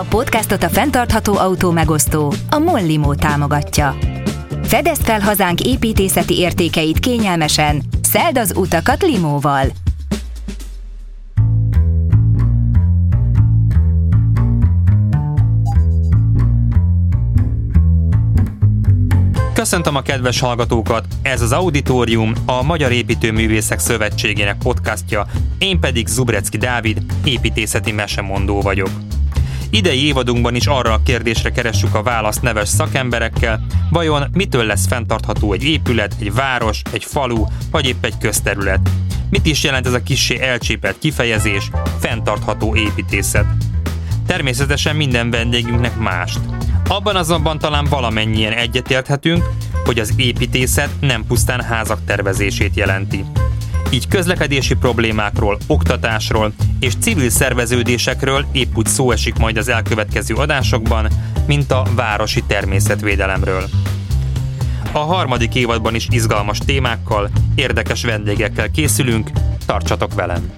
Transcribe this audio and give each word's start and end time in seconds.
A 0.00 0.04
podcastot 0.08 0.62
a 0.62 0.68
fenntartható 0.68 1.36
autó 1.36 1.70
megosztó, 1.70 2.32
a 2.50 2.58
Mollimo 2.58 3.14
támogatja. 3.14 3.96
Fedezd 4.62 5.02
fel 5.02 5.20
hazánk 5.20 5.60
építészeti 5.60 6.38
értékeit 6.38 6.98
kényelmesen, 6.98 7.82
szeld 8.02 8.38
az 8.38 8.52
utakat 8.56 9.02
limóval. 9.02 9.66
Köszöntöm 19.52 19.96
a 19.96 20.02
kedves 20.02 20.40
hallgatókat! 20.40 21.06
Ez 21.22 21.40
az 21.40 21.52
Auditorium, 21.52 22.32
a 22.46 22.62
Magyar 22.62 22.92
Építőművészek 22.92 23.78
Szövetségének 23.78 24.58
podcastja, 24.58 25.26
én 25.58 25.80
pedig 25.80 26.06
Zubrecki 26.06 26.56
Dávid, 26.56 27.02
építészeti 27.24 27.92
mesemondó 27.92 28.60
vagyok. 28.60 28.90
Idei 29.70 30.04
évadunkban 30.04 30.54
is 30.54 30.66
arra 30.66 30.92
a 30.92 31.02
kérdésre 31.04 31.50
keressük 31.50 31.94
a 31.94 32.02
választ 32.02 32.42
neves 32.42 32.68
szakemberekkel, 32.68 33.66
vajon 33.90 34.28
mitől 34.32 34.64
lesz 34.64 34.86
fenntartható 34.86 35.52
egy 35.52 35.64
épület, 35.64 36.14
egy 36.18 36.34
város, 36.34 36.82
egy 36.92 37.04
falu, 37.04 37.44
vagy 37.70 37.86
épp 37.86 38.04
egy 38.04 38.18
közterület. 38.18 38.90
Mit 39.30 39.46
is 39.46 39.64
jelent 39.64 39.86
ez 39.86 39.92
a 39.92 40.02
kissé 40.02 40.40
elcsépelt 40.40 40.98
kifejezés, 40.98 41.70
fenntartható 41.98 42.76
építészet? 42.76 43.46
Természetesen 44.26 44.96
minden 44.96 45.30
vendégünknek 45.30 45.96
mást. 45.96 46.40
Abban 46.88 47.16
azonban 47.16 47.58
talán 47.58 47.84
valamennyien 47.84 48.52
egyetérthetünk, 48.52 49.44
hogy 49.84 49.98
az 49.98 50.12
építészet 50.16 50.90
nem 51.00 51.24
pusztán 51.26 51.62
házak 51.62 52.04
tervezését 52.06 52.76
jelenti. 52.76 53.24
Így 53.90 54.08
közlekedési 54.08 54.74
problémákról, 54.74 55.58
oktatásról 55.66 56.52
és 56.80 56.94
civil 57.00 57.30
szerveződésekről 57.30 58.46
épp 58.52 58.76
úgy 58.76 58.86
szó 58.86 59.10
esik 59.10 59.36
majd 59.36 59.56
az 59.56 59.68
elkövetkező 59.68 60.34
adásokban, 60.34 61.08
mint 61.46 61.70
a 61.70 61.86
városi 61.94 62.42
természetvédelemről. 62.46 63.68
A 64.92 64.98
harmadik 64.98 65.54
évadban 65.54 65.94
is 65.94 66.06
izgalmas 66.10 66.58
témákkal, 66.58 67.30
érdekes 67.54 68.04
vendégekkel 68.04 68.70
készülünk, 68.70 69.30
tartsatok 69.66 70.14
velem! 70.14 70.52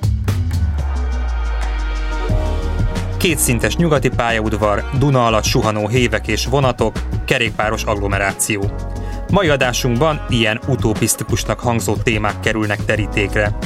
kétszintes 3.23 3.77
nyugati 3.77 4.09
pályaudvar, 4.09 4.85
Duna 4.99 5.27
alatt 5.27 5.45
suhanó 5.45 5.89
hévek 5.89 6.27
és 6.27 6.47
vonatok, 6.47 6.97
kerékpáros 7.25 7.85
agglomeráció. 7.85 8.92
Mai 9.33 9.49
adásunkban 9.49 10.25
ilyen 10.29 10.61
utopisztikusnak 10.67 11.61
hangzó 11.61 11.97
témák 11.97 12.41
kerülnek 12.41 12.85
terítékre. 12.85 13.59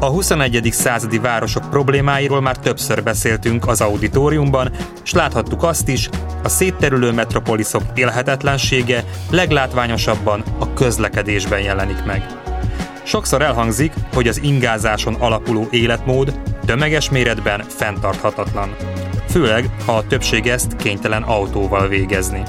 A 0.00 0.06
21. 0.06 0.68
századi 0.72 1.18
városok 1.18 1.70
problémáiról 1.70 2.40
már 2.40 2.58
többször 2.58 3.02
beszéltünk 3.02 3.66
az 3.68 3.80
auditoriumban, 3.80 4.70
és 5.04 5.12
láthattuk 5.12 5.62
azt 5.62 5.88
is, 5.88 6.08
a 6.42 6.48
szétterülő 6.48 7.12
metropoliszok 7.12 7.82
élhetetlensége 7.94 9.04
leglátványosabban 9.30 10.42
a 10.58 10.72
közlekedésben 10.72 11.60
jelenik 11.60 12.04
meg. 12.04 12.26
Sokszor 13.02 13.42
elhangzik, 13.42 13.92
hogy 14.14 14.28
az 14.28 14.42
ingázáson 14.42 15.14
alapuló 15.14 15.68
életmód 15.70 16.40
tömeges 16.66 17.10
méretben 17.10 17.64
fenntarthatatlan. 17.68 18.76
Főleg, 19.28 19.70
ha 19.86 19.96
a 19.96 20.06
többség 20.06 20.46
ezt 20.46 20.76
kénytelen 20.76 21.22
autóval 21.22 21.88
végezni. 21.88 22.42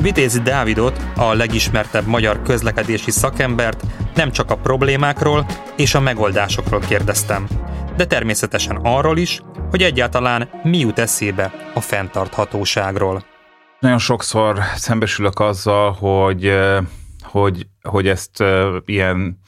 Vitézi 0.00 0.40
Dávidot, 0.40 1.02
a 1.16 1.34
legismertebb 1.34 2.06
magyar 2.06 2.42
közlekedési 2.42 3.10
szakembert 3.10 3.82
nem 4.14 4.30
csak 4.30 4.50
a 4.50 4.56
problémákról 4.56 5.46
és 5.76 5.94
a 5.94 6.00
megoldásokról 6.00 6.80
kérdeztem, 6.80 7.48
de 7.96 8.06
természetesen 8.06 8.76
arról 8.82 9.18
is, 9.18 9.40
hogy 9.70 9.82
egyáltalán 9.82 10.48
mi 10.62 10.78
jut 10.78 10.98
eszébe 10.98 11.52
a 11.74 11.80
fenntarthatóságról. 11.80 13.24
Nagyon 13.80 13.98
sokszor 13.98 14.58
szembesülök 14.74 15.40
azzal, 15.40 15.92
hogy, 15.92 16.58
hogy, 17.22 17.66
hogy 17.82 18.08
ezt 18.08 18.44
ilyen 18.84 19.40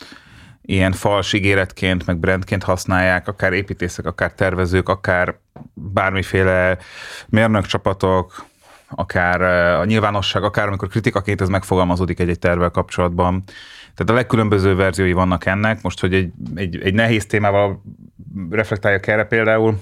ilyen 0.63 0.93
fals 0.93 1.33
ígéretként, 1.33 2.07
meg 2.07 2.19
brandként 2.19 2.63
használják, 2.63 3.29
akár 3.29 3.53
építészek, 3.53 4.07
akár 4.07 4.33
tervezők, 4.33 4.89
akár 4.89 5.39
bármiféle 5.75 6.79
mérnökcsapatok, 7.27 8.48
akár 8.89 9.41
a 9.81 9.85
nyilvánosság, 9.85 10.43
akár 10.43 10.67
amikor 10.67 10.89
kritikaként 10.89 11.41
ez 11.41 11.49
megfogalmazódik 11.49 12.21
egy-egy 12.21 12.39
tervvel 12.39 12.71
kapcsolatban. 12.71 13.43
Tehát 13.95 14.13
a 14.13 14.15
legkülönböző 14.15 14.75
verziói 14.75 15.13
vannak 15.13 15.47
ennek. 15.47 15.83
Most, 15.83 16.01
hogy 16.01 16.15
egy, 16.15 16.33
egy, 16.55 16.81
egy 16.81 16.95
nehéz 16.95 17.27
témával 17.27 17.83
reflektáljak 18.51 19.07
erre 19.07 19.25
például, 19.25 19.81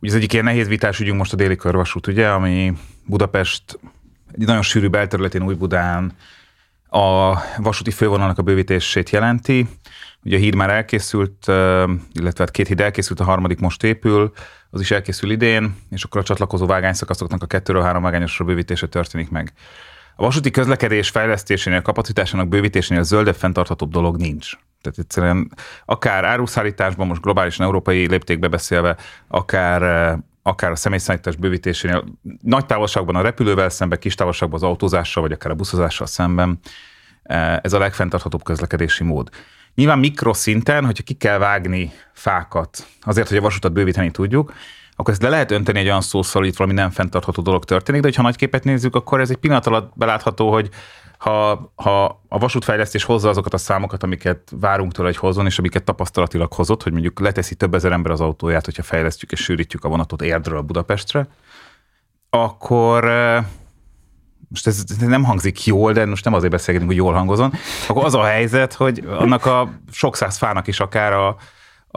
ugye 0.00 0.10
az 0.10 0.16
egyik 0.16 0.32
ilyen 0.32 0.44
nehéz 0.44 0.68
vitás 0.68 1.00
ügyünk 1.00 1.18
most 1.18 1.32
a 1.32 1.36
déli 1.36 1.56
körvasút, 1.56 2.06
ugye, 2.06 2.28
ami 2.28 2.72
Budapest 3.06 3.78
egy 4.32 4.46
nagyon 4.46 4.62
sűrű 4.62 4.88
belterületén 4.88 5.42
Új-Budán 5.42 6.12
a 6.96 7.42
vasúti 7.56 7.90
fővonalnak 7.90 8.38
a 8.38 8.42
bővítését 8.42 9.10
jelenti. 9.10 9.68
Ugye 10.24 10.36
a 10.36 10.40
híd 10.40 10.54
már 10.54 10.70
elkészült, 10.70 11.46
illetve 12.12 12.38
hát 12.38 12.50
két 12.50 12.66
híd 12.66 12.80
elkészült, 12.80 13.20
a 13.20 13.24
harmadik 13.24 13.60
most 13.60 13.82
épül, 13.82 14.32
az 14.70 14.80
is 14.80 14.90
elkészül 14.90 15.30
idén, 15.30 15.76
és 15.90 16.04
akkor 16.04 16.20
a 16.20 16.24
csatlakozó 16.24 16.66
vágányszakaszoknak 16.66 17.42
a 17.42 17.46
kettőről 17.46 17.82
három 17.82 18.02
vágányosra 18.02 18.44
bővítése 18.44 18.86
történik 18.86 19.30
meg. 19.30 19.52
A 20.16 20.22
vasúti 20.22 20.50
közlekedés 20.50 21.08
fejlesztésénél, 21.08 21.82
kapacitásának 21.82 22.48
bővítésénél 22.48 23.02
zöldebb, 23.02 23.34
fenntarthatóbb 23.34 23.90
dolog 23.90 24.16
nincs. 24.16 24.50
Tehát 24.82 24.98
egyszerűen 24.98 25.52
akár 25.84 26.24
áruszállításban, 26.24 27.06
most 27.06 27.22
globálisan 27.22 27.66
európai 27.66 28.08
léptékbe 28.08 28.48
beszélve, 28.48 28.96
akár 29.28 29.82
akár 30.46 30.70
a 30.70 30.76
személyszállítás 30.76 31.36
bővítésénél, 31.36 32.04
nagy 32.42 32.66
távolságban 32.66 33.16
a 33.16 33.20
repülővel 33.20 33.68
szemben, 33.68 33.98
kis 33.98 34.14
távolságban 34.14 34.56
az 34.62 34.68
autózással, 34.68 35.22
vagy 35.22 35.32
akár 35.32 35.50
a 35.50 35.54
buszozással 35.54 36.06
szemben, 36.06 36.58
eh, 37.22 37.56
ez 37.56 37.72
a 37.72 37.78
legfenntarthatóbb 37.78 38.42
közlekedési 38.42 39.04
mód. 39.04 39.28
Nyilván 39.74 39.98
mikroszinten, 39.98 40.84
hogyha 40.84 41.02
ki 41.02 41.14
kell 41.14 41.38
vágni 41.38 41.92
fákat 42.12 42.86
azért, 43.00 43.28
hogy 43.28 43.36
a 43.36 43.40
vasutat 43.40 43.72
bővíteni 43.72 44.10
tudjuk, 44.10 44.52
akkor 44.96 45.12
ezt 45.12 45.22
le 45.22 45.28
lehet 45.28 45.50
önteni 45.50 45.78
egy 45.78 45.86
olyan 45.86 46.00
szószal, 46.00 46.40
hogy 46.40 46.50
itt 46.50 46.56
valami 46.56 46.76
nem 46.76 46.90
fenntartható 46.90 47.42
dolog 47.42 47.64
történik, 47.64 48.00
de 48.00 48.10
ha 48.16 48.22
nagy 48.22 48.36
képet 48.36 48.64
nézzük, 48.64 48.94
akkor 48.94 49.20
ez 49.20 49.30
egy 49.30 49.36
pillanat 49.36 49.66
alatt 49.66 49.92
belátható, 49.94 50.52
hogy 50.52 50.68
ha, 51.18 51.72
ha 51.74 52.04
a 52.28 52.38
vasútfejlesztés 52.38 53.04
hozza 53.04 53.28
azokat 53.28 53.54
a 53.54 53.58
számokat, 53.58 54.02
amiket 54.02 54.52
várunk 54.60 54.92
tőle, 54.92 55.08
hogy 55.08 55.16
hozzon, 55.16 55.46
és 55.46 55.58
amiket 55.58 55.84
tapasztalatilag 55.84 56.52
hozott, 56.52 56.82
hogy 56.82 56.92
mondjuk 56.92 57.20
leteszi 57.20 57.54
több 57.54 57.74
ezer 57.74 57.92
ember 57.92 58.12
az 58.12 58.20
autóját, 58.20 58.64
hogyha 58.64 58.82
fejlesztjük 58.82 59.32
és 59.32 59.40
sűrítjük 59.40 59.84
a 59.84 59.88
vonatot 59.88 60.22
Érdről 60.22 60.60
Budapestre, 60.60 61.28
akkor 62.30 63.04
most 64.48 64.66
ez 64.66 64.84
nem 64.98 65.24
hangzik 65.24 65.64
jól, 65.64 65.92
de 65.92 66.06
most 66.06 66.24
nem 66.24 66.34
azért 66.34 66.52
beszélgetünk, 66.52 66.90
hogy 66.90 67.00
jól 67.00 67.12
hangozon, 67.12 67.52
akkor 67.88 68.04
az 68.04 68.14
a 68.14 68.24
helyzet, 68.24 68.72
hogy 68.72 69.04
annak 69.08 69.46
a 69.46 69.80
sok 69.90 70.16
száz 70.16 70.36
fának 70.36 70.66
is 70.66 70.80
akár 70.80 71.12
a, 71.12 71.36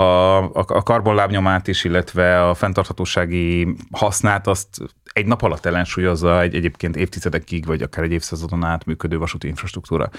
a, 0.04 0.38
a 0.54 0.84
karbonlábnyomát 0.84 1.68
is, 1.68 1.84
illetve 1.84 2.50
a 2.50 2.54
fenntarthatósági 2.54 3.76
hasznát 3.92 4.48
azt 4.48 4.78
egy 5.14 5.26
nap 5.26 5.42
alatt 5.42 5.66
ellensúlyozza 5.66 6.42
egy 6.42 6.56
egyébként 6.56 6.96
évtizedekig, 6.96 7.66
vagy 7.66 7.82
akár 7.82 8.04
egy 8.04 8.12
évszázadon 8.12 8.64
át 8.64 8.86
működő 8.86 9.18
vasúti 9.18 9.48
infrastruktúra. 9.48 10.10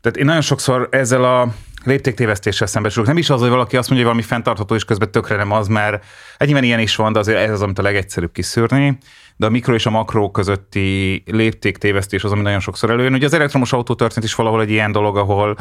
Tehát 0.00 0.18
én 0.18 0.24
nagyon 0.24 0.40
sokszor 0.40 0.88
ezzel 0.90 1.24
a 1.24 1.54
léptéktévesztéssel 1.84 2.66
szembesülök. 2.66 3.08
Nem 3.08 3.16
is 3.16 3.30
az, 3.30 3.40
hogy 3.40 3.48
valaki 3.48 3.76
azt 3.76 3.88
mondja, 3.88 4.06
hogy 4.06 4.16
valami 4.16 4.32
fenntartható, 4.32 4.74
és 4.74 4.84
közben 4.84 5.10
tökre 5.10 5.36
nem 5.36 5.52
az, 5.52 5.68
mert 5.68 6.04
egyben 6.38 6.64
ilyen 6.64 6.80
is 6.80 6.96
van, 6.96 7.12
de 7.12 7.18
azért 7.18 7.38
ez 7.38 7.50
az, 7.50 7.62
amit 7.62 7.78
a 7.78 7.82
legegyszerűbb 7.82 8.32
kiszűrni. 8.32 8.98
De 9.36 9.46
a 9.46 9.50
mikro 9.50 9.74
és 9.74 9.86
a 9.86 9.90
makro 9.90 10.30
közötti 10.30 11.22
léptéktévesztés 11.26 12.24
az, 12.24 12.32
ami 12.32 12.42
nagyon 12.42 12.60
sokszor 12.60 12.90
előjön. 12.90 13.14
Ugye 13.14 13.26
az 13.26 13.34
elektromos 13.34 13.72
autó 13.72 13.94
történet 13.94 14.24
is 14.24 14.34
valahol 14.34 14.60
egy 14.60 14.70
ilyen 14.70 14.92
dolog, 14.92 15.16
ahol 15.16 15.56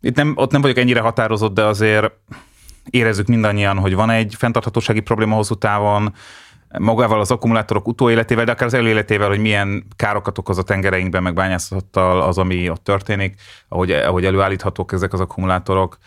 itt 0.00 0.16
nem, 0.16 0.32
ott 0.34 0.50
nem 0.50 0.60
vagyok 0.60 0.78
ennyire 0.78 1.00
határozott, 1.00 1.54
de 1.54 1.64
azért 1.64 2.12
érezzük 2.90 3.26
mindannyian, 3.26 3.78
hogy 3.78 3.94
van 3.94 4.10
egy 4.10 4.34
fenntarthatósági 4.38 5.00
probléma 5.00 5.34
hosszú 5.34 5.54
távon, 5.54 6.14
magával 6.78 7.20
az 7.20 7.30
akkumulátorok 7.30 7.88
utóéletével, 7.88 8.44
de 8.44 8.52
akár 8.52 8.66
az 8.66 8.74
előéletével, 8.74 9.28
hogy 9.28 9.38
milyen 9.38 9.84
károkat 9.96 10.38
okoz 10.38 10.58
a 10.58 10.62
tengereinkben, 10.62 11.22
meg 11.22 11.34
bányászattal 11.34 12.20
az, 12.20 12.38
ami 12.38 12.70
ott 12.70 12.84
történik, 12.84 13.40
ahogy, 13.68 13.90
ahogy 13.90 14.24
előállíthatók 14.24 14.92
ezek 14.92 15.12
az 15.12 15.20
akkumulátorok. 15.20 15.98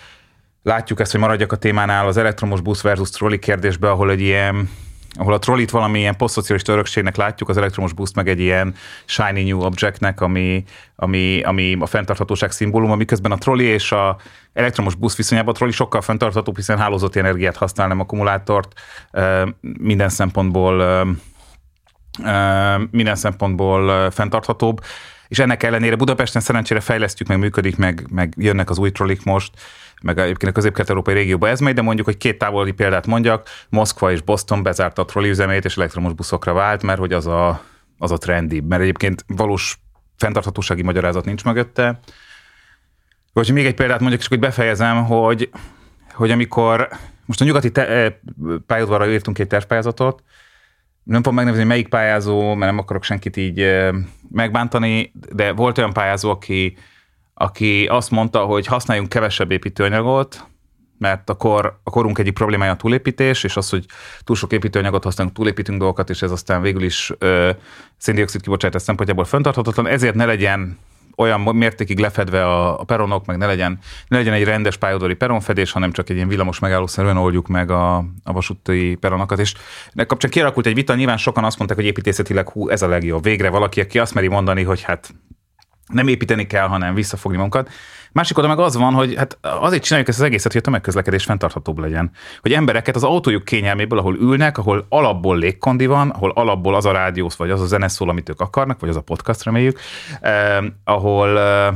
Látjuk 0.63 0.99
ezt, 0.99 1.11
hogy 1.11 1.19
maradjak 1.19 1.51
a 1.51 1.55
témánál 1.55 2.07
az 2.07 2.17
elektromos 2.17 2.61
busz 2.61 2.81
versus 2.81 3.09
trolley 3.09 3.39
kérdésbe, 3.39 3.89
ahol 3.89 4.11
egy 4.11 4.21
ilyen 4.21 4.69
ahol 5.13 5.33
a 5.33 5.39
trollit 5.39 5.69
valamilyen 5.71 6.17
posztszocialista 6.17 6.71
örökségnek 6.71 7.15
látjuk, 7.15 7.49
az 7.49 7.57
elektromos 7.57 7.93
buszt 7.93 8.15
meg 8.15 8.27
egy 8.27 8.39
ilyen 8.39 8.75
shiny 9.05 9.43
new 9.43 9.61
objectnek, 9.61 10.21
ami, 10.21 10.63
ami, 10.95 11.41
ami 11.41 11.77
a 11.79 11.85
fenntarthatóság 11.85 12.51
szimbóluma, 12.51 12.95
miközben 12.95 13.31
a 13.31 13.37
trolli 13.37 13.63
és 13.63 13.91
a 13.91 14.17
elektromos 14.53 14.95
busz 14.95 15.15
viszonyában 15.15 15.53
a 15.53 15.57
trolli 15.57 15.73
sokkal 15.73 16.01
fenntarthatóbb, 16.01 16.55
hiszen 16.55 16.77
hálózati 16.77 17.19
energiát 17.19 17.57
használ, 17.57 17.87
nem 17.87 17.99
akkumulátort, 17.99 18.73
minden 19.61 20.09
szempontból 20.09 21.05
minden 22.91 23.15
szempontból 23.15 24.11
fenntarthatóbb. 24.11 24.81
És 25.31 25.39
ennek 25.39 25.63
ellenére 25.63 25.95
Budapesten 25.95 26.41
szerencsére 26.41 26.79
fejlesztjük, 26.79 27.27
meg 27.27 27.39
működik, 27.39 27.77
meg, 27.77 28.05
meg 28.09 28.33
jönnek 28.37 28.69
az 28.69 28.77
új 28.77 28.91
trollik 28.91 29.23
most, 29.23 29.51
meg 30.01 30.19
egyébként 30.19 30.51
a 30.51 30.55
közép-kelet-európai 30.55 31.13
régióban 31.13 31.49
ez 31.49 31.59
megy, 31.59 31.73
de 31.73 31.81
mondjuk, 31.81 32.05
hogy 32.05 32.17
két 32.17 32.37
távoli 32.37 32.71
példát 32.71 33.07
mondjak, 33.07 33.47
Moszkva 33.69 34.11
és 34.11 34.21
Boston 34.21 34.63
bezárta 34.63 35.01
a 35.01 35.05
trolli 35.05 35.29
üzemét, 35.29 35.65
és 35.65 35.77
elektromos 35.77 36.13
buszokra 36.13 36.53
vált, 36.53 36.83
mert 36.83 36.99
hogy 36.99 37.13
az 37.13 37.27
a, 37.27 37.63
az 37.97 38.11
a 38.11 38.17
trendi, 38.17 38.59
mert 38.59 38.81
egyébként 38.81 39.25
valós 39.27 39.79
fenntarthatósági 40.17 40.83
magyarázat 40.83 41.25
nincs 41.25 41.43
mögötte. 41.43 41.99
Vagy 43.33 43.51
még 43.51 43.65
egy 43.65 43.75
példát 43.75 43.99
mondjuk, 43.99 44.21
és 44.21 44.27
hogy 44.27 44.39
befejezem, 44.39 45.05
hogy, 45.05 45.49
hogy 46.13 46.31
amikor 46.31 46.89
most 47.25 47.41
a 47.41 47.45
nyugati 47.45 47.71
te- 47.71 47.87
eh, 47.87 48.13
pályaudvarra 48.67 49.11
írtunk 49.11 49.39
egy 49.39 49.47
tervpályázatot, 49.47 50.23
nem 51.11 51.23
fogom 51.23 51.35
megnevezni, 51.35 51.67
melyik 51.67 51.87
pályázó, 51.87 52.53
mert 52.53 52.71
nem 52.71 52.79
akarok 52.79 53.03
senkit 53.03 53.37
így 53.37 53.67
megbántani, 54.31 55.11
de 55.31 55.51
volt 55.51 55.77
olyan 55.77 55.93
pályázó, 55.93 56.29
aki, 56.29 56.77
aki 57.33 57.85
azt 57.85 58.11
mondta, 58.11 58.39
hogy 58.39 58.65
használjunk 58.65 59.09
kevesebb 59.09 59.51
építőanyagot, 59.51 60.45
mert 60.97 61.29
akkor 61.29 61.79
a 61.83 61.89
korunk 61.89 62.17
egyik 62.17 62.33
problémája 62.33 62.71
a 62.71 62.75
túlépítés, 62.75 63.43
és 63.43 63.57
az, 63.57 63.69
hogy 63.69 63.85
túl 64.23 64.35
sok 64.35 64.51
építőanyagot 64.51 65.03
használunk, 65.03 65.35
túlépítünk 65.35 65.77
dolgokat, 65.79 66.09
és 66.09 66.21
ez 66.21 66.31
aztán 66.31 66.61
végül 66.61 66.83
is 66.83 67.11
széndiokszid 67.97 68.41
kibocsátás 68.41 68.81
szempontjából 68.81 69.25
fenntarthatatlan, 69.25 69.87
ezért 69.87 70.15
ne 70.15 70.25
legyen 70.25 70.77
olyan 71.21 71.41
mértékig 71.41 71.99
lefedve 71.99 72.45
a, 72.45 72.79
a 72.79 72.83
peronok, 72.83 73.25
meg 73.25 73.37
ne 73.37 73.45
legyen, 73.45 73.79
ne 74.07 74.17
legyen 74.17 74.33
egy 74.33 74.43
rendes 74.43 74.77
pályaudvari 74.77 75.13
peronfedés, 75.13 75.71
hanem 75.71 75.91
csak 75.91 76.09
egy 76.09 76.15
ilyen 76.15 76.27
villamos 76.27 76.59
megállószerűen 76.59 77.17
oldjuk 77.17 77.47
meg 77.47 77.71
a, 77.71 77.97
a 78.23 78.31
vasúti 78.33 78.97
peronokat. 78.99 79.39
És 79.39 79.53
ennek 79.93 80.07
kapcsán 80.07 80.31
kialakult 80.31 80.65
egy 80.65 80.73
vita, 80.73 80.95
nyilván 80.95 81.17
sokan 81.17 81.43
azt 81.43 81.57
mondták, 81.57 81.77
hogy 81.79 81.87
építészetileg 81.87 82.49
hú, 82.49 82.69
ez 82.69 82.81
a 82.81 82.87
legjobb. 82.87 83.23
Végre 83.23 83.49
valaki, 83.49 83.81
aki 83.81 83.99
azt 83.99 84.13
meri 84.13 84.27
mondani, 84.27 84.63
hogy 84.63 84.81
hát 84.81 85.13
nem 85.87 86.07
építeni 86.07 86.47
kell, 86.47 86.67
hanem 86.67 86.93
visszafogni 86.93 87.37
magunkat. 87.37 87.69
Másik 88.13 88.37
oda 88.37 88.47
meg 88.47 88.59
az 88.59 88.75
van, 88.75 88.93
hogy 88.93 89.15
hát 89.15 89.37
azért 89.41 89.83
csináljuk 89.83 90.09
ezt 90.09 90.19
az 90.19 90.25
egészet, 90.25 90.51
hogy 90.51 90.61
a 90.61 90.63
tömegközlekedés 90.63 91.23
fenntarthatóbb 91.23 91.77
legyen. 91.77 92.11
Hogy 92.41 92.53
embereket 92.53 92.95
az 92.95 93.03
autójuk 93.03 93.45
kényelméből, 93.45 93.99
ahol 93.99 94.15
ülnek, 94.15 94.57
ahol 94.57 94.85
alapból 94.89 95.37
légkondi 95.37 95.85
van, 95.85 96.09
ahol 96.09 96.31
alapból 96.31 96.75
az 96.75 96.85
a 96.85 96.91
rádiósz, 96.91 97.35
vagy 97.35 97.49
az 97.49 97.61
a 97.61 97.65
zene 97.65 97.87
szól, 97.87 98.09
amit 98.09 98.29
ők 98.29 98.39
akarnak, 98.39 98.79
vagy 98.79 98.89
az 98.89 98.95
a 98.95 99.01
podcast 99.01 99.43
reméljük, 99.43 99.79
eh, 100.21 100.57
ahol 100.83 101.39
eh, 101.39 101.73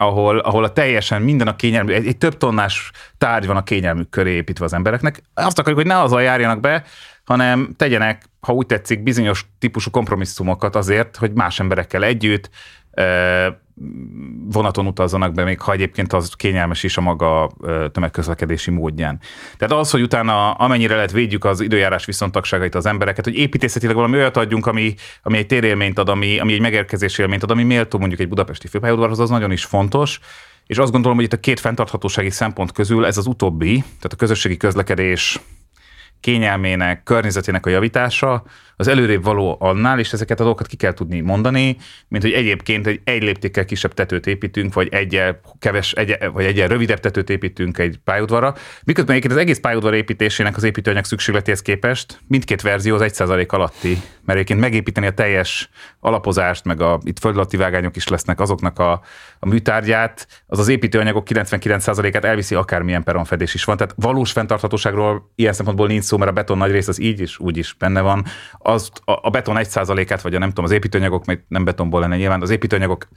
ahol, 0.00 0.38
ahol 0.38 0.64
a 0.64 0.72
teljesen 0.72 1.22
minden 1.22 1.48
a 1.48 1.56
kényelmű, 1.56 1.92
egy, 1.92 2.06
egy 2.06 2.18
több 2.18 2.36
tonnás 2.36 2.90
tárgy 3.18 3.46
van 3.46 3.56
a 3.56 3.62
kényelmük 3.62 4.10
köré 4.10 4.34
építve 4.34 4.64
az 4.64 4.72
embereknek. 4.72 5.22
Azt 5.34 5.58
akarjuk, 5.58 5.80
hogy 5.80 5.90
ne 5.90 6.00
azzal 6.00 6.22
járjanak 6.22 6.60
be, 6.60 6.84
hanem 7.24 7.74
tegyenek, 7.76 8.24
ha 8.40 8.52
úgy 8.52 8.66
tetszik, 8.66 9.02
bizonyos 9.02 9.46
típusú 9.58 9.90
kompromisszumokat 9.90 10.76
azért, 10.76 11.16
hogy 11.16 11.32
más 11.32 11.60
emberekkel 11.60 12.04
együtt 12.04 12.50
vonaton 14.50 14.86
utazzanak 14.86 15.34
be, 15.34 15.44
még 15.44 15.60
ha 15.60 15.72
egyébként 15.72 16.12
az 16.12 16.32
kényelmes 16.36 16.82
is 16.82 16.96
a 16.96 17.00
maga 17.00 17.50
tömegközlekedési 17.92 18.70
módján. 18.70 19.20
Tehát 19.56 19.74
az, 19.84 19.90
hogy 19.90 20.02
utána 20.02 20.52
amennyire 20.52 20.94
lehet 20.94 21.12
védjük 21.12 21.44
az 21.44 21.60
időjárás 21.60 22.04
viszontagságait 22.04 22.74
az 22.74 22.86
embereket, 22.86 23.24
hogy 23.24 23.34
építészetileg 23.34 23.94
valami 23.94 24.16
olyat 24.16 24.36
adjunk, 24.36 24.66
ami, 24.66 24.94
ami 25.22 25.38
egy 25.38 25.46
térélményt 25.46 25.98
ad, 25.98 26.08
ami, 26.08 26.38
ami 26.38 26.52
egy 26.52 26.60
megérkezési 26.60 27.22
élményt 27.22 27.42
ad, 27.42 27.50
ami 27.50 27.62
méltó 27.62 27.98
mondjuk 27.98 28.20
egy 28.20 28.28
budapesti 28.28 28.68
főpályaudvarhoz, 28.68 29.18
az 29.18 29.30
nagyon 29.30 29.52
is 29.52 29.64
fontos. 29.64 30.20
És 30.66 30.78
azt 30.78 30.92
gondolom, 30.92 31.16
hogy 31.16 31.26
itt 31.26 31.32
a 31.32 31.40
két 31.40 31.60
fenntarthatósági 31.60 32.30
szempont 32.30 32.72
közül 32.72 33.06
ez 33.06 33.16
az 33.16 33.26
utóbbi, 33.26 33.74
tehát 33.74 34.12
a 34.12 34.16
közösségi 34.16 34.56
közlekedés 34.56 35.40
kényelmének, 36.20 37.02
környezetének 37.02 37.66
a 37.66 37.70
javítása, 37.70 38.42
az 38.78 38.88
előrébb 38.88 39.24
való 39.24 39.56
annál, 39.60 39.98
és 39.98 40.12
ezeket 40.12 40.40
a 40.40 40.42
dolgokat 40.42 40.66
ki 40.66 40.76
kell 40.76 40.92
tudni 40.92 41.20
mondani, 41.20 41.76
mint 42.08 42.22
hogy 42.22 42.32
egyébként 42.32 42.86
egy, 42.86 43.00
egy 43.04 43.22
léptékkel 43.22 43.64
kisebb 43.64 43.94
tetőt 43.94 44.26
építünk, 44.26 44.74
vagy 44.74 44.88
egyel, 44.90 45.40
keves, 45.58 45.92
egy, 45.92 46.16
vagy 46.32 46.44
egyel 46.44 46.68
rövidebb 46.68 47.00
tetőt 47.00 47.30
építünk 47.30 47.78
egy 47.78 47.98
pályaudvarra. 48.04 48.54
Miközben 48.84 49.16
egyébként 49.16 49.34
az 49.34 49.44
egész 49.44 49.58
pályaudvar 49.58 49.94
építésének 49.94 50.56
az 50.56 50.62
építőanyag 50.62 51.04
szükségletéhez 51.04 51.62
képest 51.62 52.20
mindkét 52.26 52.62
verzió 52.62 52.94
az 52.94 53.12
1% 53.14 53.48
alatti, 53.48 53.98
mert 54.24 54.38
egyébként 54.38 54.60
megépíteni 54.60 55.06
a 55.06 55.12
teljes 55.12 55.68
alapozást, 56.00 56.64
meg 56.64 56.80
a 56.80 57.00
itt 57.04 57.18
földalatti 57.18 57.56
vágányok 57.56 57.96
is 57.96 58.08
lesznek 58.08 58.40
azoknak 58.40 58.78
a, 58.78 59.00
a 59.38 59.46
műtárgyát, 59.46 60.26
az 60.46 60.58
az 60.58 60.68
építőanyagok 60.68 61.26
99%-át 61.30 62.24
elviszi 62.24 62.54
akármilyen 62.54 63.02
peronfedés 63.02 63.54
is 63.54 63.64
van. 63.64 63.76
Tehát 63.76 63.94
valós 63.96 64.32
fenntarthatóságról 64.32 65.32
ilyen 65.34 65.52
szempontból 65.52 65.86
nincs 65.86 66.04
szó, 66.04 66.16
mert 66.16 66.30
a 66.30 66.34
beton 66.34 66.58
nagy 66.58 66.70
rész 66.70 66.88
az 66.88 67.00
így 67.00 67.20
is, 67.20 67.38
úgy 67.38 67.56
is 67.56 67.74
benne 67.78 68.00
van 68.00 68.24
az 68.68 68.90
a 69.04 69.30
beton 69.30 69.56
1%-át, 69.58 70.22
vagy 70.22 70.34
a 70.34 70.38
nem 70.38 70.48
tudom, 70.48 70.64
az 70.64 70.70
építőanyagok, 70.70 71.24
még 71.24 71.40
nem 71.48 71.64
betonból 71.64 72.00
lenne 72.00 72.16
nyilván, 72.16 72.42
az 72.42 72.50
építőanyagok 72.50 73.08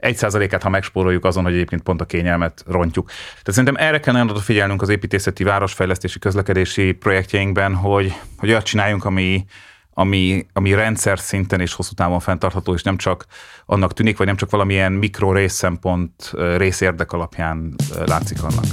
1%-át, 0.00 0.62
ha 0.62 0.68
megspóroljuk 0.68 1.24
azon, 1.24 1.44
hogy 1.44 1.52
egyébként 1.52 1.82
pont 1.82 2.00
a 2.00 2.04
kényelmet 2.04 2.64
rontjuk. 2.66 3.06
Tehát 3.06 3.52
szerintem 3.52 3.86
erre 3.86 4.00
kell 4.00 4.12
nagyon 4.12 4.36
figyelnünk 4.36 4.82
az 4.82 4.88
építészeti, 4.88 5.44
városfejlesztési, 5.44 6.18
közlekedési 6.18 6.92
projektjeinkben, 6.92 7.74
hogy, 7.74 8.12
hogy 8.38 8.48
olyat 8.48 8.64
csináljunk, 8.64 9.04
ami, 9.04 9.44
ami, 9.90 10.46
ami 10.52 10.74
rendszer 10.74 11.18
szinten 11.18 11.60
és 11.60 11.74
hosszú 11.74 11.92
távon 11.94 12.20
fenntartható, 12.20 12.74
és 12.74 12.82
nem 12.82 12.96
csak 12.96 13.26
annak 13.66 13.92
tűnik, 13.92 14.16
vagy 14.16 14.26
nem 14.26 14.36
csak 14.36 14.50
valamilyen 14.50 14.92
mikro 14.92 15.32
részszempont, 15.32 16.32
részérdek 16.56 17.12
alapján 17.12 17.74
látszik 18.06 18.42
annak. 18.42 18.64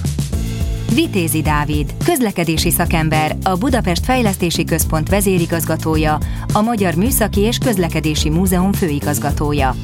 Vitézi 0.93 1.41
Dávid, 1.41 1.93
közlekedési 2.03 2.69
szakember, 2.69 3.35
a 3.43 3.55
Budapest 3.55 4.05
Fejlesztési 4.05 4.63
Központ 4.63 5.09
vezérigazgatója, 5.09 6.17
a 6.53 6.61
Magyar 6.61 6.95
Műszaki 6.95 7.39
és 7.39 7.57
Közlekedési 7.57 8.29
Múzeum 8.29 8.73
főigazgatója. 8.73 9.75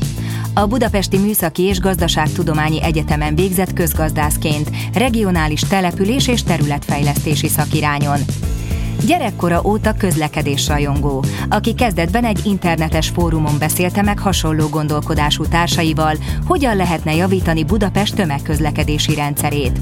A 0.54 0.66
Budapesti 0.66 1.18
Műszaki 1.18 1.64
és 1.64 1.80
Gazdaságtudományi 1.80 2.84
Egyetemen 2.84 3.36
végzett 3.36 3.74
közgazdászként, 3.74 4.70
regionális 4.94 5.62
település 5.62 6.28
és 6.28 6.44
területfejlesztési 6.44 7.48
szakirányon. 7.48 8.20
Gyerekkora 9.06 9.62
óta 9.66 9.94
közlekedés 9.94 10.68
rajongó, 10.68 11.24
aki 11.50 11.74
kezdetben 11.74 12.26
egy 12.26 12.46
internetes 12.46 13.10
fórumon 13.10 13.58
beszélte 13.60 14.02
meg 14.02 14.20
hasonló 14.20 14.68
gondolkodású 14.68 15.46
társaival, 15.46 16.16
hogyan 16.46 16.76
lehetne 16.76 17.16
javítani 17.16 17.64
Budapest 17.64 18.16
tömegközlekedési 18.16 19.16
rendszerét. 19.16 19.80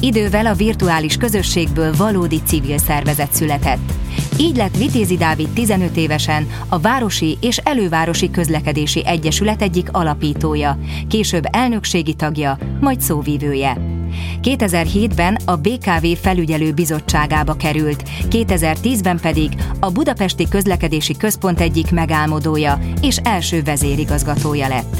Idővel 0.00 0.46
a 0.46 0.54
virtuális 0.54 1.16
közösségből 1.16 1.92
valódi 1.96 2.40
civil 2.46 2.78
szervezet 2.78 3.32
született. 3.32 3.92
Így 4.38 4.56
lett 4.56 4.76
Vitézi 4.76 5.16
Dávid 5.16 5.48
15 5.48 5.96
évesen 5.96 6.46
a 6.68 6.78
Városi 6.78 7.38
és 7.40 7.56
Elővárosi 7.56 8.30
Közlekedési 8.30 9.06
Egyesület 9.06 9.62
egyik 9.62 9.88
alapítója, 9.92 10.78
később 11.08 11.44
elnökségi 11.50 12.14
tagja, 12.14 12.58
majd 12.80 13.00
szóvívője. 13.00 13.97
2007-ben 14.42 15.38
a 15.44 15.56
BKV 15.56 16.06
felügyelő 16.20 16.72
bizottságába 16.72 17.54
került, 17.54 18.02
2010-ben 18.30 19.20
pedig 19.20 19.52
a 19.80 19.90
Budapesti 19.90 20.48
Közlekedési 20.48 21.16
Központ 21.16 21.60
egyik 21.60 21.90
megálmodója 21.90 22.78
és 23.00 23.16
első 23.16 23.62
vezérigazgatója 23.62 24.68
lett. 24.68 24.96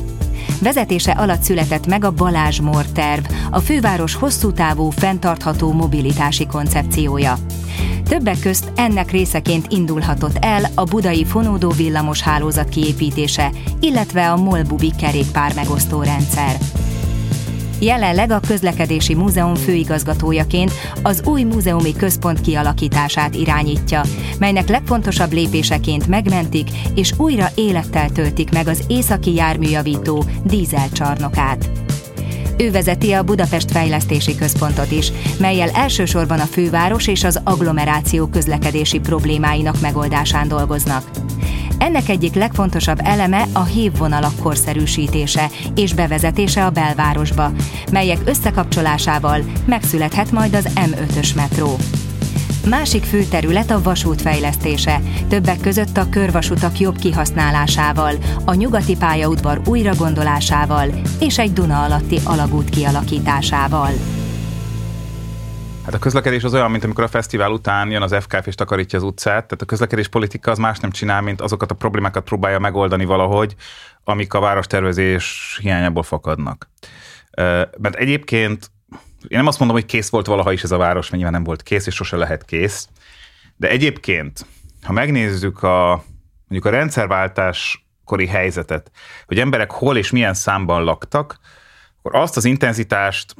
Vezetése 0.62 1.12
alatt 1.12 1.42
született 1.42 1.86
meg 1.86 2.04
a 2.04 2.12
Balázs 2.12 2.60
Mór 2.60 2.84
terv, 2.86 3.24
a 3.50 3.58
főváros 3.60 4.14
hosszú 4.14 4.52
távú, 4.52 4.90
fenntartható 4.90 5.72
mobilitási 5.72 6.46
koncepciója. 6.46 7.38
Többek 8.08 8.40
közt 8.40 8.72
ennek 8.74 9.10
részeként 9.10 9.66
indulhatott 9.72 10.36
el 10.40 10.64
a 10.74 10.84
budai 10.84 11.24
fonódó 11.24 11.70
villamos 11.70 12.20
hálózat 12.20 12.68
kiépítése, 12.68 13.50
illetve 13.80 14.30
a 14.30 14.36
Molbubi 14.36 14.92
kerékpár 14.98 15.54
megosztó 15.54 16.02
rendszer. 16.02 16.56
Jelenleg 17.80 18.30
a 18.30 18.40
Közlekedési 18.46 19.14
Múzeum 19.14 19.54
főigazgatójaként 19.54 20.72
az 21.02 21.22
új 21.24 21.42
múzeumi 21.42 21.92
központ 21.96 22.40
kialakítását 22.40 23.34
irányítja, 23.34 24.02
melynek 24.38 24.68
legfontosabb 24.68 25.32
lépéseként 25.32 26.06
megmentik 26.06 26.68
és 26.94 27.12
újra 27.16 27.46
élettel 27.54 28.10
töltik 28.10 28.52
meg 28.52 28.68
az 28.68 28.84
északi 28.86 29.34
járműjavító 29.34 30.24
dízelcsarnokát. 30.44 31.70
Ő 32.56 32.70
vezeti 32.70 33.12
a 33.12 33.22
Budapest 33.22 33.70
Fejlesztési 33.70 34.36
Központot 34.36 34.90
is, 34.90 35.12
melyel 35.38 35.70
elsősorban 35.70 36.38
a 36.38 36.44
főváros 36.44 37.06
és 37.06 37.24
az 37.24 37.40
agglomeráció 37.44 38.26
közlekedési 38.26 38.98
problémáinak 38.98 39.80
megoldásán 39.80 40.48
dolgoznak. 40.48 41.10
Ennek 41.78 42.08
egyik 42.08 42.34
legfontosabb 42.34 42.98
eleme 43.02 43.44
a 43.52 43.64
hívvonalak 43.64 44.38
korszerűsítése 44.42 45.50
és 45.74 45.94
bevezetése 45.94 46.64
a 46.64 46.70
belvárosba, 46.70 47.52
melyek 47.92 48.18
összekapcsolásával 48.24 49.40
megszülethet 49.66 50.30
majd 50.30 50.54
az 50.54 50.68
M5-ös 50.74 51.34
metró. 51.34 51.76
Másik 52.68 53.04
fő 53.04 53.24
terület 53.24 53.70
a 53.70 53.82
vasút 53.82 54.20
fejlesztése, 54.20 55.00
többek 55.28 55.60
között 55.60 55.96
a 55.96 56.08
körvasutak 56.08 56.78
jobb 56.78 56.98
kihasználásával, 56.98 58.14
a 58.44 58.54
nyugati 58.54 58.96
pályaudvar 58.96 59.60
újragondolásával 59.66 60.88
és 61.20 61.38
egy 61.38 61.52
Duna 61.52 61.82
alatti 61.82 62.18
alagút 62.24 62.70
kialakításával. 62.70 63.90
Hát 65.88 65.96
a 65.96 66.00
közlekedés 66.00 66.44
az 66.44 66.54
olyan, 66.54 66.70
mint 66.70 66.84
amikor 66.84 67.04
a 67.04 67.08
fesztivál 67.08 67.50
után 67.50 67.90
jön 67.90 68.02
az 68.02 68.16
FKF 68.20 68.46
és 68.46 68.54
takarítja 68.54 68.98
az 68.98 69.04
utcát. 69.04 69.44
Tehát 69.44 69.62
a 69.62 69.64
közlekedés 69.64 70.08
politika 70.08 70.50
az 70.50 70.58
más 70.58 70.78
nem 70.78 70.90
csinál, 70.90 71.20
mint 71.20 71.40
azokat 71.40 71.70
a 71.70 71.74
problémákat 71.74 72.24
próbálja 72.24 72.58
megoldani 72.58 73.04
valahogy, 73.04 73.54
amik 74.04 74.34
a 74.34 74.40
várostervezés 74.40 75.58
hiányából 75.62 76.02
fakadnak. 76.02 76.70
Mert 77.78 77.94
egyébként 77.94 78.70
én 79.28 79.38
nem 79.38 79.46
azt 79.46 79.58
mondom, 79.58 79.76
hogy 79.76 79.86
kész 79.86 80.08
volt 80.08 80.26
valaha 80.26 80.52
is 80.52 80.62
ez 80.62 80.70
a 80.70 80.76
város, 80.76 81.10
mert 81.10 81.30
nem 81.30 81.44
volt 81.44 81.62
kész, 81.62 81.86
és 81.86 81.94
sose 81.94 82.16
lehet 82.16 82.44
kész. 82.44 82.88
De 83.56 83.68
egyébként, 83.68 84.46
ha 84.82 84.92
megnézzük 84.92 85.62
a, 85.62 86.04
mondjuk 86.48 86.72
a 86.72 86.76
rendszerváltás 86.76 87.86
kori 88.04 88.26
helyzetet, 88.26 88.90
hogy 89.26 89.38
emberek 89.38 89.70
hol 89.70 89.96
és 89.96 90.10
milyen 90.10 90.34
számban 90.34 90.84
laktak, 90.84 91.38
akkor 91.98 92.14
azt 92.14 92.36
az 92.36 92.44
intenzitást 92.44 93.34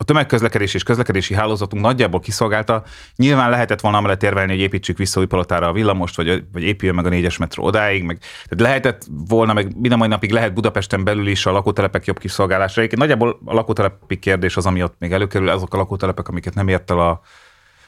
a 0.00 0.04
tömegközlekedés 0.04 0.74
és 0.74 0.82
közlekedési 0.82 1.34
hálózatunk 1.34 1.82
nagyjából 1.82 2.20
kiszolgálta. 2.20 2.82
Nyilván 3.16 3.50
lehetett 3.50 3.80
volna 3.80 3.96
amellett 3.96 4.22
érvelni, 4.22 4.52
hogy 4.52 4.60
építsük 4.60 4.98
vissza 4.98 5.20
új 5.20 5.26
palotára 5.26 5.68
a 5.68 5.72
villamost, 5.72 6.16
vagy, 6.16 6.44
vagy 6.52 6.62
épüljön 6.62 6.96
meg 6.96 7.06
a 7.06 7.08
négyes 7.08 7.36
metró 7.36 7.64
odáig, 7.64 8.02
meg 8.02 8.18
tehát 8.18 8.60
lehetett 8.60 9.06
volna, 9.28 9.52
meg 9.52 9.76
minden 9.76 9.98
mai 9.98 10.08
napig 10.08 10.30
lehet 10.30 10.54
Budapesten 10.54 11.04
belül 11.04 11.26
is 11.26 11.46
a 11.46 11.50
lakótelepek 11.50 12.04
jobb 12.04 12.18
kiszolgálása. 12.18 12.78
Egyébként 12.80 13.00
nagyjából 13.00 13.40
a 13.44 13.54
lakótelepi 13.54 14.18
kérdés 14.18 14.56
az, 14.56 14.66
ami 14.66 14.82
ott 14.82 14.94
még 14.98 15.12
előkerül, 15.12 15.48
azok 15.48 15.74
a 15.74 15.76
lakótelepek, 15.76 16.28
amiket 16.28 16.54
nem 16.54 16.68
ért 16.68 16.90
el 16.90 16.98
a 16.98 17.20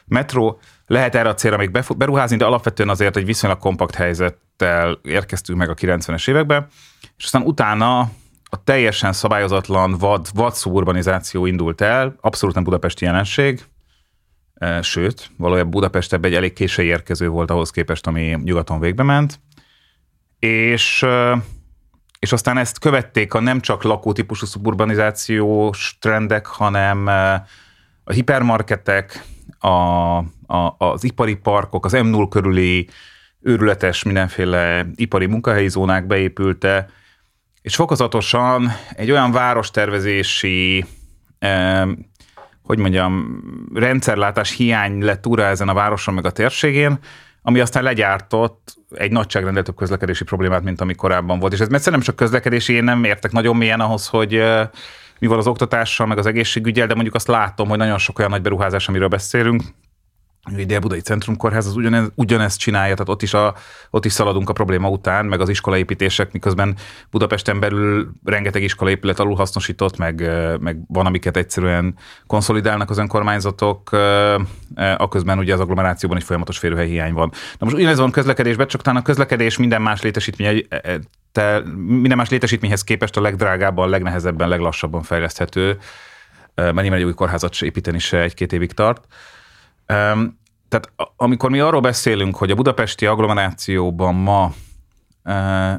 metró. 0.04 0.60
Lehet 0.86 1.14
erre 1.14 1.28
a 1.28 1.34
célra 1.34 1.56
még 1.56 1.70
beruházni, 1.96 2.36
de 2.36 2.44
alapvetően 2.44 2.88
azért 2.88 3.16
egy 3.16 3.24
viszonylag 3.24 3.58
kompakt 3.58 3.94
helyzettel 3.94 4.98
érkeztünk 5.02 5.58
meg 5.58 5.70
a 5.70 5.74
90-es 5.74 6.28
években, 6.28 6.66
és 7.16 7.24
aztán 7.24 7.42
utána 7.42 8.10
a 8.54 8.64
teljesen 8.64 9.12
szabályozatlan 9.12 9.98
vad, 9.98 10.26
vad 10.34 10.54
szuburbanizáció 10.54 11.46
indult 11.46 11.80
el, 11.80 12.16
abszolút 12.20 12.54
nem 12.54 12.64
budapesti 12.64 13.04
jelenség, 13.04 13.64
e, 14.54 14.82
sőt, 14.82 15.30
valójában 15.36 15.70
Budapest 15.70 16.12
ebbe 16.12 16.28
egy 16.28 16.34
elég 16.34 16.52
késői 16.52 16.86
érkező 16.86 17.28
volt 17.28 17.50
ahhoz 17.50 17.70
képest, 17.70 18.06
ami 18.06 18.38
nyugaton 18.42 18.80
végbe 18.80 19.02
ment, 19.02 19.40
és, 20.38 21.02
e, 21.02 21.42
és 22.18 22.32
aztán 22.32 22.58
ezt 22.58 22.78
követték 22.78 23.34
a 23.34 23.40
nem 23.40 23.60
csak 23.60 23.82
lakótípusú 23.82 24.46
szuburbanizációs 24.46 25.96
trendek, 26.00 26.46
hanem 26.46 27.08
e, 27.08 27.32
a 28.04 28.12
hipermarketek, 28.12 29.24
a, 29.58 29.68
a, 30.46 30.74
az 30.78 31.04
ipari 31.04 31.34
parkok, 31.34 31.84
az 31.84 31.92
M0 31.96 32.26
körüli 32.30 32.88
őrületes 33.40 34.02
mindenféle 34.02 34.86
ipari 34.94 35.26
munkahelyi 35.26 35.68
zónák 35.68 36.06
beépülte, 36.06 36.88
és 37.62 37.74
fokozatosan 37.74 38.70
egy 38.94 39.10
olyan 39.10 39.32
várostervezési, 39.32 40.84
hogy 42.62 42.78
mondjam, 42.78 43.42
rendszerlátás 43.74 44.56
hiány 44.56 45.02
lett 45.02 45.26
úrá 45.26 45.48
ezen 45.48 45.68
a 45.68 45.74
városon 45.74 46.14
meg 46.14 46.26
a 46.26 46.30
térségén, 46.30 46.98
ami 47.42 47.60
aztán 47.60 47.82
legyártott 47.82 48.76
egy 48.90 49.10
nagyságrendel 49.10 49.62
több 49.62 49.76
közlekedési 49.76 50.24
problémát, 50.24 50.62
mint 50.62 50.80
ami 50.80 50.94
korábban 50.94 51.38
volt. 51.38 51.52
És 51.52 51.58
ez 51.58 51.68
mert 51.68 51.90
nem 51.90 52.00
csak 52.00 52.16
közlekedési, 52.16 52.72
én 52.72 52.84
nem 52.84 53.04
értek 53.04 53.32
nagyon 53.32 53.56
mélyen 53.56 53.80
ahhoz, 53.80 54.06
hogy 54.06 54.42
mi 55.18 55.26
van 55.26 55.38
az 55.38 55.46
oktatással, 55.46 56.06
meg 56.06 56.18
az 56.18 56.26
egészségügyel, 56.26 56.86
de 56.86 56.94
mondjuk 56.94 57.14
azt 57.14 57.28
látom, 57.28 57.68
hogy 57.68 57.78
nagyon 57.78 57.98
sok 57.98 58.18
olyan 58.18 58.30
nagy 58.30 58.42
beruházás, 58.42 58.88
amiről 58.88 59.08
beszélünk, 59.08 59.62
a 60.44 60.50
Dél-Budai 60.64 61.00
Centrumkórház 61.00 61.66
az 61.66 61.76
ugyanez, 61.76 62.08
ugyanezt 62.14 62.58
csinálja, 62.58 62.92
tehát 62.92 63.08
ott 63.08 63.22
is, 63.22 63.34
a, 63.34 63.54
ott 63.90 64.04
is 64.04 64.12
szaladunk 64.12 64.48
a 64.48 64.52
probléma 64.52 64.88
után, 64.88 65.26
meg 65.26 65.40
az 65.40 65.48
iskolaépítések, 65.48 66.32
miközben 66.32 66.76
Budapesten 67.10 67.60
belül 67.60 68.12
rengeteg 68.24 68.62
iskolaépület 68.62 69.20
alulhasznosított, 69.20 69.96
meg, 69.96 70.30
meg 70.60 70.76
van, 70.88 71.06
amiket 71.06 71.36
egyszerűen 71.36 71.94
konszolidálnak 72.26 72.90
az 72.90 72.98
önkormányzatok, 72.98 73.90
aközben 74.96 75.38
ugye 75.38 75.54
az 75.54 75.60
agglomerációban 75.60 76.18
egy 76.18 76.24
folyamatos 76.24 76.58
férőhely 76.58 76.88
hiány 76.88 77.12
van. 77.12 77.30
Na 77.30 77.64
most 77.64 77.76
ugyanez 77.76 77.98
van 77.98 78.10
közlekedésben, 78.10 78.66
csak 78.66 78.82
talán 78.82 79.00
a 79.00 79.02
közlekedés 79.02 79.58
minden 79.58 79.82
más 79.82 80.02
létesítmény 80.02 80.66
te, 81.32 81.62
minden 81.76 82.16
más 82.16 82.28
létesítményhez 82.28 82.84
képest 82.84 83.16
a 83.16 83.20
legdrágábban, 83.20 83.88
legnehezebben, 83.88 84.48
leglassabban 84.48 85.02
fejleszthető, 85.02 85.78
mert 86.54 86.80
nyilván 86.80 86.98
egy 86.98 87.04
új 87.04 87.14
kórházat 87.14 87.60
építeni 87.60 87.98
se 87.98 88.20
egy-két 88.20 88.52
évig 88.52 88.72
tart. 88.72 89.06
Tehát 90.68 90.92
amikor 91.16 91.50
mi 91.50 91.60
arról 91.60 91.80
beszélünk, 91.80 92.36
hogy 92.36 92.50
a 92.50 92.54
budapesti 92.54 93.06
agglomerációban 93.06 94.14
ma 94.14 94.52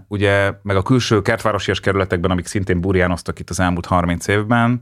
ugye, 0.08 0.54
meg 0.62 0.76
a 0.76 0.82
külső 0.82 1.22
kertvárosias 1.22 1.80
kerületekben, 1.80 2.32
amik 2.32 2.46
szintén 2.46 2.82
burjánoztak 2.82 3.40
itt 3.40 3.50
az 3.50 3.60
elmúlt 3.60 3.86
30 3.86 4.28
évben, 4.28 4.80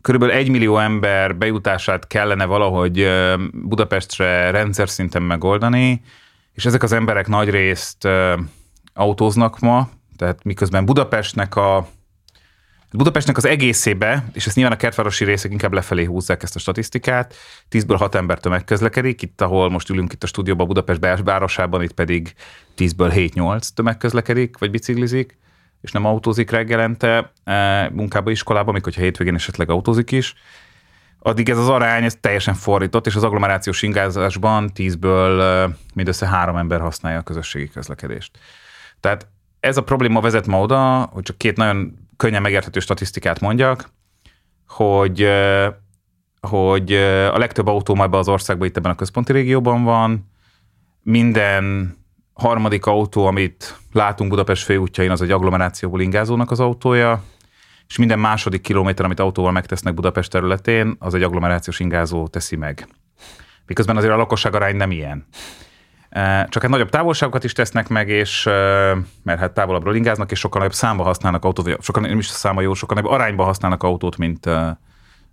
körülbelül 0.00 0.34
egy 0.34 0.48
millió 0.48 0.78
ember 0.78 1.36
bejutását 1.36 2.06
kellene 2.06 2.44
valahogy 2.44 3.08
Budapestre 3.52 4.50
rendszer 4.50 4.88
szinten 4.88 5.22
megoldani, 5.22 6.02
és 6.52 6.64
ezek 6.64 6.82
az 6.82 6.92
emberek 6.92 7.28
nagy 7.28 7.50
részt 7.50 8.08
autóznak 8.94 9.58
ma, 9.58 9.88
tehát 10.16 10.44
miközben 10.44 10.84
Budapestnek 10.84 11.56
a 11.56 11.88
Budapestnek 12.92 13.36
az 13.36 13.44
egészébe, 13.44 14.24
és 14.32 14.46
ezt 14.46 14.56
nyilván 14.56 14.74
a 14.74 14.78
kertvárosi 14.78 15.24
részek 15.24 15.50
inkább 15.50 15.72
lefelé 15.72 16.04
húzzák 16.04 16.42
ezt 16.42 16.54
a 16.54 16.58
statisztikát, 16.58 17.34
10-ből 17.70 17.96
6 17.98 18.14
ember 18.14 18.40
tömegközlekedik, 18.40 19.22
itt 19.22 19.40
ahol 19.40 19.70
most 19.70 19.88
ülünk 19.88 20.12
itt 20.12 20.22
a 20.22 20.26
stúdióban 20.26 20.66
Budapest 20.66 21.20
városában, 21.24 21.82
itt 21.82 21.92
pedig 21.92 22.34
10-ből 22.76 23.30
7-8 23.34 23.68
tömegközlekedik, 23.74 24.58
vagy 24.58 24.70
biciklizik, 24.70 25.38
és 25.80 25.92
nem 25.92 26.04
autózik 26.04 26.50
reggelente 26.50 27.32
e, 27.44 27.90
munkába, 27.90 28.30
iskolába, 28.30 28.72
még 28.72 28.84
hogyha 28.84 29.00
hétvégén 29.00 29.34
esetleg 29.34 29.70
autózik 29.70 30.10
is. 30.10 30.34
Addig 31.18 31.48
ez 31.48 31.58
az 31.58 31.68
arány 31.68 32.04
ez 32.04 32.16
teljesen 32.20 32.54
fordított, 32.54 33.06
és 33.06 33.14
az 33.14 33.24
agglomerációs 33.24 33.82
ingázásban 33.82 34.70
10-ből 34.74 35.40
e, 35.40 35.76
mindössze 35.94 36.26
három 36.26 36.56
ember 36.56 36.80
használja 36.80 37.18
a 37.18 37.22
közösségi 37.22 37.68
közlekedést. 37.68 38.38
Tehát 39.00 39.26
ez 39.60 39.76
a 39.76 39.82
probléma 39.82 40.20
vezet 40.20 40.46
ma 40.46 40.60
oda, 40.60 41.08
hogy 41.12 41.22
csak 41.22 41.38
két 41.38 41.56
nagyon 41.56 42.01
könnyen 42.22 42.42
megérthető 42.42 42.80
statisztikát 42.80 43.40
mondjak, 43.40 43.90
hogy, 44.68 45.28
hogy 46.40 46.92
a 47.32 47.38
legtöbb 47.38 47.66
autó 47.66 47.94
ebben 47.94 48.20
az 48.20 48.28
országban 48.28 48.68
itt 48.68 48.76
ebben 48.76 48.90
a 48.90 48.94
központi 48.94 49.32
régióban 49.32 49.84
van, 49.84 50.30
minden 51.02 51.96
harmadik 52.32 52.86
autó, 52.86 53.26
amit 53.26 53.78
látunk 53.92 54.30
Budapest 54.30 54.64
főútjain, 54.64 55.10
az 55.10 55.22
egy 55.22 55.30
agglomerációból 55.30 56.00
ingázónak 56.00 56.50
az 56.50 56.60
autója, 56.60 57.22
és 57.88 57.98
minden 57.98 58.18
második 58.18 58.60
kilométer, 58.60 59.04
amit 59.04 59.20
autóval 59.20 59.52
megtesznek 59.52 59.94
Budapest 59.94 60.30
területén, 60.30 60.96
az 60.98 61.14
egy 61.14 61.22
agglomerációs 61.22 61.80
ingázó 61.80 62.28
teszi 62.28 62.56
meg. 62.56 62.88
Miközben 63.66 63.96
azért 63.96 64.12
a 64.12 64.16
lakosság 64.16 64.54
arány 64.54 64.76
nem 64.76 64.90
ilyen. 64.90 65.26
Csak 66.48 66.64
egy 66.64 66.70
nagyobb 66.70 66.88
távolságokat 66.88 67.44
is 67.44 67.52
tesznek 67.52 67.88
meg, 67.88 68.08
és 68.08 68.44
mert 69.22 69.38
hát 69.38 69.52
távolabbról 69.52 69.96
ingáznak, 69.96 70.30
és 70.30 70.38
sokkal 70.38 70.60
nagyobb 70.60 70.76
számba 70.76 71.02
használnak 71.02 71.44
autót, 71.44 71.64
vagy 71.64 71.76
sokkal 71.80 72.02
nem 72.02 72.18
is 72.18 72.28
a 72.28 72.32
száma 72.32 72.60
jó, 72.60 72.74
sokkal 72.74 72.96
nagyobb 72.96 73.12
arányban 73.12 73.46
használnak 73.46 73.82
autót, 73.82 74.16
mint, 74.16 74.46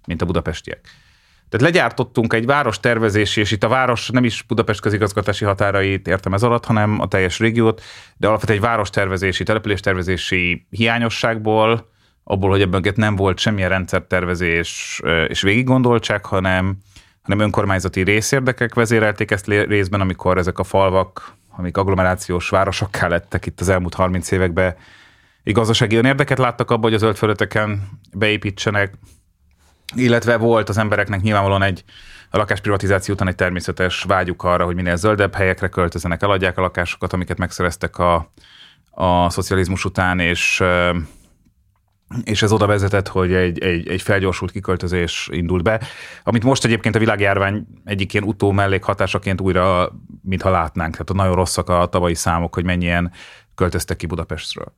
mint 0.08 0.22
a 0.22 0.26
budapestiek. 0.26 0.80
Tehát 1.50 1.74
legyártottunk 1.74 2.34
egy 2.34 2.46
város 2.46 2.80
tervezési, 2.80 3.40
és 3.40 3.52
itt 3.52 3.64
a 3.64 3.68
város 3.68 4.10
nem 4.10 4.24
is 4.24 4.42
Budapest 4.42 4.82
közigazgatási 4.82 5.46
határait 5.46 6.08
értem 6.08 6.34
ez 6.34 6.44
alatt, 6.44 6.66
hanem 6.66 7.00
a 7.00 7.08
teljes 7.08 7.40
régiót, 7.40 7.82
de 8.18 8.28
alapvetően 8.28 8.58
egy 8.58 8.66
város 8.66 8.90
tervezési, 8.90 9.44
településtervezési 9.44 10.66
hiányosságból, 10.70 11.90
abból, 12.24 12.50
hogy 12.50 12.62
ebben 12.62 12.94
nem 12.96 13.16
volt 13.16 13.40
semmilyen 13.40 13.70
rendszertervezés 13.70 15.02
és 15.28 15.42
végiggondoltság, 15.42 16.26
hanem 16.26 16.78
hanem 17.22 17.40
önkormányzati 17.40 18.02
részérdekek 18.02 18.74
vezérelték 18.74 19.32
ezt 19.32 19.48
részben, 19.48 20.02
amikor 20.02 20.38
ezek 20.38 20.60
a 20.60 20.64
falvak, 20.64 21.34
amik 21.58 21.78
agglomerációs 21.78 22.50
városokká 22.50 23.08
lettek 23.08 23.46
itt 23.46 23.60
az 23.60 23.70
elmúlt 23.70 23.94
30 23.94 24.32
években, 24.32 24.76
gazdasági 25.44 25.96
érdeket 25.96 26.38
láttak 26.38 26.72
abban, 26.72 26.84
hogy 26.84 26.94
az 26.94 27.00
zöldföldöteken 27.00 27.90
beépítsenek, 28.14 28.94
illetve 29.96 30.38
volt 30.38 30.70
az 30.70 30.78
embereknek 30.78 31.22
nyilvánvalóan 31.22 31.64
egy 31.64 31.84
a 32.32 32.38
lakásprivatizáció 32.38 33.14
után 33.14 33.28
egy 33.28 33.36
természetes 33.36 34.04
vágyuk 34.04 34.44
arra, 34.44 34.66
hogy 34.66 34.76
minél 34.76 34.96
zöldebb 34.96 35.34
helyekre 35.34 35.68
költözenek, 35.68 36.22
eladják 36.22 36.58
a 36.58 36.62
lakásokat, 36.62 37.14
amiket 37.14 37.38
megszereztek 37.38 37.98
a, 37.98 38.32
a 38.92 39.30
szocializmus 39.30 39.86
után, 39.86 40.20
és 40.20 40.64
és 42.24 42.42
ez 42.42 42.52
oda 42.52 42.66
vezetett, 42.66 43.08
hogy 43.08 43.34
egy, 43.34 43.60
egy, 43.60 43.88
egy 43.88 44.02
felgyorsult 44.02 44.52
kiköltözés 44.52 45.30
indult 45.32 45.64
be, 45.64 45.82
amit 46.24 46.44
most 46.44 46.66
egyébként 46.66 46.96
a 46.96 47.00
világjárvány 47.00 47.66
egyik 47.86 48.14
ilyen 48.14 48.26
utó 48.26 48.52
mellékhatásaként 48.52 49.42
újra, 49.42 49.92
mintha 50.22 50.50
látnánk. 50.50 50.92
Tehát 50.92 51.14
nagyon 51.14 51.36
rosszak 51.36 51.70
a 51.70 51.86
tavalyi 51.86 52.16
számok, 52.16 52.54
hogy 52.54 52.64
mennyien 52.64 53.12
költöztek 53.56 53.98
ki 53.98 54.06
Budapestről. 54.06 54.74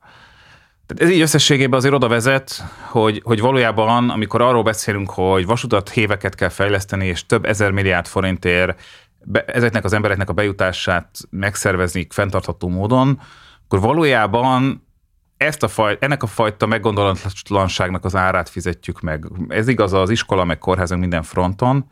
Tehát 0.86 1.02
ez 1.02 1.16
így 1.16 1.22
összességében 1.22 1.78
azért 1.78 1.94
oda 1.94 2.08
vezet, 2.08 2.64
hogy, 2.90 3.20
hogy 3.24 3.40
valójában, 3.40 4.10
amikor 4.10 4.40
arról 4.42 4.62
beszélünk, 4.62 5.10
hogy 5.10 5.46
vasutat 5.46 5.90
héveket 5.90 6.34
kell 6.34 6.48
fejleszteni, 6.48 7.06
és 7.06 7.26
több 7.26 7.44
ezer 7.44 7.70
milliárd 7.70 8.06
forintért 8.06 8.80
be, 9.24 9.44
ezeknek 9.44 9.84
az 9.84 9.92
embereknek 9.92 10.30
a 10.30 10.32
bejutását 10.32 11.18
megszervezni 11.30 12.06
fenntartható 12.10 12.68
módon, 12.68 13.20
akkor 13.64 13.80
valójában 13.80 14.86
ezt 15.44 15.62
a 15.62 15.68
faj, 15.68 15.96
ennek 16.00 16.22
a 16.22 16.26
fajta 16.26 16.66
meggondolatlanságnak 16.66 18.04
az 18.04 18.16
árát 18.16 18.48
fizetjük 18.48 19.00
meg. 19.00 19.24
Ez 19.48 19.68
igaz 19.68 19.92
az 19.92 20.10
iskola, 20.10 20.44
meg 20.44 20.58
kórházak 20.58 20.98
minden 20.98 21.22
fronton, 21.22 21.86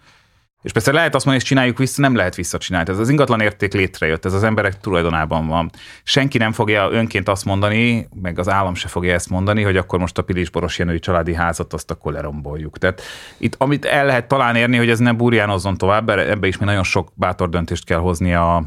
és 0.62 0.72
persze 0.72 0.92
lehet 0.92 1.14
azt 1.14 1.24
mondani, 1.24 1.36
hogy 1.36 1.46
csináljuk 1.46 1.78
vissza, 1.78 2.00
nem 2.00 2.14
lehet 2.14 2.34
visszacsinálni. 2.34 2.90
Ez 2.90 2.98
az 2.98 3.08
ingatlan 3.08 3.40
érték 3.40 3.72
létrejött, 3.72 4.24
ez 4.24 4.32
az 4.32 4.42
emberek 4.42 4.80
tulajdonában 4.80 5.46
van. 5.46 5.70
Senki 6.02 6.38
nem 6.38 6.52
fogja 6.52 6.90
önként 6.90 7.28
azt 7.28 7.44
mondani, 7.44 8.08
meg 8.22 8.38
az 8.38 8.48
állam 8.48 8.74
se 8.74 8.88
fogja 8.88 9.14
ezt 9.14 9.30
mondani, 9.30 9.62
hogy 9.62 9.76
akkor 9.76 9.98
most 9.98 10.18
a 10.18 10.22
Pilis-Boros 10.22 10.78
Jenői 10.78 10.98
családi 10.98 11.34
házat 11.34 11.72
azt 11.72 11.90
akkor 11.90 12.12
leromboljuk. 12.12 12.78
Tehát 12.78 13.02
itt, 13.38 13.54
amit 13.58 13.84
el 13.84 14.06
lehet 14.06 14.28
talán 14.28 14.56
érni, 14.56 14.76
hogy 14.76 14.90
ez 14.90 14.98
nem 14.98 15.16
burjánozzon 15.16 15.76
tovább, 15.76 16.08
ebbe 16.08 16.46
is 16.46 16.58
mi 16.58 16.64
nagyon 16.64 16.84
sok 16.84 17.12
bátor 17.14 17.48
döntést 17.48 17.84
kell 17.84 17.98
hozni 17.98 18.34
a 18.34 18.64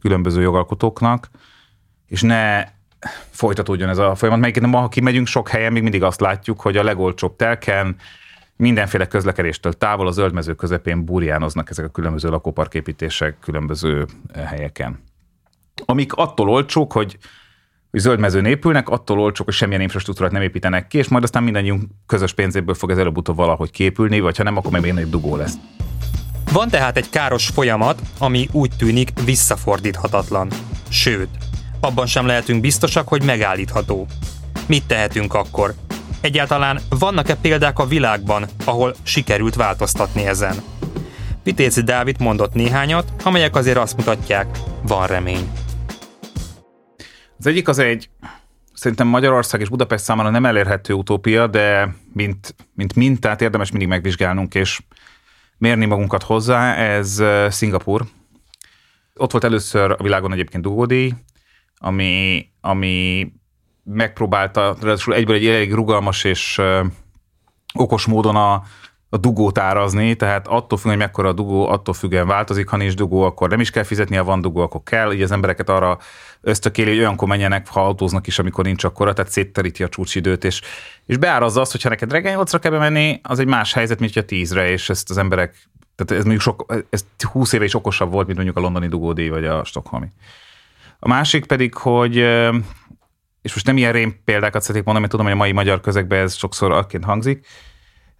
különböző 0.00 0.42
jogalkotóknak, 0.42 1.30
és 2.06 2.22
ne 2.22 2.64
folytatódjon 3.30 3.88
ez 3.88 3.98
a 3.98 4.14
folyamat, 4.14 4.40
melyiket 4.40 4.70
ha 4.70 4.88
kimegyünk 4.88 5.26
sok 5.26 5.48
helyen, 5.48 5.72
még 5.72 5.82
mindig 5.82 6.02
azt 6.02 6.20
látjuk, 6.20 6.60
hogy 6.60 6.76
a 6.76 6.82
legolcsóbb 6.82 7.36
telken 7.36 7.96
mindenféle 8.56 9.06
közlekedéstől 9.06 9.72
távol 9.72 10.06
a 10.06 10.10
zöldmező 10.10 10.54
közepén 10.54 11.04
burjánoznak 11.04 11.70
ezek 11.70 11.84
a 11.84 11.88
különböző 11.88 12.28
lakóparképítések 12.28 13.38
különböző 13.40 14.06
eh, 14.32 14.44
helyeken. 14.44 15.02
Amik 15.84 16.12
attól 16.12 16.48
olcsók, 16.48 16.92
hogy 16.92 17.18
hogy 17.94 18.02
zöldmezőn 18.02 18.44
épülnek, 18.44 18.88
attól 18.88 19.20
olcsók, 19.20 19.46
hogy 19.46 19.54
semmilyen 19.54 19.80
infrastruktúrát 19.80 20.32
nem 20.32 20.42
építenek 20.42 20.86
ki, 20.86 20.98
és 20.98 21.08
majd 21.08 21.22
aztán 21.22 21.42
mindannyiunk 21.42 21.82
közös 22.06 22.32
pénzéből 22.32 22.74
fog 22.74 22.90
ez 22.90 22.98
előbb-utóbb 22.98 23.36
valahogy 23.36 23.70
képülni, 23.70 24.20
vagy 24.20 24.36
ha 24.36 24.42
nem, 24.42 24.56
akkor 24.56 24.80
még 24.80 24.96
egy 24.96 25.10
dugó 25.10 25.36
lesz. 25.36 25.54
Van 26.52 26.68
tehát 26.68 26.96
egy 26.96 27.10
káros 27.10 27.46
folyamat, 27.46 28.00
ami 28.18 28.48
úgy 28.52 28.70
tűnik 28.78 29.10
visszafordíthatatlan. 29.24 30.48
Sőt, 30.88 31.28
abban 31.84 32.06
sem 32.06 32.26
lehetünk 32.26 32.60
biztosak, 32.60 33.08
hogy 33.08 33.22
megállítható. 33.22 34.06
Mit 34.66 34.86
tehetünk 34.86 35.34
akkor? 35.34 35.74
Egyáltalán 36.20 36.80
vannak-e 36.88 37.36
példák 37.36 37.78
a 37.78 37.86
világban, 37.86 38.44
ahol 38.64 38.94
sikerült 39.02 39.54
változtatni 39.54 40.26
ezen? 40.26 40.56
Vitézi 41.42 41.82
Dávid 41.82 42.20
mondott 42.20 42.54
néhányat, 42.54 43.12
amelyek 43.22 43.56
azért 43.56 43.76
azt 43.76 43.96
mutatják, 43.96 44.46
van 44.82 45.06
remény. 45.06 45.50
Az 47.38 47.46
egyik 47.46 47.68
az 47.68 47.78
egy, 47.78 48.10
szerintem 48.74 49.06
Magyarország 49.06 49.60
és 49.60 49.68
Budapest 49.68 50.04
számára 50.04 50.30
nem 50.30 50.46
elérhető 50.46 50.94
utópia, 50.94 51.46
de 51.46 51.94
mint, 52.12 52.54
mint 52.74 52.94
mintát 52.94 53.40
érdemes 53.40 53.70
mindig 53.70 53.88
megvizsgálnunk, 53.88 54.54
és 54.54 54.80
mérni 55.58 55.84
magunkat 55.84 56.22
hozzá, 56.22 56.74
ez 56.74 57.22
Szingapur. 57.48 58.04
Ott 59.14 59.32
volt 59.32 59.44
először 59.44 59.90
a 59.90 60.02
világon 60.02 60.32
egyébként 60.32 60.62
dugódíj, 60.62 61.12
ami, 61.84 62.46
ami 62.60 63.26
megpróbálta, 63.82 64.76
ráadásul 64.80 65.14
egyből 65.14 65.36
egy 65.36 65.46
elég 65.46 65.72
rugalmas 65.72 66.24
és 66.24 66.60
okos 67.74 68.06
módon 68.06 68.36
a, 68.36 68.62
a 69.08 69.16
dugót 69.16 69.58
árazni, 69.58 70.14
tehát 70.14 70.48
attól 70.48 70.78
függ, 70.78 70.88
hogy 70.88 70.98
mekkora 70.98 71.28
a 71.28 71.32
dugó, 71.32 71.68
attól 71.68 71.94
függően 71.94 72.26
változik, 72.26 72.68
ha 72.68 72.76
nincs 72.76 72.94
dugó, 72.94 73.22
akkor 73.22 73.48
nem 73.48 73.60
is 73.60 73.70
kell 73.70 73.82
fizetni, 73.82 74.16
ha 74.16 74.24
van 74.24 74.40
dugó, 74.40 74.60
akkor 74.60 74.80
kell, 74.84 75.12
így 75.12 75.22
az 75.22 75.30
embereket 75.30 75.68
arra 75.68 75.98
ösztökéli, 76.40 76.88
hogy 76.88 76.98
olyankor 76.98 77.28
menjenek, 77.28 77.68
ha 77.68 77.84
autóznak 77.84 78.26
is, 78.26 78.38
amikor 78.38 78.64
nincs 78.64 78.84
akkora, 78.84 79.12
tehát 79.12 79.30
szétteríti 79.30 79.82
a 79.82 79.88
csúcsidőt, 79.88 80.44
és, 80.44 80.60
és 81.06 81.16
beárazza 81.16 81.60
azt, 81.60 81.72
hogyha 81.72 81.88
neked 81.88 82.12
reggel 82.12 82.44
8-ra 82.44 82.58
kell 82.60 82.70
bemenni, 82.70 83.20
az 83.22 83.38
egy 83.38 83.46
más 83.46 83.72
helyzet, 83.72 84.00
mint 84.00 84.12
hogyha 84.12 84.36
10-re, 84.36 84.70
és 84.70 84.88
ezt 84.88 85.10
az 85.10 85.18
emberek, 85.18 85.68
tehát 85.94 86.12
ez 86.12 86.26
mondjuk 86.26 86.40
sok, 86.40 86.84
ez 86.90 87.04
20 87.32 87.52
éve 87.52 87.64
is 87.64 87.74
okosabb 87.74 88.10
volt, 88.10 88.26
mint 88.26 88.38
mondjuk 88.38 88.58
a 88.58 88.60
londoni 88.60 88.88
dugódíj, 88.88 89.28
vagy 89.28 89.44
a 89.44 89.64
stokholmi. 89.64 90.06
A 91.04 91.08
másik 91.08 91.46
pedig, 91.46 91.74
hogy 91.74 92.16
és 93.42 93.52
most 93.54 93.66
nem 93.66 93.76
ilyen 93.76 93.92
rém 93.92 94.20
példákat 94.24 94.60
szeretnék 94.60 94.84
mondani, 94.84 94.98
mert 94.98 95.10
tudom, 95.10 95.26
hogy 95.26 95.34
a 95.34 95.38
mai 95.38 95.52
magyar 95.52 95.80
közegben 95.80 96.22
ez 96.22 96.34
sokszor 96.34 96.72
akként 96.72 97.04
hangzik, 97.04 97.46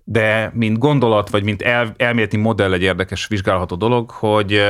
de 0.05 0.51
mint 0.55 0.79
gondolat, 0.79 1.31
vagy 1.31 1.43
mint 1.43 1.63
el, 1.63 1.95
elméleti 1.97 2.37
modell 2.37 2.73
egy 2.73 2.83
érdekes 2.83 3.27
vizsgálható 3.27 3.77
dolog, 3.77 4.11
hogy, 4.11 4.61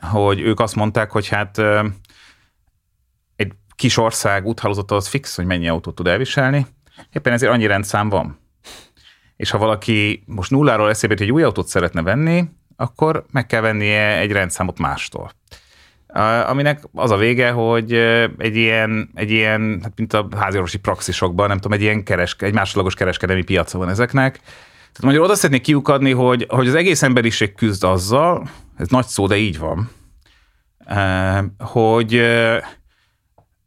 hogy 0.00 0.40
ők 0.40 0.60
azt 0.60 0.74
mondták, 0.74 1.10
hogy 1.10 1.28
hát 1.28 1.58
egy 3.36 3.52
kis 3.76 3.96
ország 3.96 4.46
úthálózata 4.46 4.96
az 4.96 5.08
fix, 5.08 5.36
hogy 5.36 5.46
mennyi 5.46 5.68
autót 5.68 5.94
tud 5.94 6.06
elviselni, 6.06 6.66
éppen 7.12 7.32
ezért 7.32 7.52
annyi 7.52 7.66
rendszám 7.66 8.08
van. 8.08 8.38
És 9.36 9.50
ha 9.50 9.58
valaki 9.58 10.22
most 10.26 10.50
nulláról 10.50 10.88
eszébe 10.88 11.14
hogy 11.14 11.22
egy 11.22 11.32
új 11.32 11.42
autót 11.42 11.66
szeretne 11.66 12.02
venni, 12.02 12.44
akkor 12.76 13.24
meg 13.30 13.46
kell 13.46 13.60
vennie 13.60 14.18
egy 14.18 14.32
rendszámot 14.32 14.78
mástól 14.78 15.32
aminek 16.46 16.82
az 16.94 17.10
a 17.10 17.16
vége, 17.16 17.50
hogy 17.50 17.92
egy 18.38 18.56
ilyen, 18.56 19.10
egy 19.14 19.30
ilyen 19.30 19.80
hát 19.82 19.92
mint 19.96 20.12
a 20.12 20.28
háziorvosi 20.36 20.78
praxisokban, 20.78 21.48
nem 21.48 21.56
tudom, 21.56 21.72
egy 21.72 21.82
ilyen 21.82 22.04
kereske, 22.04 22.46
egy 22.46 22.54
másodlagos 22.54 22.94
kereskedelmi 22.94 23.42
piaca 23.42 23.78
van 23.78 23.88
ezeknek. 23.88 24.32
Tehát 24.92 25.02
magyarul 25.02 25.24
oda 25.24 25.34
szeretnék 25.34 25.62
kiukadni, 25.62 26.10
hogy, 26.10 26.46
hogy 26.48 26.68
az 26.68 26.74
egész 26.74 27.02
emberiség 27.02 27.54
küzd 27.54 27.84
azzal, 27.84 28.48
ez 28.76 28.88
nagy 28.88 29.06
szó, 29.06 29.26
de 29.26 29.36
így 29.36 29.58
van, 29.58 29.90
hogy, 31.58 32.22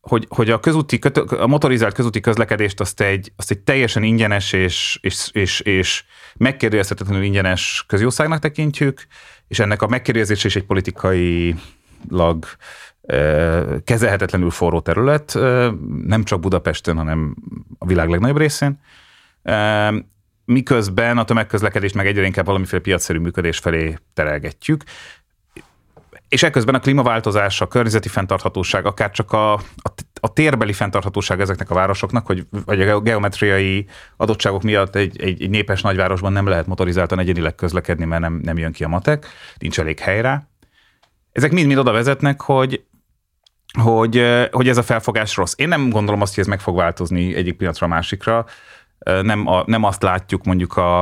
hogy, 0.01 0.25
hogy 0.29 0.49
a, 0.49 0.59
közúti, 0.59 0.99
a 1.37 1.47
motorizált 1.47 1.93
közúti 1.93 2.19
közlekedést 2.19 2.79
azt 2.79 3.01
egy, 3.01 3.31
azt 3.35 3.51
egy 3.51 3.59
teljesen 3.59 4.03
ingyenes 4.03 4.53
és, 4.53 4.99
és, 5.01 5.29
és, 5.31 5.59
és 5.59 6.03
megkérdőjelezhetetlenül 6.37 7.23
ingyenes 7.23 7.83
közjószágnak 7.87 8.39
tekintjük, 8.39 9.07
és 9.47 9.59
ennek 9.59 9.81
a 9.81 9.87
megkérdezése 9.87 10.47
is 10.47 10.55
egy 10.55 10.65
politikai 10.65 11.55
lag 12.09 12.45
kezelhetetlenül 13.83 14.49
forró 14.49 14.79
terület, 14.79 15.33
nem 16.05 16.23
csak 16.23 16.39
Budapesten, 16.39 16.97
hanem 16.97 17.35
a 17.77 17.85
világ 17.85 18.09
legnagyobb 18.09 18.37
részén. 18.37 18.79
Miközben 20.45 21.17
a 21.17 21.23
tömegközlekedést 21.23 21.95
meg 21.95 22.07
egyre 22.07 22.25
inkább 22.25 22.45
valamiféle 22.45 22.81
piacszerű 22.81 23.19
működés 23.19 23.57
felé 23.57 23.97
terelgetjük. 24.13 24.83
És 26.27 26.43
ekközben 26.43 26.75
a 26.75 26.79
klímaváltozás, 26.79 27.61
a 27.61 27.67
környezeti 27.67 28.07
fenntarthatóság, 28.07 28.85
akár 28.85 29.11
csak 29.11 29.31
a, 29.31 29.53
a, 29.53 29.89
a 30.19 30.33
térbeli 30.33 30.73
fenntarthatóság 30.73 31.41
ezeknek 31.41 31.69
a 31.69 31.73
városoknak, 31.73 32.25
hogy, 32.25 32.47
vagy 32.65 32.81
a 32.81 32.99
geometriai 32.99 33.87
adottságok 34.17 34.63
miatt 34.63 34.95
egy, 34.95 35.21
egy, 35.21 35.41
egy 35.41 35.49
népes 35.49 35.81
nagyvárosban 35.81 36.31
nem 36.31 36.47
lehet 36.47 36.67
motorizáltan 36.67 37.19
egyenileg 37.19 37.55
közlekedni, 37.55 38.05
mert 38.05 38.21
nem, 38.21 38.39
nem 38.43 38.57
jön 38.57 38.71
ki 38.71 38.83
a 38.83 38.87
matek, 38.87 39.27
nincs 39.57 39.79
elég 39.79 39.99
hely 39.99 40.21
rá. 40.21 40.47
Ezek 41.33 41.51
mind-mind 41.51 41.79
oda 41.79 41.91
vezetnek, 41.91 42.41
hogy, 42.41 42.83
hogy, 43.79 44.23
hogy 44.51 44.67
ez 44.67 44.77
a 44.77 44.83
felfogás 44.83 45.35
rossz. 45.35 45.53
Én 45.57 45.67
nem 45.67 45.89
gondolom 45.89 46.21
azt, 46.21 46.33
hogy 46.33 46.43
ez 46.43 46.49
meg 46.49 46.59
fog 46.59 46.75
változni 46.75 47.35
egyik 47.35 47.57
pillanatra 47.57 47.85
a 47.85 47.89
másikra. 47.89 48.45
Nem, 49.21 49.47
a, 49.47 49.63
nem 49.65 49.83
azt 49.83 50.03
látjuk 50.03 50.43
mondjuk 50.43 50.77
a, 50.77 51.01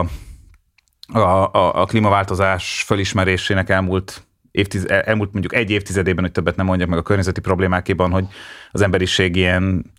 a, 1.14 1.20
a, 1.52 1.82
a 1.82 1.86
klímaváltozás 1.86 2.84
fölismerésének 2.88 3.70
elmúlt 3.70 4.26
évtiz, 4.52 4.88
elmúlt 4.88 5.32
mondjuk 5.32 5.54
egy 5.54 5.70
évtizedében, 5.72 6.24
hogy 6.24 6.34
többet 6.34 6.56
nem 6.56 6.66
mondjak 6.66 6.90
meg 6.90 7.00
a 7.00 7.02
környezeti 7.04 7.42
problémákéban, 7.42 8.12
hogy 8.12 8.26
az 8.72 8.82
emberiség 8.82 9.36
ilyen, 9.36 9.94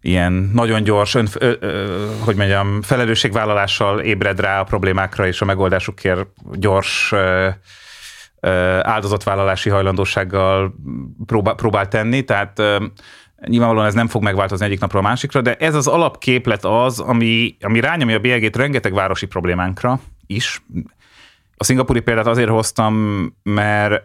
ilyen 0.00 0.32
nagyon 0.32 0.82
gyors, 0.82 1.14
ön, 1.14 1.28
ö, 1.38 1.52
ö, 1.60 2.06
hogy 2.24 2.36
mondjam, 2.36 2.82
felelősségvállalással 2.82 4.00
ébred 4.00 4.40
rá 4.40 4.60
a 4.60 4.64
problémákra, 4.64 5.26
és 5.26 5.40
a 5.40 5.44
megoldásukért 5.44 6.26
gyors 6.52 7.12
ö, 7.12 7.48
áldozatvállalási 8.80 9.70
hajlandósággal 9.70 10.74
próbál, 11.26 11.54
próbál 11.54 11.88
tenni, 11.88 12.22
tehát 12.24 12.62
Nyilvánvalóan 13.46 13.86
ez 13.86 13.94
nem 13.94 14.08
fog 14.08 14.22
megváltozni 14.22 14.66
egyik 14.66 14.80
napról 14.80 15.02
a 15.04 15.08
másikra, 15.08 15.40
de 15.40 15.54
ez 15.54 15.74
az 15.74 15.86
alapképlet 15.86 16.64
az, 16.64 17.00
ami, 17.00 17.56
ami 17.60 17.80
rányomja 17.80 18.16
a 18.16 18.20
bélyegét 18.20 18.56
rengeteg 18.56 18.92
városi 18.92 19.26
problémánkra 19.26 20.00
is. 20.26 20.62
A 21.56 21.64
szingapúri 21.64 22.00
példát 22.00 22.26
azért 22.26 22.48
hoztam, 22.48 22.94
mert, 23.42 24.02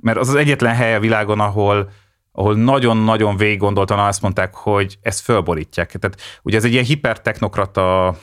mert 0.00 0.18
az 0.18 0.28
az 0.28 0.34
egyetlen 0.34 0.74
hely 0.74 0.94
a 0.94 1.00
világon, 1.00 1.40
ahol, 1.40 1.90
ahol 2.32 2.54
nagyon-nagyon 2.54 3.36
végig 3.36 3.58
gondoltan 3.58 3.98
azt 3.98 4.22
mondták, 4.22 4.54
hogy 4.54 4.98
ezt 5.02 5.20
fölborítják. 5.20 5.92
Tehát 5.92 6.20
ugye 6.42 6.56
ez 6.56 6.64
egy 6.64 6.72
ilyen 6.72 6.84
hipertechnokrata 6.84 8.16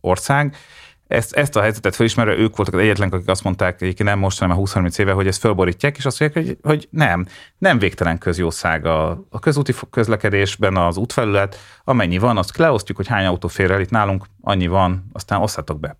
ország, 0.00 0.56
ezt, 1.06 1.32
ezt 1.32 1.56
a 1.56 1.60
helyzetet 1.60 1.94
felismerve 1.94 2.36
ők 2.36 2.56
voltak 2.56 2.74
az 2.74 2.80
egyetlen, 2.80 3.08
akik 3.08 3.28
azt 3.28 3.44
mondták, 3.44 3.82
egyébként 3.82 4.08
nem 4.08 4.18
most, 4.18 4.38
hanem 4.38 4.58
a 4.58 4.60
20-30 4.60 4.98
éve, 4.98 5.12
hogy 5.12 5.26
ezt 5.26 5.38
fölborítják, 5.38 5.96
és 5.96 6.04
azt 6.04 6.20
mondják, 6.20 6.46
hogy, 6.46 6.58
hogy 6.62 6.88
nem, 6.90 7.26
nem 7.58 7.78
végtelen 7.78 8.18
közjószág 8.18 8.86
a, 8.86 9.10
a 9.30 9.38
közúti 9.38 9.72
közlekedésben 9.90 10.76
az 10.76 10.96
útfelület, 10.96 11.58
amennyi 11.84 12.18
van, 12.18 12.36
azt 12.36 12.56
leosztjuk, 12.56 12.96
hogy 12.96 13.06
hány 13.06 13.26
autó 13.26 13.48
fér 13.48 13.70
el 13.70 13.80
itt 13.80 13.90
nálunk, 13.90 14.24
annyi 14.40 14.66
van, 14.66 15.04
aztán 15.12 15.42
oszthatok 15.42 15.80
be. 15.80 15.96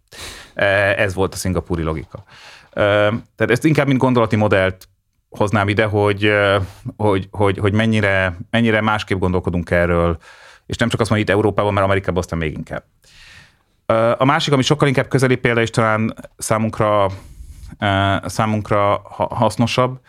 E, 0.54 0.64
ez 0.98 1.14
volt 1.14 1.34
a 1.34 1.36
szingapúri 1.36 1.82
logika. 1.82 2.24
E, 2.70 2.82
tehát 3.36 3.50
ezt 3.50 3.64
inkább 3.64 3.86
mint 3.86 3.98
gondolati 3.98 4.36
modellt 4.36 4.88
hoznám 5.28 5.68
ide, 5.68 5.84
hogy, 5.84 6.24
e, 6.24 6.60
hogy, 6.96 7.28
hogy, 7.30 7.58
hogy 7.58 7.72
mennyire, 7.72 8.38
mennyire 8.50 8.80
másképp 8.80 9.18
gondolkodunk 9.18 9.70
erről, 9.70 10.18
és 10.66 10.76
nem 10.76 10.88
csak 10.88 11.00
azt 11.00 11.10
mondja 11.10 11.28
itt 11.28 11.38
Európában, 11.38 11.72
mert 11.72 11.86
Amerikában 11.86 12.18
aztán 12.18 12.38
még 12.38 12.52
inkább. 12.52 12.84
A 14.18 14.24
másik, 14.24 14.52
ami 14.52 14.62
sokkal 14.62 14.88
inkább 14.88 15.08
közeli 15.08 15.36
példa, 15.36 15.60
és 15.60 15.70
talán 15.70 16.14
számunkra, 16.36 17.10
számunkra 18.24 19.02
hasznosabb, 19.30 20.00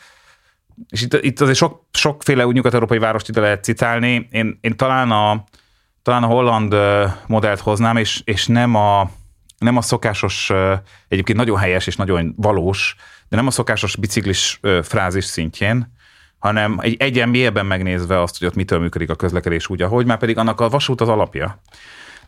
és 0.90 1.02
itt, 1.02 1.14
itt 1.14 1.42
azért 1.42 1.58
sok, 1.58 1.86
sokféle 1.92 2.46
úgy 2.48 2.56
nyugat-európai 2.56 2.98
várost 2.98 3.30
ide 3.30 3.42
lehet 3.42 3.64
citálni. 3.64 4.28
Én, 4.32 4.58
én 4.62 4.78
talán 4.78 5.12
a, 5.12 5.44
talán 6.02 6.24
a 6.24 6.28
holland 6.28 6.76
modellt 7.28 7.60
hoznám, 7.60 7.98
és, 7.98 8.22
és 8.26 8.48
nem, 8.48 8.76
a, 8.76 9.10
nem 9.58 9.78
a 9.78 9.82
szokásos, 9.82 10.52
egyébként 11.08 11.38
nagyon 11.38 11.58
helyes 11.58 11.88
és 11.88 11.96
nagyon 11.96 12.34
valós, 12.38 12.96
de 13.30 13.36
nem 13.36 13.48
a 13.48 13.52
szokásos 13.52 13.96
biciklis 13.96 14.60
frázis 14.84 15.26
szintjén, 15.26 15.94
hanem 16.40 16.78
egy 16.82 16.96
egyen 17.00 17.30
mélyebben 17.30 17.66
megnézve 17.66 18.22
azt, 18.22 18.38
hogy 18.40 18.48
ott 18.48 18.56
mitől 18.56 18.80
működik 18.80 19.10
a 19.10 19.16
közlekedés 19.16 19.70
úgy, 19.70 19.82
ahogy, 19.82 20.06
már 20.06 20.18
pedig 20.18 20.38
annak 20.38 20.62
a 20.62 20.70
vasút 20.70 21.02
az 21.02 21.10
alapja. 21.10 21.62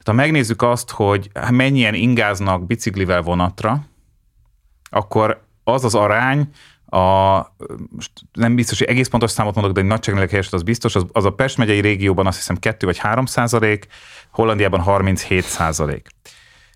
Ha 0.08 0.14
megnézzük 0.14 0.62
azt, 0.62 0.92
hogy 0.92 1.30
mennyien 1.52 1.94
ingáznak 1.94 2.66
biciklivel 2.66 3.22
vonatra, 3.22 3.86
akkor 4.90 5.44
az 5.64 5.84
az 5.84 5.96
arány, 5.96 6.50
a, 6.90 7.00
nem 8.34 8.56
biztos, 8.56 8.80
hogy 8.80 8.88
egész 8.88 9.08
pontos 9.08 9.32
számot 9.32 9.56
mondok, 9.56 9.74
de 9.74 9.82
egy 9.82 9.88
nagyságrendileg 9.88 10.30
helyes, 10.30 10.52
az 10.52 10.64
biztos, 10.64 10.96
az, 10.96 11.06
az 11.12 11.26
a 11.26 11.34
Pest 11.34 11.58
megyei 11.58 11.80
régióban 11.80 12.28
azt 12.28 12.38
hiszem 12.38 12.56
2 12.56 12.86
vagy 12.86 12.98
3 12.98 13.26
százalék, 13.26 13.88
Hollandiában 14.32 14.80
37 14.80 15.44
százalék. 15.44 16.08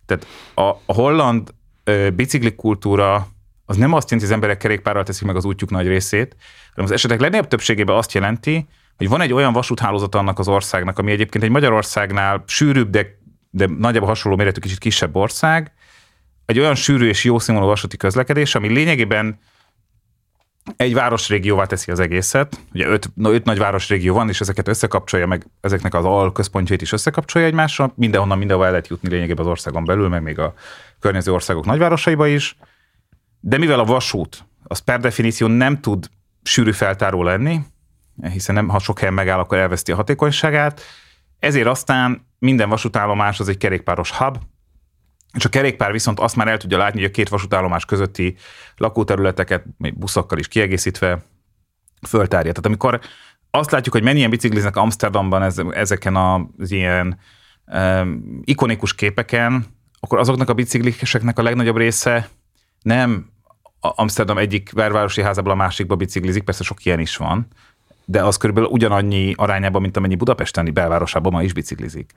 Tehát 0.06 0.26
a, 0.56 0.62
a 0.86 0.94
holland 0.94 1.54
ö, 1.84 2.10
biciklikultúra 2.10 3.28
az 3.65 3.78
nem 3.78 3.94
azt 3.94 4.10
jelenti, 4.10 4.15
hogy 4.15 4.24
az 4.24 4.32
emberek 4.32 4.58
kerékpárral 4.58 5.04
teszik 5.04 5.28
meg 5.28 5.36
az 5.36 5.46
útjuk 5.46 5.70
nagy 5.70 5.88
részét, 5.88 6.36
hanem 6.70 6.86
az 6.86 6.91
esetek 6.91 7.20
legnagyobb 7.20 7.48
többségében 7.48 7.96
azt 7.96 8.12
jelenti, 8.12 8.67
hogy 8.98 9.10
van 9.10 9.22
egy 9.22 9.34
olyan 9.34 9.54
vasúthálózat 9.54 10.15
annak 10.15 10.39
az 10.39 10.48
országnak, 10.48 11.00
ami 11.00 11.12
egyébként 11.12 11.44
egy 11.44 11.50
Magyarországnál 11.50 12.44
sűrűbb, 12.48 12.89
de, 12.89 13.20
de 13.52 13.68
nagyjából 13.78 14.08
hasonló 14.08 14.38
méretű 14.38 14.60
kicsit 14.60 14.78
kisebb 14.78 15.16
ország, 15.16 15.72
egy 16.46 16.60
olyan 16.60 16.76
sűrű 16.76 17.08
és 17.08 17.24
jó 17.24 17.40
színvonalú 17.40 17.72
vasúti 17.74 17.98
közlekedés, 17.98 18.56
ami 18.56 18.68
lényegében 18.68 19.40
egy 20.76 20.94
városrégióvá 20.94 21.66
teszi 21.66 21.92
az 21.92 22.00
egészet. 22.00 22.60
Ugye 22.74 22.88
öt, 22.88 23.10
öt 23.24 23.46
nagy 23.46 23.58
városrégió 23.58 24.14
van, 24.14 24.30
és 24.30 24.42
ezeket 24.42 24.68
összekapcsolja, 24.68 25.28
meg 25.28 25.46
ezeknek 25.62 25.94
az 25.94 26.06
al 26.06 26.32
központjait 26.32 26.82
is 26.82 26.92
összekapcsolja 26.92 27.48
egymással. 27.48 27.94
Mindenhonnan 27.96 28.38
mindenhol 28.38 28.66
el 28.66 28.72
lehet 28.72 28.88
jutni 28.88 29.10
lényegében 29.10 29.46
az 29.46 29.52
országon 29.52 29.86
belül, 29.86 30.10
meg 30.10 30.22
még 30.22 30.40
a 30.40 30.54
környező 31.00 31.32
országok 31.34 31.66
nagyvárosaiba 31.66 32.28
is. 32.28 32.58
De 33.40 33.58
mivel 33.58 33.80
a 33.80 33.86
vasút, 33.86 34.46
az 34.64 34.80
per 34.80 35.00
definíció 35.00 35.48
nem 35.48 35.82
tud 35.82 36.10
sűrű 36.44 36.72
feltáró 36.72 37.24
lenni, 37.24 37.60
hiszen 38.32 38.56
nem, 38.56 38.68
ha 38.68 38.80
sok 38.80 39.00
helyen 39.00 39.14
megáll, 39.14 39.40
akkor 39.40 39.58
elveszti 39.58 39.92
a 39.92 39.96
hatékonyságát, 39.96 40.82
ezért 41.40 41.68
aztán 41.68 42.30
minden 42.41 42.69
vasútállomás 42.69 43.39
az 43.39 43.49
egy 43.49 43.58
kerékpáros 43.58 44.12
hub, 44.12 44.38
és 45.34 45.45
a 45.45 45.49
kerékpár 45.49 45.91
viszont 45.91 46.19
azt 46.19 46.36
már 46.36 46.47
el 46.47 46.58
tudja 46.58 46.77
látni, 46.77 46.99
hogy 46.99 47.10
a 47.10 47.13
két 47.13 47.30
vasútállomás 47.30 47.86
közötti 47.86 48.36
lakóterületeket, 48.77 49.65
még 49.77 49.97
buszokkal 49.97 50.38
is 50.38 50.47
kiegészítve 50.47 51.23
föltárja. 52.08 52.51
Tehát 52.51 52.65
amikor 52.65 52.99
azt 53.51 53.71
látjuk, 53.71 53.93
hogy 53.93 54.04
mennyien 54.04 54.30
bicikliznek 54.30 54.75
Amsterdamban 54.75 55.71
ezeken 55.71 56.15
az 56.15 56.71
ilyen 56.71 57.19
um, 57.65 58.41
ikonikus 58.43 58.95
képeken, 58.95 59.65
akkor 59.99 60.19
azoknak 60.19 60.49
a 60.49 60.54
bicikliseknek 60.54 61.39
a 61.39 61.43
legnagyobb 61.43 61.77
része 61.77 62.30
nem 62.82 63.30
Amsterdam 63.80 64.38
egyik 64.38 64.71
vervárosi 64.71 65.21
házából 65.21 65.51
a 65.51 65.56
másikba 65.56 65.95
biciklizik, 65.95 66.43
persze 66.43 66.63
sok 66.63 66.86
ilyen 66.86 66.99
is 66.99 67.17
van, 67.17 67.47
de 68.06 68.23
az 68.23 68.38
körülbelül 68.38 68.69
ugyanannyi 68.69 69.34
arányában, 69.36 69.82
mint 69.82 69.97
amennyi 69.97 70.15
Budapesteni 70.15 70.71
belvárosában 70.71 71.32
ma 71.32 71.43
is 71.43 71.54
biciklizik. 71.54 72.13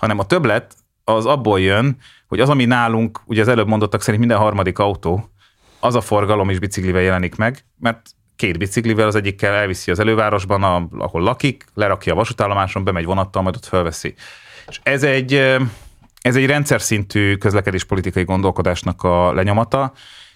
Hanem 0.00 0.18
a 0.18 0.26
többlet 0.26 0.74
az 1.04 1.26
abból 1.26 1.60
jön, 1.60 1.96
hogy 2.28 2.40
az, 2.40 2.48
ami 2.48 2.64
nálunk, 2.64 3.20
ugye 3.24 3.40
az 3.40 3.48
előbb 3.48 3.68
mondottak 3.68 4.00
szerint 4.02 4.18
minden 4.18 4.38
harmadik 4.38 4.78
autó, 4.78 5.30
az 5.80 5.94
a 5.94 6.00
forgalom 6.00 6.50
is 6.50 6.58
biciklivel 6.58 7.02
jelenik 7.02 7.36
meg, 7.36 7.64
mert 7.78 8.10
két 8.36 8.58
biciklivel 8.58 9.06
az 9.06 9.14
egyikkel 9.14 9.54
elviszi 9.54 9.90
az 9.90 9.98
elővárosban, 9.98 10.88
ahol 10.98 11.22
lakik, 11.22 11.64
lerakja 11.74 12.12
a 12.12 12.16
vasútállomáson, 12.16 12.84
bemegy 12.84 13.04
vonattal, 13.04 13.42
majd 13.42 13.56
ott 13.56 13.66
felveszi. 13.66 14.14
És 14.68 14.80
ez 14.82 15.02
egy, 15.02 15.34
ez 16.20 16.36
egy 16.36 16.46
rendszer 16.46 16.80
szintű 16.80 17.36
közlekedéspolitikai 17.36 18.24
gondolkodásnak 18.24 19.02
a 19.02 19.32
lenyomata, 19.32 19.92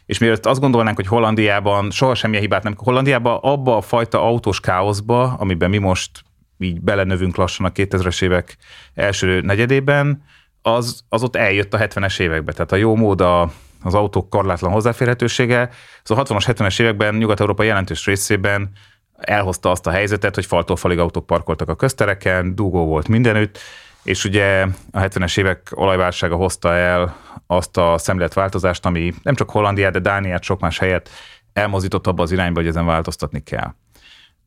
és 0.06 0.18
mielőtt 0.18 0.46
azt 0.46 0.60
gondolnánk, 0.60 0.96
hogy 0.96 1.06
Hollandiában 1.06 1.90
soha 1.90 2.14
semmilyen 2.14 2.42
hibát 2.42 2.62
nem, 2.62 2.74
Hollandiában 2.76 3.38
abba 3.42 3.76
a 3.76 3.80
fajta 3.80 4.22
autós 4.22 4.60
káoszba, 4.60 5.22
amiben 5.22 5.70
mi 5.70 5.78
most 5.78 6.23
így 6.58 6.80
belenövünk 6.80 7.36
lassan 7.36 7.66
a 7.66 7.72
2000-es 7.72 8.22
évek 8.22 8.56
első 8.94 9.40
negyedében, 9.40 10.22
az, 10.62 11.04
az 11.08 11.22
ott 11.22 11.36
eljött 11.36 11.74
a 11.74 11.78
70-es 11.78 12.20
évekbe. 12.20 12.52
Tehát 12.52 12.72
a 12.72 12.76
jó 12.76 12.96
mód 12.96 13.20
a, 13.20 13.52
az 13.82 13.94
autók 13.94 14.30
korlátlan 14.30 14.72
hozzáférhetősége, 14.72 15.70
az 16.02 16.10
a 16.10 16.22
60-as, 16.22 16.44
70-es 16.46 16.80
években 16.80 17.14
Nyugat-Európa 17.14 17.62
jelentős 17.62 18.06
részében 18.06 18.70
elhozta 19.16 19.70
azt 19.70 19.86
a 19.86 19.90
helyzetet, 19.90 20.34
hogy 20.34 20.46
faltól 20.46 20.76
falig 20.76 20.98
autók 20.98 21.26
parkoltak 21.26 21.68
a 21.68 21.74
köztereken, 21.74 22.54
dugó 22.54 22.86
volt 22.86 23.08
mindenütt, 23.08 23.58
és 24.02 24.24
ugye 24.24 24.66
a 24.90 24.98
70-es 24.98 25.38
évek 25.38 25.70
olajválsága 25.74 26.36
hozta 26.36 26.74
el 26.74 27.16
azt 27.46 27.76
a 27.76 27.98
szemléletváltozást, 27.98 28.86
ami 28.86 29.14
nem 29.22 29.34
csak 29.34 29.50
Hollandiát, 29.50 29.92
de 29.92 29.98
Dániát, 29.98 30.42
sok 30.42 30.60
más 30.60 30.78
helyet 30.78 31.10
elmozdított 31.52 32.06
abba 32.06 32.22
az 32.22 32.32
irányba, 32.32 32.60
hogy 32.60 32.68
ezen 32.68 32.86
változtatni 32.86 33.42
kell. 33.42 33.74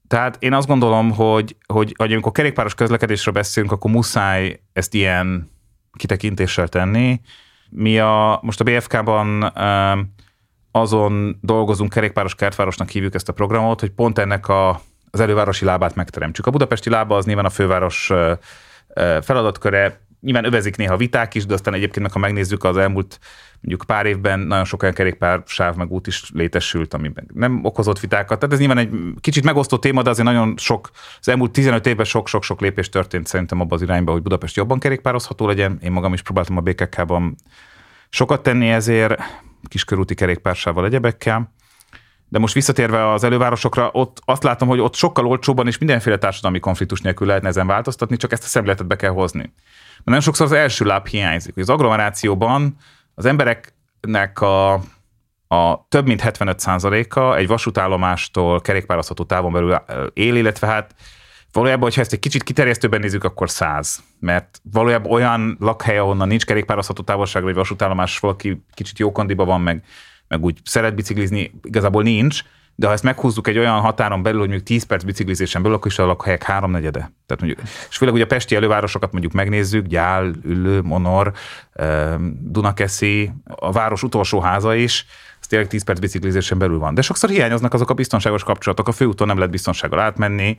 Tehát 0.07 0.37
én 0.39 0.53
azt 0.53 0.67
gondolom, 0.67 1.11
hogy, 1.11 1.55
hogy, 1.65 1.93
hogy 1.97 2.11
amikor 2.11 2.31
kerékpáros 2.31 2.75
közlekedésről 2.75 3.33
beszélünk, 3.33 3.71
akkor 3.71 3.91
muszáj 3.91 4.59
ezt 4.73 4.93
ilyen 4.93 5.51
kitekintéssel 5.93 6.67
tenni. 6.67 7.21
Mi 7.69 7.99
a, 7.99 8.39
most 8.41 8.59
a 8.59 8.63
BFK-ban 8.63 9.53
azon 10.71 11.37
dolgozunk, 11.41 11.93
kerékpáros 11.93 12.35
kertvárosnak 12.35 12.89
hívjuk 12.89 13.15
ezt 13.15 13.29
a 13.29 13.33
programot, 13.33 13.79
hogy 13.79 13.89
pont 13.89 14.19
ennek 14.19 14.47
a, 14.47 14.81
az 15.11 15.19
elővárosi 15.19 15.65
lábát 15.65 15.95
megteremtsük. 15.95 16.45
A 16.45 16.51
budapesti 16.51 16.89
lába 16.89 17.15
az 17.15 17.25
nyilván 17.25 17.45
a 17.45 17.49
főváros 17.49 18.11
feladatköre, 19.21 20.01
nyilván 20.21 20.45
övezik 20.45 20.75
néha 20.75 20.97
viták 20.97 21.35
is, 21.35 21.45
de 21.45 21.53
aztán 21.53 21.73
egyébként 21.73 22.01
meg, 22.05 22.11
ha 22.11 22.19
megnézzük 22.19 22.63
az 22.63 22.77
elmúlt 22.77 23.19
mondjuk 23.67 23.87
pár 23.87 24.05
évben 24.05 24.39
nagyon 24.39 24.65
sok 24.65 24.81
olyan 24.81 24.93
kerékpár 24.93 25.43
sáv 25.45 25.75
meg 25.75 25.91
út 25.91 26.07
is 26.07 26.29
létesült, 26.33 26.93
ami 26.93 27.11
nem 27.33 27.59
okozott 27.63 27.99
vitákat. 27.99 28.39
Tehát 28.39 28.53
ez 28.53 28.59
nyilván 28.59 28.77
egy 28.77 28.89
kicsit 29.21 29.43
megosztó 29.43 29.77
téma, 29.77 30.01
de 30.01 30.09
azért 30.09 30.27
nagyon 30.27 30.53
sok, 30.57 30.89
az 31.19 31.27
elmúlt 31.27 31.51
15 31.51 31.87
évben 31.87 32.05
sok-sok-sok 32.05 32.61
lépés 32.61 32.89
történt 32.89 33.27
szerintem 33.27 33.59
abban 33.59 33.77
az 33.77 33.81
irányba, 33.81 34.11
hogy 34.11 34.21
Budapest 34.21 34.55
jobban 34.55 34.79
kerékpározható 34.79 35.47
legyen. 35.47 35.77
Én 35.81 35.91
magam 35.91 36.13
is 36.13 36.21
próbáltam 36.21 36.57
a 36.57 36.61
BKK-ban 36.61 37.35
sokat 38.09 38.43
tenni 38.43 38.69
ezért, 38.69 39.21
kiskörúti 39.67 40.13
kerékpársával, 40.15 40.85
egyebekkel. 40.85 41.53
De 42.29 42.39
most 42.39 42.53
visszatérve 42.53 43.11
az 43.11 43.23
elővárosokra, 43.23 43.89
ott 43.93 44.21
azt 44.25 44.43
látom, 44.43 44.67
hogy 44.67 44.79
ott 44.79 44.95
sokkal 44.95 45.25
olcsóbban 45.25 45.67
és 45.67 45.77
mindenféle 45.77 46.17
társadalmi 46.17 46.59
konfliktus 46.59 47.01
nélkül 47.01 47.27
lehetne 47.27 47.47
ezen 47.47 47.67
változtatni, 47.67 48.17
csak 48.17 48.31
ezt 48.31 48.43
a 48.43 48.47
szemléletet 48.47 48.87
be 48.87 48.95
kell 48.95 49.11
hozni. 49.11 49.39
Mert 49.39 50.05
nagyon 50.05 50.21
sokszor 50.21 50.45
az 50.45 50.51
első 50.51 50.85
láb 50.85 51.07
hiányzik. 51.07 51.53
Hogy 51.53 51.63
az 51.63 51.69
agglomerációban 51.69 52.77
az 53.17 53.25
embereknek 53.25 54.41
a, 54.41 54.73
a 55.47 55.87
több 55.89 56.05
mint 56.05 56.21
75%-a 56.23 57.35
egy 57.35 57.47
vasútállomástól 57.47 58.61
kerékpározható 58.61 59.23
távon 59.23 59.51
belül 59.51 59.75
él, 60.13 60.35
illetve 60.35 60.67
hát 60.67 60.95
valójában, 61.51 61.83
hogyha 61.83 62.01
ezt 62.01 62.13
egy 62.13 62.19
kicsit 62.19 62.43
kiterjesztőben 62.43 62.99
nézzük, 62.99 63.23
akkor 63.23 63.49
100. 63.49 64.03
Mert 64.19 64.61
valójában 64.71 65.11
olyan 65.11 65.57
lakhely, 65.59 65.97
ahonnan 65.97 66.27
nincs 66.27 66.45
kerékpározható 66.45 67.03
távolság, 67.03 67.43
vagy 67.43 67.55
vasútállomás, 67.55 68.19
valaki 68.19 68.63
kicsit 68.73 68.99
jó 68.99 69.11
kondiba 69.11 69.45
van, 69.45 69.61
meg, 69.61 69.83
meg 70.27 70.43
úgy 70.43 70.59
szeret 70.63 70.95
biciklizni, 70.95 71.51
igazából 71.63 72.03
nincs, 72.03 72.41
de 72.79 72.87
ha 72.87 72.93
ezt 72.93 73.03
meghúzzuk 73.03 73.47
egy 73.47 73.57
olyan 73.57 73.79
határon 73.79 74.23
belül, 74.23 74.39
hogy 74.39 74.47
mondjuk 74.47 74.67
10 74.67 74.83
perc 74.83 75.03
biciklizésen 75.03 75.61
belül, 75.61 75.77
akkor 75.77 75.91
is 75.91 75.99
a 75.99 76.05
lakhelyek 76.05 76.43
háromnegyede. 76.43 77.11
Tehát 77.25 77.43
mondjuk, 77.43 77.61
és 77.89 77.97
főleg 77.97 78.13
ugye 78.13 78.23
a 78.23 78.27
pesti 78.27 78.55
elővárosokat 78.55 79.11
mondjuk 79.11 79.33
megnézzük, 79.33 79.85
Gyál, 79.85 80.31
Üllő, 80.43 80.81
Monor, 80.81 81.33
Dunakeszi, 82.39 83.31
a 83.45 83.71
város 83.71 84.03
utolsó 84.03 84.39
háza 84.39 84.75
is, 84.75 85.05
ez 85.41 85.47
tényleg 85.47 85.67
10 85.67 85.83
perc 85.83 85.99
biciklizésen 85.99 86.57
belül 86.57 86.79
van. 86.79 86.93
De 86.93 87.01
sokszor 87.01 87.29
hiányoznak 87.29 87.73
azok 87.73 87.89
a 87.89 87.93
biztonságos 87.93 88.43
kapcsolatok, 88.43 88.87
a 88.87 88.91
főúton 88.91 89.27
nem 89.27 89.37
lehet 89.37 89.51
biztonsággal 89.51 89.99
átmenni, 89.99 90.57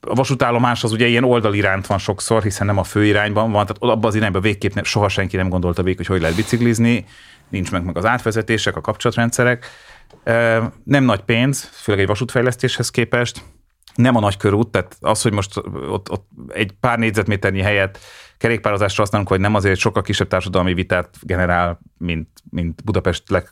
a 0.00 0.14
vasútállomás 0.14 0.84
az 0.84 0.92
ugye 0.92 1.06
ilyen 1.06 1.24
oldaliránt 1.24 1.86
van 1.86 1.98
sokszor, 1.98 2.42
hiszen 2.42 2.66
nem 2.66 2.78
a 2.78 2.84
főirányban 2.84 3.52
van, 3.52 3.66
tehát 3.66 3.82
abban 3.82 4.10
az 4.10 4.14
irányban 4.14 4.42
végképp 4.42 4.72
nem, 4.72 4.84
soha 4.84 5.08
senki 5.08 5.36
nem 5.36 5.48
gondolta 5.48 5.82
végig, 5.82 5.96
hogy 5.96 6.06
hogy 6.06 6.20
lehet 6.20 6.36
biciklizni, 6.36 7.04
nincs 7.48 7.70
meg, 7.70 7.84
meg 7.84 7.96
az 7.96 8.04
átvezetések, 8.04 8.76
a 8.76 8.80
kapcsolatrendszerek. 8.80 9.66
Nem 10.84 11.04
nagy 11.04 11.20
pénz, 11.20 11.64
főleg 11.64 12.00
egy 12.00 12.08
vasútfejlesztéshez 12.08 12.90
képest, 12.90 13.42
nem 13.94 14.16
a 14.16 14.20
nagy 14.20 14.36
körút, 14.36 14.68
tehát 14.68 14.96
az, 15.00 15.22
hogy 15.22 15.32
most 15.32 15.56
ott, 15.88 16.10
ott 16.10 16.28
egy 16.48 16.72
pár 16.80 16.98
négyzetméternyi 16.98 17.60
helyet 17.60 17.98
kerékpározásra 18.38 19.02
használunk, 19.02 19.28
vagy 19.28 19.40
nem 19.40 19.54
azért 19.54 19.78
sokkal 19.78 20.02
kisebb 20.02 20.28
társadalmi 20.28 20.74
vitát 20.74 21.16
generál, 21.20 21.80
mint, 21.98 22.28
mint 22.50 22.84
Budapest 22.84 23.30
leg, 23.30 23.50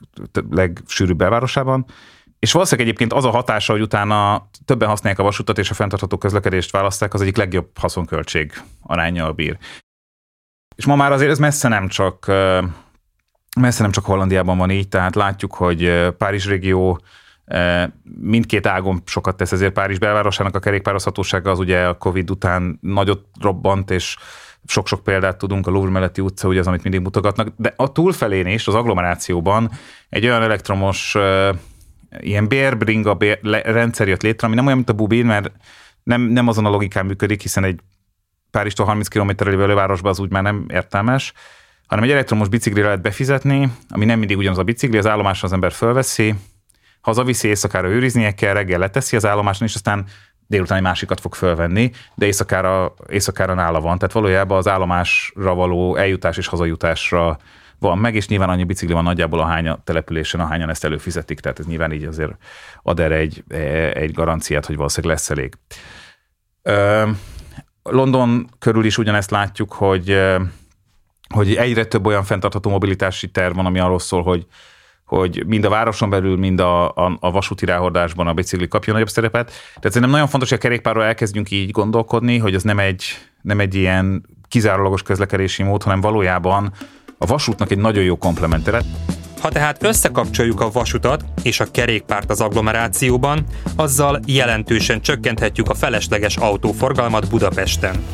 legsűrűbb 0.51 1.17
belvárosában. 1.17 1.87
És 2.39 2.53
valószínűleg 2.53 2.89
egyébként 2.89 3.13
az 3.13 3.25
a 3.25 3.31
hatása, 3.31 3.73
hogy 3.73 3.83
utána 3.83 4.49
többen 4.65 4.89
használják 4.89 5.21
a 5.21 5.25
vasutat 5.25 5.59
és 5.59 5.71
a 5.71 5.75
fenntartható 5.75 6.19
közlekedést 6.19 6.71
választák, 6.71 7.15
az 7.15 7.21
egyik 7.21 7.37
legjobb 7.37 7.79
haszonköltség 7.79 8.53
arányjal 8.83 9.33
bír. 9.33 9.59
És 10.77 10.87
ma 10.87 10.97
már 10.97 11.13
azért 11.13 11.31
ez 11.31 11.39
messze 11.39 11.69
nem 11.69 11.89
csak 11.89 12.27
messze 13.61 13.83
nem 13.83 13.91
csak 13.91 14.05
Hollandiában 14.05 14.59
van 14.59 14.71
így, 14.71 14.89
tehát 14.89 15.15
látjuk, 15.15 15.55
hogy 15.55 16.09
Párizs 16.19 16.47
régió 16.47 17.01
mindkét 18.21 18.67
ágon 18.67 19.03
sokat 19.05 19.37
tesz, 19.37 19.53
ezért 19.53 19.73
Párizs 19.73 19.99
belvárosának 19.99 20.55
a 20.55 20.59
kerékpározhatósága 20.59 21.51
az 21.51 21.59
ugye 21.59 21.87
a 21.87 21.95
Covid 21.95 22.31
után 22.31 22.79
nagyot 22.81 23.25
robbant, 23.41 23.91
és 23.91 24.17
sok-sok 24.67 25.05
példát 25.05 25.39
tudunk, 25.39 25.67
a 25.67 25.71
Louvre 25.71 25.91
melletti 25.91 26.21
utca, 26.21 26.49
ugye 26.49 26.61
az, 26.61 26.67
amit 26.67 26.83
mindig 26.83 27.01
mutogatnak, 27.01 27.49
de 27.57 27.75
a 27.77 27.93
túlfelén 27.93 28.47
is, 28.47 28.67
az 28.67 28.75
agglomerációban 28.75 29.71
egy 30.09 30.25
olyan 30.25 30.43
elektromos 30.43 31.17
ilyen 32.21 32.49
bérbringa 32.49 33.15
bér, 33.15 33.39
rendszer 33.63 34.09
jött 34.09 34.23
létre, 34.23 34.47
ami 34.47 34.57
nem 34.57 34.65
olyan, 34.65 34.77
mint 34.77 34.91
a 34.91 34.93
Bubin, 34.93 35.27
mert 35.27 35.51
nem, 36.03 36.21
nem 36.21 36.49
azon 36.49 36.67
a 36.67 36.71
logikán 36.71 37.07
működik, 37.07 37.43
hiszen 37.43 37.65
egy 37.65 37.81
Párizstól 38.51 38.87
30 38.87 39.09
km 39.09 39.31
lévő 39.37 39.63
elővárosban 39.63 40.11
az 40.11 40.19
úgy 40.19 40.31
már 40.31 40.43
nem 40.43 40.67
értelmes, 40.69 41.33
hanem 41.89 42.05
egy 42.05 42.11
elektromos 42.11 42.49
biciklire 42.49 42.87
lehet 42.87 43.03
befizetni, 43.03 43.73
ami 43.89 44.05
nem 44.05 44.19
mindig 44.19 44.37
ugyanaz 44.37 44.59
a 44.59 44.63
bicikli, 44.63 44.99
az 44.99 45.07
állomáson 45.07 45.49
az 45.49 45.53
ember 45.53 45.73
fölveszi, 45.73 46.35
hazaviszi, 47.01 47.49
éjszakára 47.49 47.89
őriznie 47.89 48.35
kell, 48.35 48.53
reggel 48.53 48.79
leteszi 48.79 49.17
az 49.17 49.27
állomáson, 49.27 49.67
és 49.67 49.75
aztán 49.75 50.07
délután 50.47 50.77
egy 50.77 50.83
másikat 50.83 51.21
fog 51.21 51.35
fölvenni, 51.35 51.91
de 52.15 52.27
éjszakára, 52.27 52.95
éjszakára 53.09 53.55
nála 53.55 53.81
van. 53.81 53.99
Tehát 53.99 54.15
valójában 54.15 54.59
az 54.59 54.69
állomásra 54.69 55.55
való 55.55 55.97
eljutás 55.97 56.37
és 56.37 56.47
hazajutásra 56.47 57.39
van 57.79 57.99
meg, 57.99 58.15
és 58.15 58.29
nyilván 58.29 58.49
annyi 58.49 58.65
bicikli 58.65 58.95
van 58.95 59.05
nagyjából 59.05 59.41
a 59.41 59.81
településen, 59.85 60.41
ahányan 60.41 60.69
ezt 60.69 60.85
előfizetik, 60.85 61.41
tehát 61.41 61.59
ez 61.59 61.67
nyilván 61.67 61.93
így 61.93 62.05
azért 62.05 62.33
ad 62.83 63.01
erre 63.01 63.15
egy, 63.15 63.45
egy 63.95 64.13
garanciát, 64.13 64.67
hogy 64.67 64.77
valószínűleg 64.77 65.17
lesz 65.17 65.31
elég. 65.31 65.55
London 67.83 68.49
körül 68.59 68.85
is 68.85 68.99
ugyanezt 68.99 69.31
látjuk, 69.31 69.73
hogy, 69.73 70.19
hogy 71.35 71.55
egyre 71.55 71.85
több 71.85 72.07
olyan 72.07 72.25
fenntartható 72.25 72.71
mobilitási 72.71 73.29
terv 73.29 73.57
van, 73.57 73.67
ami 73.67 73.79
arról 73.79 73.99
szól, 73.99 74.23
hogy 74.23 74.47
hogy 75.09 75.45
mind 75.47 75.65
a 75.65 75.69
városon 75.69 76.11
belül, 76.11 76.37
mind 76.37 76.61
a, 76.61 76.89
a, 76.89 77.17
a 77.21 77.31
vasúti 77.31 77.65
ráhordásban 77.65 78.27
a 78.27 78.33
bicikli 78.33 78.69
kapjon 78.69 78.95
nagyobb 78.95 79.11
szerepet. 79.11 79.47
Tehát 79.47 79.83
szerintem 79.83 80.11
nagyon 80.11 80.27
fontos, 80.27 80.49
hogy 80.49 80.59
a 80.59 80.61
kerékpárról 80.61 81.05
elkezdjünk 81.05 81.51
így 81.51 81.71
gondolkodni, 81.71 82.39
hogy 82.39 82.55
az 82.55 82.63
nem 82.63 82.79
egy, 82.79 83.05
nem 83.43 83.61
egy 83.61 83.75
ilyen 83.75 84.25
kizárólagos 84.49 85.03
közlekedési 85.03 85.63
mód, 85.63 85.83
hanem 85.83 86.01
valójában 86.01 86.73
a 87.19 87.27
vasútnak 87.27 87.71
egy 87.71 87.79
nagyon 87.79 88.05
jó 88.05 88.17
komplementere. 88.17 88.81
Ha 89.41 89.49
tehát 89.49 89.83
összekapcsoljuk 89.83 90.61
a 90.61 90.71
vasutat 90.71 91.25
és 91.43 91.61
a 91.61 91.71
kerékpárt 91.71 92.31
az 92.31 92.41
agglomerációban, 92.41 93.45
azzal 93.77 94.21
jelentősen 94.27 95.01
csökkenthetjük 95.01 95.71
a 95.71 95.75
felesleges 95.75 96.37
autóforgalmat 96.37 97.29
Budapesten. 97.29 98.05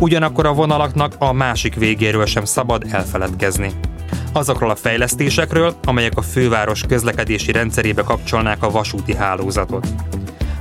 Ugyanakkor 0.00 0.46
a 0.46 0.52
vonalaknak 0.52 1.14
a 1.18 1.32
másik 1.32 1.74
végéről 1.74 2.26
sem 2.26 2.44
szabad 2.44 2.84
elfeledkezni. 2.90 3.72
Azokról 4.32 4.70
a 4.70 4.74
fejlesztésekről, 4.74 5.74
amelyek 5.84 6.16
a 6.16 6.22
főváros 6.22 6.82
közlekedési 6.88 7.52
rendszerébe 7.52 8.02
kapcsolnák 8.02 8.62
a 8.62 8.70
vasúti 8.70 9.14
hálózatot. 9.14 9.86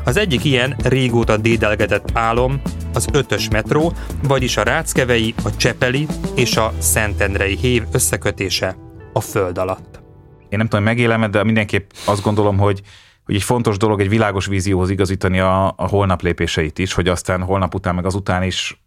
Az 0.03 0.17
egyik 0.17 0.43
ilyen 0.43 0.75
régóta 0.83 1.37
dédelgetett 1.37 2.09
álom 2.13 2.61
az 2.93 3.07
ötös 3.13 3.49
metró, 3.49 3.93
vagyis 4.23 4.57
a 4.57 4.63
Ráckevei, 4.63 5.33
a 5.43 5.55
Csepeli 5.55 6.07
és 6.35 6.57
a 6.57 6.73
Szentendrei 6.77 7.55
hév 7.55 7.83
összekötése 7.91 8.75
a 9.13 9.21
föld 9.21 9.57
alatt. 9.57 10.01
Én 10.49 10.57
nem 10.57 10.67
tudom, 10.67 10.85
megélem, 10.85 11.31
de 11.31 11.43
mindenképp 11.43 11.89
azt 12.05 12.21
gondolom, 12.21 12.57
hogy 12.57 12.81
hogy 13.25 13.37
egy 13.37 13.43
fontos 13.43 13.77
dolog 13.77 13.99
egy 13.99 14.09
világos 14.09 14.45
vízióhoz 14.45 14.89
igazítani 14.89 15.39
a, 15.39 15.67
a 15.67 15.87
holnap 15.87 16.21
lépéseit 16.21 16.79
is, 16.79 16.93
hogy 16.93 17.07
aztán 17.07 17.43
holnap 17.43 17.75
után 17.75 17.95
meg 17.95 18.05
azután 18.05 18.43
is 18.43 18.78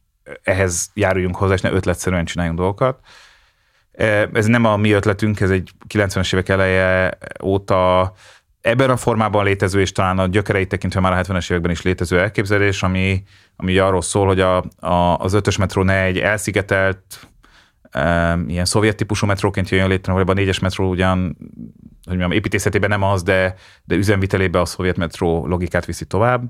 ehhez 0.43 0.91
járuljunk 0.95 1.37
hozzá, 1.37 1.55
és 1.55 1.61
ne 1.61 1.71
ötletszerűen 1.71 2.25
csináljunk 2.25 2.59
dolgokat. 2.59 2.99
E, 3.93 4.29
ez 4.33 4.47
nem 4.47 4.65
a 4.65 4.77
mi 4.77 4.91
ötletünk, 4.91 5.41
ez 5.41 5.51
egy 5.51 5.71
90-es 5.89 6.35
évek 6.35 6.49
eleje 6.49 7.19
óta 7.43 8.13
ebben 8.61 8.91
a 8.91 8.97
formában 8.97 9.45
létező, 9.45 9.81
és 9.81 9.93
talán 9.93 10.19
a 10.19 10.27
gyökereit 10.27 10.69
tekintve 10.69 11.01
már 11.01 11.13
a 11.13 11.23
70-es 11.23 11.51
években 11.51 11.71
is 11.71 11.83
létező 11.83 12.21
elképzelés, 12.21 12.83
ami, 12.83 13.23
ami 13.57 13.79
arról 13.79 14.03
szól, 14.03 14.27
hogy 14.27 14.41
a, 14.41 14.57
a, 14.79 15.17
az 15.19 15.33
ötös 15.33 15.57
metró 15.57 15.83
ne 15.83 16.03
egy 16.03 16.19
elszigetelt, 16.19 17.29
e, 17.91 18.37
ilyen 18.47 18.65
szovjet 18.65 18.97
típusú 18.97 19.27
metróként 19.27 19.69
jön 19.69 19.89
létre, 19.89 20.13
vagy 20.13 20.31
a 20.31 20.33
négyes 20.33 20.59
metró 20.59 20.89
ugyan, 20.89 21.37
hogy 22.05 22.17
mondjam, 22.19 22.31
építészetében 22.31 22.89
nem 22.89 23.03
az, 23.03 23.23
de, 23.23 23.55
de 23.85 23.95
üzemvitelében 23.95 24.61
a 24.61 24.65
szovjet 24.65 24.97
metró 24.97 25.47
logikát 25.47 25.85
viszi 25.85 26.05
tovább, 26.05 26.43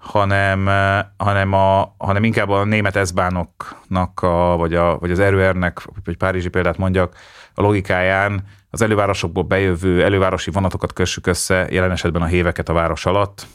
hanem, 0.00 0.68
eh, 0.68 1.04
hanem, 1.16 1.52
a, 1.52 1.94
hanem 1.98 2.24
inkább 2.24 2.48
a 2.48 2.64
német 2.64 2.96
eszbánoknak, 2.96 4.22
a, 4.22 4.56
vagy, 4.56 4.74
a, 4.74 4.98
vagy 4.98 5.10
az 5.10 5.18
erőernek, 5.18 5.82
vagy 6.04 6.16
Párizsi 6.16 6.48
példát 6.48 6.78
mondjak, 6.78 7.16
a 7.54 7.62
logikáján 7.62 8.44
az 8.70 8.82
elővárosokból 8.82 9.42
bejövő 9.42 10.04
elővárosi 10.04 10.50
vonatokat 10.50 10.92
kössük 10.92 11.26
össze, 11.26 11.66
jelen 11.70 11.90
esetben 11.90 12.22
a 12.22 12.26
héveket 12.26 12.68
a 12.68 12.72
város 12.72 13.06
alatt, 13.06 13.46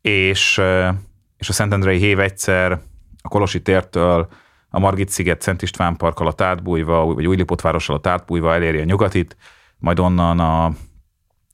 és, 0.00 0.58
eh, 0.58 0.94
és 1.36 1.48
a 1.48 1.52
Szentendrei 1.52 1.98
hév 1.98 2.20
egyszer 2.20 2.72
a 3.22 3.28
Kolosi 3.28 3.62
tértől 3.62 4.28
a 4.70 4.78
Margit 4.78 5.08
sziget 5.08 5.42
Szent 5.42 5.62
István 5.62 5.96
park 5.96 6.20
alatt 6.20 6.40
átbújva, 6.40 7.04
vagy 7.04 7.26
Újlipott 7.26 7.60
város 7.60 7.88
alatt 7.88 8.06
átbújva 8.06 8.54
eléri 8.54 8.80
a 8.80 8.84
nyugatit, 8.84 9.36
majd 9.78 9.98
onnan 9.98 10.38
a, 10.38 10.64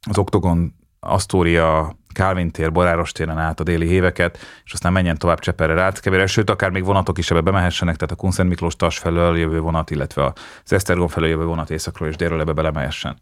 az 0.08 0.18
Oktogon, 0.18 0.74
Asztória, 1.00 1.96
Kálvin 2.16 2.50
tér, 2.50 2.72
Boráros 2.72 3.12
téren 3.12 3.38
át 3.38 3.60
a 3.60 3.62
déli 3.62 3.90
éveket, 3.90 4.38
és 4.64 4.72
aztán 4.72 4.92
menjen 4.92 5.18
tovább 5.18 5.38
Cseperre 5.38 5.74
Ráckevére, 5.74 6.26
sőt, 6.26 6.50
akár 6.50 6.70
még 6.70 6.84
vonatok 6.84 7.18
is 7.18 7.30
ebbe 7.30 7.40
bemehessenek, 7.40 7.96
tehát 7.96 8.12
a 8.12 8.16
Kunszent 8.16 8.48
Miklós 8.48 8.76
Tas 8.76 8.98
felől 8.98 9.38
jövő 9.38 9.60
vonat, 9.60 9.90
illetve 9.90 10.32
az 10.64 10.72
Esztergom 10.72 11.08
felől 11.08 11.28
jövő 11.28 11.44
vonat 11.44 11.70
északról 11.70 12.08
és 12.08 12.16
délről 12.16 12.40
ebbe 12.40 12.52
belemehessen. 12.52 13.16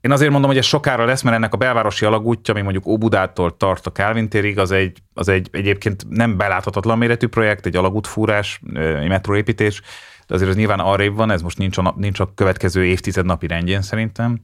Én 0.00 0.10
azért 0.10 0.30
mondom, 0.30 0.50
hogy 0.50 0.58
ez 0.58 0.64
sokára 0.64 1.04
lesz, 1.04 1.22
mert 1.22 1.36
ennek 1.36 1.54
a 1.54 1.56
belvárosi 1.56 2.04
alagútja, 2.04 2.54
ami 2.54 2.62
mondjuk 2.62 2.86
Óbudától 2.86 3.56
tart 3.56 3.86
a 3.86 3.92
Kálvin 3.92 4.28
térig, 4.28 4.58
az 4.58 4.70
egy, 4.70 5.02
az 5.14 5.28
egy 5.28 5.48
egyébként 5.52 6.08
nem 6.08 6.36
beláthatatlan 6.36 6.98
méretű 6.98 7.26
projekt, 7.26 7.66
egy 7.66 7.76
alagútfúrás, 7.76 8.60
egy 8.74 9.08
metróépítés, 9.08 9.80
de 10.26 10.34
azért 10.34 10.50
ez 10.50 10.56
nyilván 10.56 10.80
arrébb 10.80 11.16
van, 11.16 11.30
ez 11.30 11.42
most 11.42 11.58
nincs 11.58 11.78
a, 11.78 11.94
nincs 11.96 12.20
a 12.20 12.32
következő 12.34 12.84
évtized 12.84 13.24
napi 13.24 13.46
rendjén 13.46 13.82
szerintem. 13.82 14.40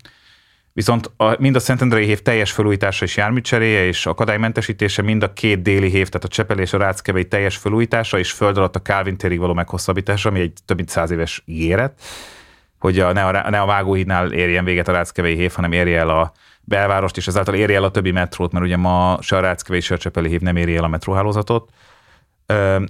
Viszont 0.74 1.10
a, 1.16 1.36
mind 1.38 1.56
a 1.56 1.60
Szentendrei 1.60 2.06
hév 2.06 2.22
teljes 2.22 2.52
felújítása 2.52 3.04
és 3.04 3.16
járműcseréje 3.16 3.84
és 3.86 4.06
akadálymentesítése, 4.06 5.02
mind 5.02 5.22
a 5.22 5.32
két 5.32 5.62
déli 5.62 5.88
hév, 5.88 6.08
tehát 6.08 6.24
a 6.24 6.28
Csepel 6.28 6.58
és 6.58 6.72
a 6.72 6.78
Ráckevei 6.78 7.28
teljes 7.28 7.56
felújítása 7.56 8.18
és 8.18 8.32
föld 8.32 8.56
alatt 8.56 8.76
a 8.76 8.82
Kálvin 8.82 9.16
térig 9.16 9.38
való 9.38 9.54
meghosszabbítása, 9.54 10.28
ami 10.28 10.40
egy 10.40 10.52
több 10.64 10.76
mint 10.76 10.88
száz 10.88 11.10
éves 11.10 11.42
ígéret, 11.46 12.00
hogy 12.78 12.98
a, 12.98 13.12
ne, 13.12 13.24
a, 13.24 13.50
ne 13.50 13.60
a 13.60 13.66
Vágóhídnál 13.66 14.32
érjen 14.32 14.64
véget 14.64 14.88
a 14.88 14.92
Ráckevei 14.92 15.34
hév, 15.34 15.52
hanem 15.52 15.72
érje 15.72 15.98
el 15.98 16.08
a 16.08 16.32
belvárost, 16.60 17.16
és 17.16 17.26
ezáltal 17.26 17.54
érje 17.54 17.76
el 17.76 17.84
a 17.84 17.90
többi 17.90 18.10
metrót, 18.10 18.52
mert 18.52 18.64
ugye 18.64 18.76
ma 18.76 19.18
se 19.20 19.36
a 19.36 19.40
Ráckevei, 19.40 19.80
se 19.80 19.94
a 19.94 19.98
Csepeli 19.98 20.28
hév 20.28 20.40
nem 20.40 20.56
éri 20.56 20.76
el 20.76 20.84
a 20.84 20.88
metróhálózatot. 20.88 21.70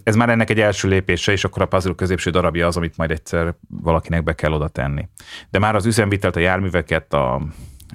Ez 0.03 0.17
már 0.17 0.29
ennek 0.29 0.51
egy 0.51 0.61
első 0.61 0.89
lépése, 0.89 1.33
és 1.33 1.45
akkor 1.45 1.63
a 1.63 1.67
puzzle 1.67 1.95
középső 1.95 2.31
darabja 2.31 2.67
az, 2.67 2.77
amit 2.77 2.97
majd 2.97 3.11
egyszer 3.11 3.55
valakinek 3.83 4.25
be 4.25 4.33
kell 4.33 4.53
oda 4.53 4.69
tenni. 4.69 5.09
De 5.51 5.59
már 5.59 5.75
az 5.75 5.87
üzemvitelt, 5.87 6.37
a 6.37 6.41
járműveket, 6.41 7.13
a 7.13 7.43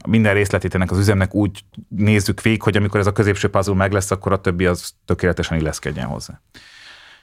minden 0.08 0.34
részletét 0.34 0.76
ennek 0.76 0.92
az 0.92 0.98
üzemnek 0.98 1.34
úgy 1.34 1.64
nézzük 1.88 2.42
végig, 2.42 2.62
hogy 2.62 2.78
amikor 2.78 3.00
ez 3.00 3.08
a 3.08 3.12
középső 3.12 3.48
puzzle 3.48 3.76
meg 3.76 3.92
lesz, 3.92 4.12
akkor 4.12 4.32
a 4.32 4.42
többi 4.42 4.66
az 4.66 4.94
tökéletesen 5.06 5.58
illeszkedjen 5.58 6.06
hozzá. 6.06 6.42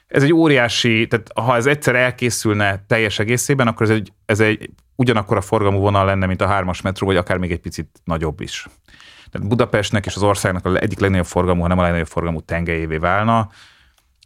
Ez 0.07 0.23
egy 0.23 0.33
óriási, 0.33 1.07
tehát 1.07 1.31
ha 1.35 1.55
ez 1.55 1.65
egyszer 1.65 1.95
elkészülne 1.95 2.83
teljes 2.87 3.19
egészében, 3.19 3.67
akkor 3.67 3.89
ez 3.89 3.95
egy, 3.95 4.13
ez 4.25 4.39
egy 4.39 4.69
ugyanakkor 4.95 5.37
a 5.37 5.41
forgalmú 5.41 5.79
vonal 5.79 6.05
lenne, 6.05 6.25
mint 6.25 6.41
a 6.41 6.47
hármas 6.47 6.81
metró, 6.81 7.07
vagy 7.07 7.15
akár 7.15 7.37
még 7.37 7.51
egy 7.51 7.59
picit 7.59 8.01
nagyobb 8.03 8.41
is. 8.41 8.67
Tehát 9.31 9.47
Budapestnek 9.47 10.05
és 10.05 10.15
az 10.15 10.23
országnak 10.23 10.65
a 10.65 10.77
egyik 10.77 10.99
legnagyobb 10.99 11.25
forgalmú, 11.25 11.61
hanem 11.61 11.77
a 11.77 11.81
legnagyobb 11.81 12.07
forgalmú 12.07 12.39
tengelyévé 12.39 12.97
válna, 12.97 13.49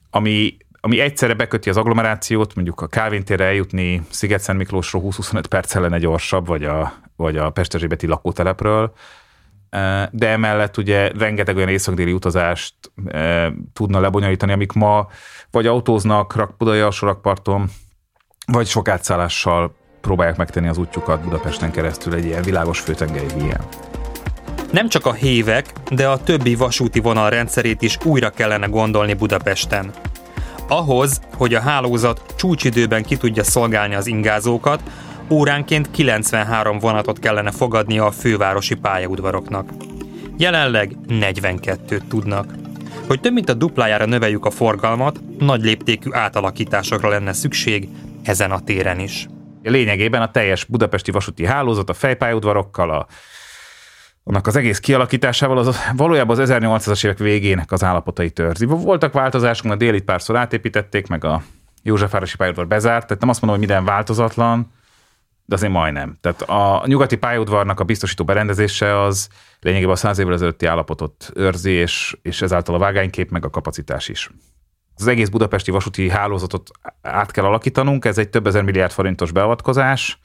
ami, 0.09 0.57
ami 0.79 0.99
egyszerre 0.99 1.33
beköti 1.33 1.69
az 1.69 1.77
agglomerációt, 1.77 2.55
mondjuk 2.55 2.81
a 2.81 2.87
Kálvin 2.87 3.23
térre 3.23 3.45
eljutni 3.45 4.01
Sziget-Szent 4.09 4.57
Miklósról 4.57 5.03
20-25 5.05 5.43
perc 5.49 5.73
lenne 5.73 5.97
gyorsabb, 5.97 6.47
vagy 6.47 6.63
a, 6.63 6.93
vagy 7.21 7.38
a 7.38 7.49
Pesterzsébeti 7.49 8.07
lakótelepről, 8.07 8.93
de 10.12 10.27
emellett 10.27 10.77
ugye 10.77 11.12
rengeteg 11.17 11.55
olyan 11.55 11.69
észak-déli 11.69 12.13
utazást 12.13 12.75
tudna 13.73 13.99
lebonyolítani, 13.99 14.51
amik 14.51 14.71
ma 14.71 15.07
vagy 15.51 15.67
autóznak 15.67 16.36
Rakpudai 16.36 16.79
alsórakparton, 16.79 17.69
vagy 18.45 18.67
sok 18.67 18.88
átszállással 18.88 19.75
próbálják 20.01 20.38
megtenni 20.38 20.67
az 20.67 20.77
útjukat 20.77 21.23
Budapesten 21.23 21.71
keresztül 21.71 22.13
egy 22.13 22.25
ilyen 22.25 22.41
világos 22.41 22.79
főtengeri 22.79 23.34
híján. 23.39 23.62
Nem 24.71 24.89
csak 24.89 25.05
a 25.05 25.13
hévek, 25.13 25.73
de 25.89 26.07
a 26.07 26.23
többi 26.23 26.55
vasúti 26.55 26.99
vonal 26.99 27.29
rendszerét 27.29 27.81
is 27.81 27.97
újra 28.05 28.29
kellene 28.29 28.65
gondolni 28.65 29.13
Budapesten. 29.13 29.91
Ahhoz, 30.67 31.21
hogy 31.36 31.53
a 31.53 31.62
hálózat 31.62 32.34
csúcsidőben 32.38 33.03
ki 33.03 33.17
tudja 33.17 33.43
szolgálni 33.43 33.95
az 33.95 34.07
ingázókat, 34.07 34.81
óránként 35.31 35.91
93 35.91 36.79
vonatot 36.79 37.19
kellene 37.19 37.51
fogadnia 37.51 38.05
a 38.05 38.11
fővárosi 38.11 38.75
pályaudvaroknak. 38.75 39.69
Jelenleg 40.37 40.95
42-t 41.07 42.07
tudnak. 42.07 42.53
Hogy 43.07 43.19
több 43.19 43.33
mint 43.33 43.49
a 43.49 43.53
duplájára 43.53 44.05
növeljük 44.05 44.45
a 44.45 44.49
forgalmat, 44.49 45.19
nagy 45.39 45.61
léptékű 45.61 46.09
átalakításokra 46.13 47.09
lenne 47.09 47.33
szükség 47.33 47.89
ezen 48.23 48.51
a 48.51 48.59
téren 48.59 48.99
is. 48.99 49.27
Lényegében 49.63 50.21
a 50.21 50.31
teljes 50.31 50.65
budapesti 50.65 51.11
vasúti 51.11 51.45
hálózat 51.45 51.89
a 51.89 51.93
fejpályaudvarokkal, 51.93 52.91
a 52.91 53.07
annak 54.23 54.47
az 54.47 54.55
egész 54.55 54.79
kialakításával 54.79 55.57
az 55.57 55.77
valójában 55.95 56.39
az 56.39 56.49
1800-as 56.51 57.05
évek 57.05 57.17
végének 57.17 57.71
az 57.71 57.83
állapotai 57.83 58.29
törzi. 58.29 58.65
Voltak 58.65 59.13
változások, 59.13 59.71
a 59.71 59.75
délit 59.75 60.03
párszor 60.03 60.35
átépítették, 60.35 61.07
meg 61.07 61.25
a 61.25 61.41
Józsefvárosi 61.83 62.35
pályaudvar 62.37 62.67
bezárt, 62.67 63.05
tehát 63.05 63.21
nem 63.21 63.29
azt 63.29 63.41
mondom, 63.41 63.59
hogy 63.59 63.69
minden 63.69 63.85
változatlan, 63.85 64.71
de 65.45 65.56
azért 65.56 65.71
majdnem. 65.71 66.17
Tehát 66.21 66.41
a 66.41 66.84
nyugati 66.86 67.17
pályaudvarnak 67.17 67.80
a 67.80 67.84
biztosító 67.84 68.23
berendezése 68.23 69.01
az 69.01 69.30
lényegében 69.60 69.93
a 69.93 69.95
száz 69.95 70.19
évvel 70.19 70.34
ezelőtti 70.34 70.65
állapotot 70.65 71.32
őrzi, 71.36 71.71
és, 71.71 72.17
és 72.21 72.41
ezáltal 72.41 72.75
a 72.75 72.80
vágánykép 72.80 73.32
meg 73.32 73.45
a 73.45 73.49
kapacitás 73.49 74.10
is. 74.10 74.30
Az 74.95 75.08
egész 75.08 75.30
budapesti 75.30 75.71
vasúti 75.71 76.10
hálózatot 76.10 76.69
át 77.01 77.32
kell 77.32 77.45
alakítanunk, 77.45 78.06
ez 78.06 78.17
egy 78.17 78.30
több 78.30 78.47
ezer 78.47 78.63
milliárd 78.63 78.91
forintos 78.91 79.32
beavatkozás, 79.32 80.19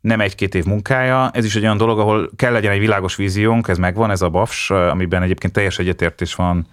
nem 0.00 0.20
egy-két 0.20 0.54
év 0.54 0.64
munkája. 0.64 1.30
Ez 1.32 1.44
is 1.44 1.56
egy 1.56 1.62
olyan 1.62 1.76
dolog, 1.76 1.98
ahol 1.98 2.30
kell 2.36 2.52
legyen 2.52 2.72
egy 2.72 2.78
világos 2.78 3.16
víziónk, 3.16 3.68
ez 3.68 3.78
megvan, 3.78 4.10
ez 4.10 4.22
a 4.22 4.28
BAFS, 4.28 4.70
amiben 4.70 5.22
egyébként 5.22 5.52
teljes 5.52 5.78
egyetértés 5.78 6.34
van 6.34 6.66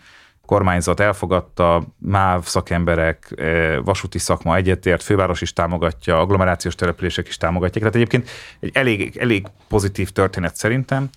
kormányzat 0.47 0.99
elfogadta, 0.99 1.83
MÁV 1.97 2.43
szakemberek, 2.43 3.33
eh, 3.35 3.77
vasúti 3.83 4.17
szakma 4.17 4.55
egyetért, 4.55 5.03
főváros 5.03 5.41
is 5.41 5.53
támogatja, 5.53 6.19
agglomerációs 6.19 6.75
települések 6.75 7.27
is 7.27 7.37
támogatják. 7.37 7.79
Tehát 7.79 7.95
egyébként 7.95 8.29
egy 8.59 8.71
elég, 8.73 9.17
elég 9.17 9.47
pozitív 9.67 10.09
történet 10.09 10.55
szerintem. 10.55 11.09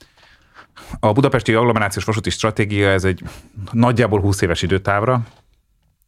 A 1.00 1.12
budapesti 1.12 1.54
agglomerációs 1.54 2.04
vasúti 2.04 2.30
stratégia 2.30 2.88
ez 2.88 3.04
egy 3.04 3.22
nagyjából 3.72 4.20
20 4.20 4.40
éves 4.40 4.62
időtávra. 4.62 5.20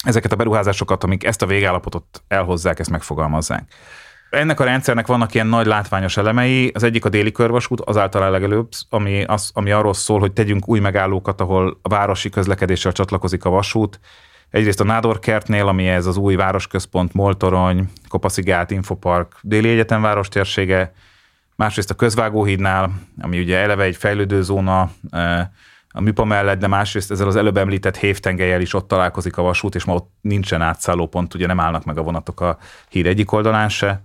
Ezeket 0.04 0.32
a 0.32 0.36
beruházásokat, 0.36 1.04
amik 1.04 1.24
ezt 1.24 1.42
a 1.42 1.46
végállapotot 1.46 2.22
elhozzák, 2.28 2.78
ezt 2.78 2.90
megfogalmazzák. 2.90 3.72
Ennek 4.32 4.60
a 4.60 4.64
rendszernek 4.64 5.06
vannak 5.06 5.34
ilyen 5.34 5.46
nagy 5.46 5.66
látványos 5.66 6.16
elemei. 6.16 6.70
Az 6.74 6.82
egyik 6.82 7.04
a 7.04 7.08
déli 7.08 7.32
körvasút, 7.32 7.80
az 7.80 7.96
általán 7.96 8.30
legelőbb, 8.30 8.68
ami, 8.88 9.24
az, 9.24 9.50
ami 9.54 9.70
arról 9.70 9.94
szól, 9.94 10.20
hogy 10.20 10.32
tegyünk 10.32 10.68
új 10.68 10.80
megállókat, 10.80 11.40
ahol 11.40 11.78
a 11.82 11.88
városi 11.88 12.28
közlekedéssel 12.28 12.92
csatlakozik 12.92 13.44
a 13.44 13.50
vasút. 13.50 14.00
Egyrészt 14.50 14.80
a 14.80 14.84
Nádor 14.84 15.18
kertnél, 15.18 15.68
ami 15.68 15.88
ez 15.88 16.06
az 16.06 16.16
új 16.16 16.34
városközpont, 16.34 17.12
Moltorony, 17.12 17.90
Kopaszigát, 18.08 18.70
Infopark, 18.70 19.38
Déli 19.42 19.68
Egyetem 19.68 20.02
város 20.02 20.28
térsége, 20.28 20.92
másrészt 21.56 21.90
a 21.90 21.94
Közvágóhídnál, 21.94 22.90
ami 23.20 23.38
ugye 23.38 23.56
eleve 23.56 23.82
egy 23.82 23.96
fejlődő 23.96 24.42
zóna, 24.42 24.90
eh, 25.10 25.46
a 25.88 26.00
műpa 26.00 26.24
mellett, 26.24 26.58
de 26.58 26.66
másrészt 26.66 27.10
ezzel 27.10 27.26
az 27.26 27.36
előbb 27.36 27.56
említett 27.56 27.96
hévtengelyel 27.96 28.60
is 28.60 28.74
ott 28.74 28.88
találkozik 28.88 29.36
a 29.36 29.42
vasút, 29.42 29.74
és 29.74 29.84
ma 29.84 29.94
ott 29.94 30.10
nincsen 30.20 30.62
átszállópont, 30.62 31.34
ugye 31.34 31.46
nem 31.46 31.60
állnak 31.60 31.84
meg 31.84 31.98
a 31.98 32.02
vonatok 32.02 32.40
a 32.40 32.58
híd 32.88 33.06
egyik 33.06 33.32
oldalán 33.32 33.68
se 33.68 34.02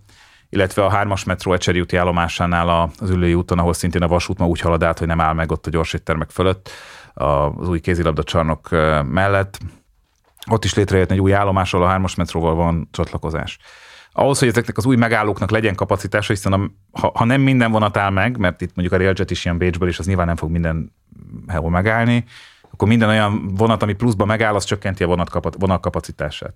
illetve 0.49 0.85
a 0.85 0.89
hármas 0.89 1.23
metró 1.23 1.53
Ecseri 1.53 1.79
úti 1.79 1.95
állomásánál 1.95 2.91
az 2.99 3.09
ülői 3.09 3.33
úton, 3.33 3.59
ahol 3.59 3.73
szintén 3.73 4.03
a 4.03 4.07
vasút 4.07 4.37
ma 4.37 4.47
úgy 4.47 4.59
halad 4.59 4.83
át, 4.83 4.99
hogy 4.99 5.07
nem 5.07 5.21
áll 5.21 5.33
meg 5.33 5.51
ott 5.51 5.67
a 5.67 5.69
gyorséttermek 5.69 6.29
fölött, 6.29 6.69
az 7.13 7.69
új 7.69 7.79
kézilabda 7.79 8.23
csarnok 8.23 8.69
mellett. 9.03 9.59
Ott 10.49 10.63
is 10.63 10.73
létrejött 10.73 11.11
egy 11.11 11.21
új 11.21 11.33
állomás, 11.33 11.73
ahol 11.73 11.85
a 11.85 11.89
hármas 11.89 12.15
metróval 12.15 12.55
van 12.55 12.87
csatlakozás. 12.91 13.57
Ahhoz, 14.11 14.39
hogy 14.39 14.47
ezeknek 14.47 14.77
az 14.77 14.85
új 14.85 14.95
megállóknak 14.95 15.51
legyen 15.51 15.75
kapacitása, 15.75 16.33
hiszen 16.33 16.53
a, 16.53 16.71
ha, 16.91 17.11
ha 17.15 17.25
nem 17.25 17.41
minden 17.41 17.71
vonat 17.71 17.97
áll 17.97 18.09
meg, 18.09 18.37
mert 18.37 18.61
itt 18.61 18.75
mondjuk 18.75 18.99
a 18.99 19.03
Railjet 19.03 19.31
is 19.31 19.45
ilyen 19.45 19.57
Bécsből, 19.57 19.89
és 19.89 19.99
az 19.99 20.05
nyilván 20.05 20.25
nem 20.25 20.35
fog 20.35 20.51
minden 20.51 20.93
hol 21.47 21.69
megállni, 21.69 22.25
akkor 22.71 22.87
minden 22.87 23.09
olyan 23.09 23.55
vonat, 23.55 23.83
ami 23.83 23.93
pluszban 23.93 24.27
megáll, 24.27 24.55
az 24.55 24.63
csökkenti 24.63 25.03
a 25.03 25.25
vonat 25.57 25.79
kapacitását 25.79 26.53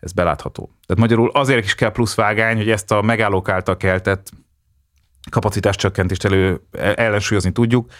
ez 0.00 0.12
belátható. 0.12 0.70
Tehát 0.86 1.02
magyarul 1.02 1.30
azért 1.30 1.64
is 1.64 1.74
kell 1.74 1.90
plusz 1.90 2.14
vágány, 2.14 2.56
hogy 2.56 2.70
ezt 2.70 2.92
a 2.92 3.02
megállók 3.02 3.48
által 3.48 3.76
keltett 3.76 4.30
kapacitás 5.30 5.76
csökkentést 5.76 6.24
elő, 6.24 6.60
ellensúlyozni 6.94 7.52
tudjuk. 7.52 7.90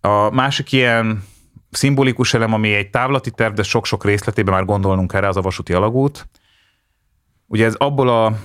A 0.00 0.30
másik 0.30 0.72
ilyen 0.72 1.24
szimbolikus 1.70 2.34
elem, 2.34 2.52
ami 2.52 2.74
egy 2.74 2.90
távlati 2.90 3.30
terv, 3.30 3.54
de 3.54 3.62
sok-sok 3.62 4.04
részletében 4.04 4.54
már 4.54 4.64
gondolnunk 4.64 5.12
erre, 5.12 5.28
az 5.28 5.36
a 5.36 5.40
vasúti 5.40 5.72
alagút. 5.72 6.28
Ugye 7.46 7.64
ez 7.64 7.74
abból 7.74 8.08
a, 8.08 8.36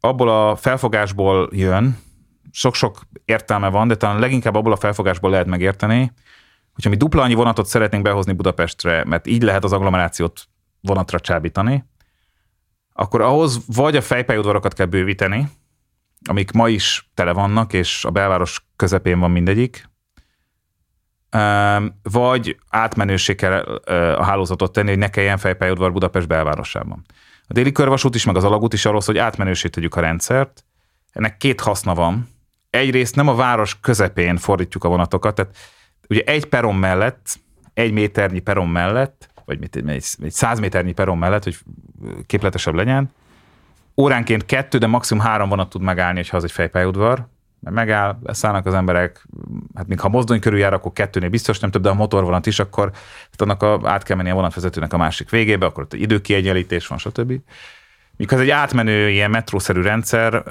abból 0.00 0.28
a 0.28 0.56
felfogásból 0.56 1.48
jön, 1.52 1.98
sok-sok 2.50 3.00
értelme 3.24 3.68
van, 3.68 3.88
de 3.88 3.94
talán 3.94 4.18
leginkább 4.18 4.54
abból 4.54 4.72
a 4.72 4.76
felfogásból 4.76 5.30
lehet 5.30 5.46
megérteni, 5.46 6.12
hogyha 6.72 6.90
mi 6.90 6.96
dupla 6.96 7.22
annyi 7.22 7.34
vonatot 7.34 7.66
szeretnénk 7.66 8.02
behozni 8.02 8.32
Budapestre, 8.32 9.04
mert 9.04 9.26
így 9.26 9.42
lehet 9.42 9.64
az 9.64 9.72
agglomerációt 9.72 10.48
vonatra 10.80 11.20
csábítani, 11.20 11.84
akkor 12.96 13.20
ahhoz 13.20 13.60
vagy 13.66 13.96
a 13.96 14.00
fejpályaudvarokat 14.00 14.74
kell 14.74 14.86
bővíteni, 14.86 15.48
amik 16.28 16.50
ma 16.50 16.68
is 16.68 17.10
tele 17.14 17.32
vannak, 17.32 17.72
és 17.72 18.04
a 18.04 18.10
belváros 18.10 18.66
közepén 18.76 19.18
van 19.18 19.30
mindegyik, 19.30 19.88
vagy 22.02 22.58
átmenőség 22.68 23.36
kell 23.36 23.52
a 24.18 24.22
hálózatot 24.22 24.72
tenni, 24.72 24.88
hogy 24.88 24.98
ne 24.98 25.08
kelljen 25.08 25.38
fejpályaudvar 25.38 25.92
Budapest 25.92 26.28
belvárosában. 26.28 27.04
A 27.46 27.52
déli 27.52 27.72
körvasút 27.72 28.14
is, 28.14 28.24
meg 28.24 28.36
az 28.36 28.44
alagút 28.44 28.72
is 28.72 28.84
arról 28.84 29.00
szól, 29.00 29.14
hogy 29.14 29.24
átmenőség 29.24 29.70
tegyük 29.70 29.94
a 29.94 30.00
rendszert. 30.00 30.64
Ennek 31.12 31.36
két 31.36 31.60
haszna 31.60 31.94
van. 31.94 32.28
Egyrészt 32.70 33.16
nem 33.16 33.28
a 33.28 33.34
város 33.34 33.80
közepén 33.80 34.36
fordítjuk 34.36 34.84
a 34.84 34.88
vonatokat, 34.88 35.34
tehát 35.34 35.56
ugye 36.08 36.22
egy 36.22 36.46
peron 36.46 36.74
mellett, 36.74 37.38
egy 37.74 37.92
méternyi 37.92 38.38
peron 38.38 38.68
mellett 38.68 39.28
vagy 39.44 39.58
mit, 39.58 39.76
egy, 39.76 39.88
egy 40.22 40.32
100 40.32 40.60
méternyi 40.60 40.92
peron 40.92 41.18
mellett, 41.18 41.44
hogy 41.44 41.58
képletesebb 42.26 42.74
legyen. 42.74 43.10
Óránként 43.96 44.46
kettő, 44.46 44.78
de 44.78 44.86
maximum 44.86 45.24
három 45.24 45.48
vonat 45.48 45.68
tud 45.68 45.82
megállni, 45.82 46.24
ha 46.28 46.36
az 46.36 46.44
egy 46.44 46.52
fejpályaudvar, 46.52 47.26
mert 47.60 47.76
megáll, 47.76 48.18
leszállnak 48.22 48.66
az 48.66 48.74
emberek, 48.74 49.26
hát 49.74 49.86
még 49.86 50.00
ha 50.00 50.08
mozdony 50.08 50.40
körül 50.40 50.58
jár, 50.58 50.72
akkor 50.72 50.92
kettőnél 50.92 51.28
biztos 51.28 51.58
nem 51.58 51.70
több, 51.70 51.82
de 51.82 51.88
a 51.88 51.94
motorvonat 51.94 52.46
is, 52.46 52.58
akkor 52.58 52.90
hát 53.30 53.40
annak 53.40 53.62
a, 53.62 53.80
át 53.84 54.02
kell 54.02 54.16
menni 54.16 54.30
a 54.30 54.34
vonatvezetőnek 54.34 54.92
a 54.92 54.96
másik 54.96 55.30
végébe, 55.30 55.66
akkor 55.66 55.82
ott 55.82 55.92
egy 55.92 56.00
időkiegyenlítés 56.00 56.86
van, 56.86 56.98
stb. 56.98 57.32
Mikor 58.16 58.36
ez 58.36 58.42
egy 58.42 58.50
átmenő 58.50 59.10
ilyen 59.10 59.30
metrószerű 59.30 59.82
rendszer, 59.82 60.42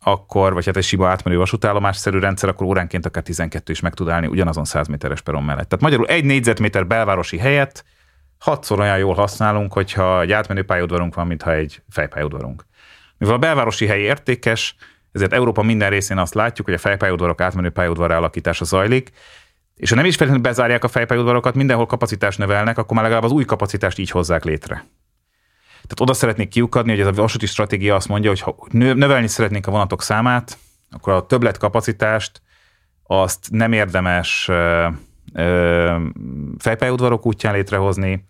akkor, 0.00 0.52
vagy 0.52 0.66
hát 0.66 0.76
egy 0.76 0.84
sima 0.84 1.08
átmenő 1.08 1.36
vasútállomásszerű 1.36 2.18
rendszer, 2.18 2.48
akkor 2.48 2.66
óránként 2.66 3.06
akár 3.06 3.22
12 3.22 3.72
is 3.72 3.80
meg 3.80 3.94
tud 3.94 4.08
állni 4.08 4.26
ugyanazon 4.26 4.64
100 4.64 4.86
méteres 4.86 5.20
peron 5.20 5.42
mellett. 5.42 5.68
Tehát 5.68 5.84
magyarul 5.84 6.06
egy 6.06 6.24
négyzetméter 6.24 6.86
belvárosi 6.86 7.38
helyet 7.38 7.84
hatszor 8.44 8.80
olyan 8.80 8.98
jól 8.98 9.14
használunk, 9.14 9.72
hogyha 9.72 10.20
egy 10.20 10.32
átmenő 10.32 10.64
pályaudvarunk 10.64 11.14
van, 11.14 11.26
mintha 11.26 11.52
egy 11.52 11.82
fejpályaudvarunk. 11.88 12.66
Mivel 13.18 13.34
a 13.34 13.38
belvárosi 13.38 13.86
hely 13.86 14.00
értékes, 14.00 14.76
ezért 15.12 15.32
Európa 15.32 15.62
minden 15.62 15.90
részén 15.90 16.18
azt 16.18 16.34
látjuk, 16.34 16.66
hogy 16.66 16.76
a 16.76 16.78
fejpályaudvarok 16.78 17.40
átmenő 17.40 17.70
pályaudvar 17.70 18.10
alakítása 18.10 18.64
zajlik, 18.64 19.10
és 19.74 19.90
ha 19.90 19.96
nem 19.96 20.04
is 20.04 20.16
feltétlenül 20.16 20.48
bezárják 20.48 20.84
a 20.84 20.88
fejpályaudvarokat, 20.88 21.54
mindenhol 21.54 21.86
kapacitást 21.86 22.38
növelnek, 22.38 22.78
akkor 22.78 22.94
már 22.94 23.02
legalább 23.02 23.24
az 23.24 23.32
új 23.32 23.44
kapacitást 23.44 23.98
így 23.98 24.10
hozzák 24.10 24.44
létre. 24.44 24.74
Tehát 25.72 26.00
oda 26.00 26.12
szeretnék 26.12 26.48
kiukadni, 26.48 26.90
hogy 26.90 27.00
ez 27.00 27.06
a 27.06 27.12
vasúti 27.12 27.46
stratégia 27.46 27.94
azt 27.94 28.08
mondja, 28.08 28.30
hogy 28.30 28.40
ha 28.40 28.56
növelni 28.70 29.26
szeretnénk 29.26 29.66
a 29.66 29.70
vonatok 29.70 30.02
számát, 30.02 30.58
akkor 30.90 31.12
a 31.12 31.26
többlet 31.26 31.58
kapacitást 31.58 32.42
azt 33.02 33.50
nem 33.50 33.72
érdemes 33.72 34.50
fejpályaudvarok 36.58 37.26
útján 37.26 37.54
létrehozni, 37.54 38.24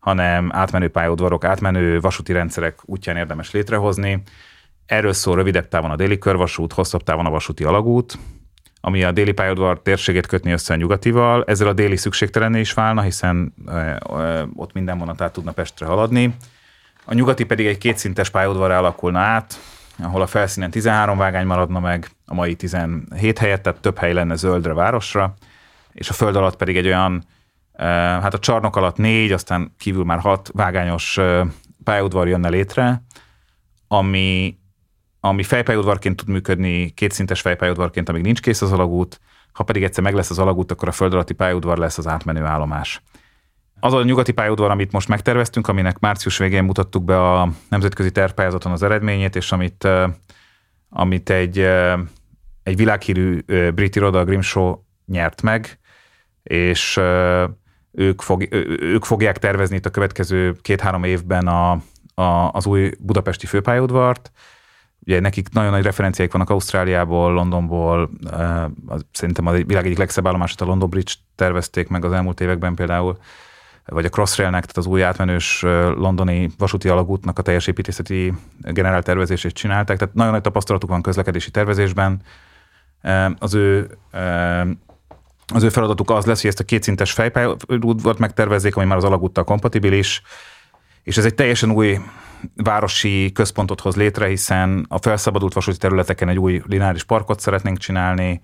hanem 0.00 0.50
átmenő 0.52 0.88
pályaudvarok, 0.88 1.44
átmenő 1.44 2.00
vasúti 2.00 2.32
rendszerek 2.32 2.78
útján 2.84 3.16
érdemes 3.16 3.50
létrehozni. 3.50 4.22
Erről 4.86 5.12
szól 5.12 5.36
rövidebb 5.36 5.68
távon 5.68 5.90
a 5.90 5.96
déli 5.96 6.18
körvasút, 6.18 6.72
hosszabb 6.72 7.02
távon 7.02 7.26
a 7.26 7.30
vasúti 7.30 7.64
alagút, 7.64 8.18
ami 8.80 9.04
a 9.04 9.12
déli 9.12 9.32
pályaudvar 9.32 9.82
térségét 9.82 10.26
kötni 10.26 10.52
össze 10.52 10.74
a 10.74 10.76
nyugatival. 10.76 11.44
Ezzel 11.46 11.68
a 11.68 11.72
déli 11.72 11.96
szükségtelenné 11.96 12.60
is 12.60 12.72
válna, 12.72 13.00
hiszen 13.00 13.54
ott 14.54 14.72
minden 14.72 14.98
vonat 14.98 15.20
át 15.20 15.32
tudna 15.32 15.52
Pestre 15.52 15.86
haladni. 15.86 16.36
A 17.04 17.14
nyugati 17.14 17.44
pedig 17.44 17.66
egy 17.66 17.78
kétszintes 17.78 18.30
pályaudvar 18.30 18.70
alakulna 18.70 19.18
át, 19.18 19.60
ahol 20.02 20.22
a 20.22 20.26
felszínen 20.26 20.70
13 20.70 21.18
vágány 21.18 21.46
maradna 21.46 21.80
meg, 21.80 22.10
a 22.26 22.34
mai 22.34 22.54
17 22.54 23.38
helyett, 23.38 23.62
tehát 23.62 23.80
több 23.80 23.98
hely 23.98 24.12
lenne 24.12 24.34
zöldre 24.34 24.72
városra, 24.72 25.34
és 25.92 26.08
a 26.08 26.12
föld 26.12 26.36
alatt 26.36 26.56
pedig 26.56 26.76
egy 26.76 26.86
olyan 26.86 27.24
hát 27.86 28.34
a 28.34 28.38
csarnok 28.38 28.76
alatt 28.76 28.96
négy, 28.96 29.32
aztán 29.32 29.74
kívül 29.78 30.04
már 30.04 30.18
hat 30.18 30.50
vágányos 30.52 31.18
pályaudvar 31.84 32.28
jönne 32.28 32.48
létre, 32.48 33.04
ami, 33.88 34.58
ami 35.20 35.42
fejpályaudvarként 35.42 36.16
tud 36.16 36.28
működni, 36.28 36.90
kétszintes 36.90 37.40
fejpályaudvarként, 37.40 38.08
amíg 38.08 38.22
nincs 38.22 38.40
kész 38.40 38.62
az 38.62 38.72
alagút, 38.72 39.20
ha 39.52 39.62
pedig 39.62 39.82
egyszer 39.82 40.02
meg 40.02 40.14
lesz 40.14 40.30
az 40.30 40.38
alagút, 40.38 40.70
akkor 40.70 40.88
a 40.88 40.92
föld 40.92 41.12
alatti 41.12 41.34
pályaudvar 41.34 41.78
lesz 41.78 41.98
az 41.98 42.06
átmenő 42.06 42.44
állomás. 42.44 43.02
Az 43.80 43.92
a 43.92 44.02
nyugati 44.02 44.32
pályaudvar, 44.32 44.70
amit 44.70 44.92
most 44.92 45.08
megterveztünk, 45.08 45.68
aminek 45.68 45.98
március 45.98 46.38
végén 46.38 46.64
mutattuk 46.64 47.04
be 47.04 47.32
a 47.32 47.48
nemzetközi 47.68 48.10
tervpályázaton 48.10 48.72
az 48.72 48.82
eredményét, 48.82 49.36
és 49.36 49.52
amit, 49.52 49.88
amit 50.88 51.30
egy, 51.30 51.58
egy 52.62 52.76
világhírű 52.76 53.40
brit 53.74 53.96
iroda, 53.96 54.18
a 54.18 54.24
Grimshaw 54.24 54.78
nyert 55.06 55.42
meg, 55.42 55.78
és 56.42 57.00
ők, 57.92 58.22
fog, 58.22 58.46
ők 58.80 59.04
fogják 59.04 59.38
tervezni 59.38 59.76
itt 59.76 59.86
a 59.86 59.90
következő 59.90 60.56
két-három 60.62 61.04
évben 61.04 61.46
a, 61.46 61.70
a, 62.14 62.50
az 62.52 62.66
új 62.66 62.90
budapesti 62.98 63.46
főpályaudvart. 63.46 64.32
Ugye 65.06 65.20
nekik 65.20 65.48
nagyon 65.52 65.70
nagy 65.70 65.82
referenciáik 65.82 66.32
vannak 66.32 66.50
Ausztráliából, 66.50 67.32
Londonból, 67.32 68.10
szerintem 69.12 69.46
a 69.46 69.52
világ 69.52 69.84
egyik 69.84 69.98
legszebb 69.98 70.26
állomását 70.26 70.60
a 70.60 70.64
London 70.64 70.88
Bridge 70.88 71.12
tervezték 71.34 71.88
meg 71.88 72.04
az 72.04 72.12
elmúlt 72.12 72.40
években 72.40 72.74
például. 72.74 73.18
vagy 73.84 74.04
a 74.04 74.08
Crossrailnek, 74.08 74.60
tehát 74.60 74.76
az 74.76 74.86
új 74.86 75.02
átmenős 75.02 75.62
londoni 75.96 76.50
vasúti 76.58 76.88
alagútnak 76.88 77.38
a 77.38 77.42
teljes 77.42 77.66
építészeti 77.66 78.32
generált 78.60 79.04
tervezését 79.04 79.52
csinálták, 79.52 79.98
tehát 79.98 80.14
nagyon 80.14 80.32
nagy 80.32 80.40
tapasztalatuk 80.40 80.88
van 80.88 81.02
közlekedési 81.02 81.50
tervezésben. 81.50 82.22
Az 83.38 83.54
ő 83.54 83.98
az 85.54 85.62
ő 85.62 85.68
feladatuk 85.68 86.10
az 86.10 86.24
lesz, 86.24 86.40
hogy 86.40 86.50
ezt 86.50 86.60
a 86.60 86.64
kétszintes 86.64 87.12
fejpályadútvart 87.12 88.18
megtervezzék, 88.18 88.76
ami 88.76 88.86
már 88.86 88.96
az 88.96 89.04
alagúttal 89.04 89.44
kompatibilis, 89.44 90.22
és 91.02 91.16
ez 91.16 91.24
egy 91.24 91.34
teljesen 91.34 91.70
új 91.70 91.98
városi 92.54 93.32
központot 93.32 93.80
hoz 93.80 93.96
létre, 93.96 94.26
hiszen 94.26 94.86
a 94.88 94.98
felszabadult 94.98 95.52
vasúti 95.52 95.78
területeken 95.78 96.28
egy 96.28 96.38
új 96.38 96.62
lineáris 96.66 97.04
parkot 97.04 97.40
szeretnénk 97.40 97.78
csinálni, 97.78 98.42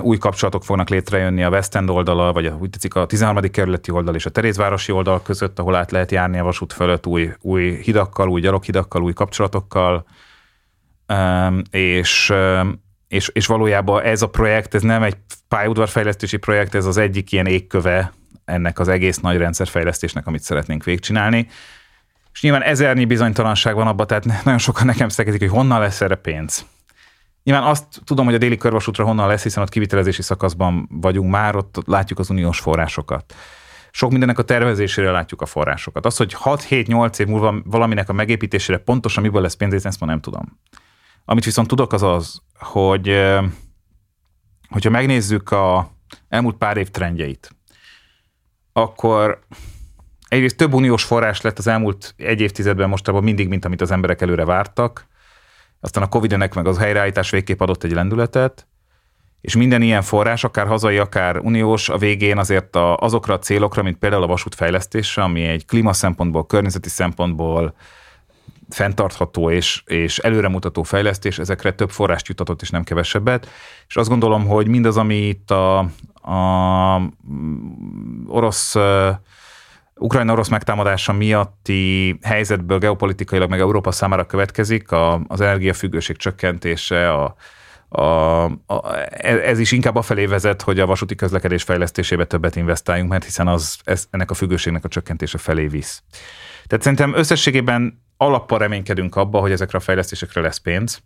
új 0.00 0.18
kapcsolatok 0.18 0.64
fognak 0.64 0.88
létrejönni 0.88 1.42
a 1.42 1.48
West 1.48 1.74
End 1.74 1.90
oldala, 1.90 2.32
vagy 2.32 2.46
a, 2.46 2.56
úgy 2.60 2.70
tetszik, 2.70 2.94
a 2.94 3.06
13. 3.06 3.50
kerületi 3.50 3.90
oldal 3.90 4.14
és 4.14 4.26
a 4.26 4.30
Terézvárosi 4.30 4.92
oldal 4.92 5.22
között, 5.22 5.58
ahol 5.58 5.74
át 5.74 5.90
lehet 5.90 6.10
járni 6.10 6.38
a 6.38 6.44
vasút 6.44 6.72
fölött 6.72 7.06
új, 7.06 7.32
új 7.40 7.80
hidakkal, 7.82 8.28
új 8.28 8.40
gyaloghidakkal, 8.40 9.02
új 9.02 9.12
kapcsolatokkal, 9.12 10.04
és, 11.70 12.32
és, 13.10 13.30
és 13.32 13.46
valójában 13.46 14.02
ez 14.02 14.22
a 14.22 14.28
projekt, 14.28 14.74
ez 14.74 14.82
nem 14.82 15.02
egy 15.02 15.16
pályaudvarfejlesztési 15.48 16.36
projekt, 16.36 16.74
ez 16.74 16.84
az 16.84 16.96
egyik 16.96 17.32
ilyen 17.32 17.46
égköve 17.46 18.12
ennek 18.44 18.78
az 18.78 18.88
egész 18.88 19.18
nagy 19.18 19.36
rendszerfejlesztésnek, 19.36 20.26
amit 20.26 20.42
szeretnénk 20.42 20.84
végcsinálni. 20.84 21.48
És 22.32 22.42
nyilván 22.42 22.62
ezernyi 22.62 23.04
bizonytalanság 23.04 23.74
van 23.74 23.86
abban, 23.86 24.06
tehát 24.06 24.24
nagyon 24.44 24.58
sokan 24.58 24.86
nekem 24.86 25.08
szekezik, 25.08 25.40
hogy 25.40 25.48
honnan 25.48 25.80
lesz 25.80 26.00
erre 26.00 26.14
pénz. 26.14 26.66
Nyilván 27.42 27.64
azt 27.64 27.84
tudom, 28.04 28.24
hogy 28.24 28.34
a 28.34 28.38
déli 28.38 28.56
körvasútra 28.56 29.04
honnan 29.04 29.28
lesz, 29.28 29.42
hiszen 29.42 29.62
ott 29.62 29.68
kivitelezési 29.68 30.22
szakaszban 30.22 30.88
vagyunk 30.90 31.30
már, 31.30 31.56
ott 31.56 31.82
látjuk 31.86 32.18
az 32.18 32.30
uniós 32.30 32.60
forrásokat. 32.60 33.34
Sok 33.90 34.10
mindennek 34.10 34.38
a 34.38 34.42
tervezésére 34.42 35.10
látjuk 35.10 35.42
a 35.42 35.46
forrásokat. 35.46 36.06
Az, 36.06 36.16
hogy 36.16 36.36
6-7-8 36.44 37.18
év 37.18 37.26
múlva 37.26 37.54
valaminek 37.64 38.08
a 38.08 38.12
megépítésére 38.12 38.78
pontosan 38.78 39.22
miből 39.22 39.42
lesz 39.42 39.54
pénz, 39.54 39.86
ezt 39.86 40.00
ma 40.00 40.06
nem 40.06 40.20
tudom. 40.20 40.58
Amit 41.24 41.44
viszont 41.44 41.68
tudok 41.68 41.92
az 41.92 42.02
az, 42.02 42.42
hogy 42.58 43.28
hogyha 44.68 44.90
megnézzük 44.90 45.50
a 45.50 45.90
elmúlt 46.28 46.56
pár 46.56 46.76
év 46.76 46.90
trendjeit, 46.90 47.50
akkor 48.72 49.40
egyrészt 50.28 50.56
több 50.56 50.72
uniós 50.72 51.04
forrás 51.04 51.40
lett 51.40 51.58
az 51.58 51.66
elmúlt 51.66 52.14
egy 52.16 52.40
évtizedben 52.40 52.88
mostában 52.88 53.22
mindig, 53.22 53.48
mint 53.48 53.64
amit 53.64 53.80
az 53.80 53.90
emberek 53.90 54.20
előre 54.20 54.44
vártak. 54.44 55.06
Aztán 55.80 56.02
a 56.02 56.08
Covid-nek 56.08 56.54
meg 56.54 56.66
az 56.66 56.78
helyreállítás 56.78 57.30
végképp 57.30 57.60
adott 57.60 57.84
egy 57.84 57.92
lendületet, 57.92 58.66
és 59.40 59.56
minden 59.56 59.82
ilyen 59.82 60.02
forrás, 60.02 60.44
akár 60.44 60.66
hazai, 60.66 60.98
akár 60.98 61.38
uniós, 61.38 61.88
a 61.88 61.98
végén 61.98 62.38
azért 62.38 62.76
a, 62.76 62.96
azokra 62.96 63.34
a 63.34 63.38
célokra, 63.38 63.82
mint 63.82 63.98
például 63.98 64.22
a 64.22 64.26
vasút 64.26 64.54
fejlesztése, 64.54 65.22
ami 65.22 65.42
egy 65.42 65.66
klíma 65.66 65.92
szempontból, 65.92 66.46
környezeti 66.46 66.88
szempontból 66.88 67.74
fenntartható 68.70 69.50
és, 69.50 69.82
és 69.86 70.18
előremutató 70.18 70.82
fejlesztés, 70.82 71.38
ezekre 71.38 71.72
több 71.72 71.90
forrást 71.90 72.28
jutatott, 72.28 72.62
és 72.62 72.70
nem 72.70 72.84
kevesebbet. 72.84 73.48
És 73.88 73.96
azt 73.96 74.08
gondolom, 74.08 74.46
hogy 74.46 74.68
mindaz, 74.68 74.96
ami 74.96 75.28
itt 75.28 75.50
a, 75.50 75.78
a 76.32 77.12
orosz 78.26 78.76
Ukrajna-orosz 79.94 80.48
megtámadása 80.48 81.12
miatti 81.12 82.18
helyzetből 82.22 82.78
geopolitikailag 82.78 83.50
meg 83.50 83.60
Európa 83.60 83.92
számára 83.92 84.26
következik, 84.26 84.92
a, 84.92 85.20
az 85.26 85.40
energiafüggőség 85.40 86.16
csökkentése, 86.16 87.12
a, 87.12 87.34
a, 87.88 88.44
a, 88.44 88.96
ez 89.22 89.58
is 89.58 89.72
inkább 89.72 89.96
afelé 89.96 90.26
vezet, 90.26 90.62
hogy 90.62 90.80
a 90.80 90.86
vasúti 90.86 91.14
közlekedés 91.14 91.62
fejlesztésébe 91.62 92.24
többet 92.24 92.56
investáljunk, 92.56 93.10
mert 93.10 93.24
hiszen 93.24 93.48
az 93.48 93.78
ez, 93.84 94.06
ennek 94.10 94.30
a 94.30 94.34
függőségnek 94.34 94.84
a 94.84 94.88
csökkentése 94.88 95.38
felé 95.38 95.66
visz. 95.66 96.02
Tehát 96.66 96.84
szerintem 96.84 97.14
összességében 97.14 98.02
alappal 98.22 98.58
reménykedünk 98.58 99.16
abba, 99.16 99.38
hogy 99.38 99.52
ezekre 99.52 99.78
a 99.78 99.80
fejlesztésekre 99.80 100.40
lesz 100.40 100.58
pénz, 100.58 101.02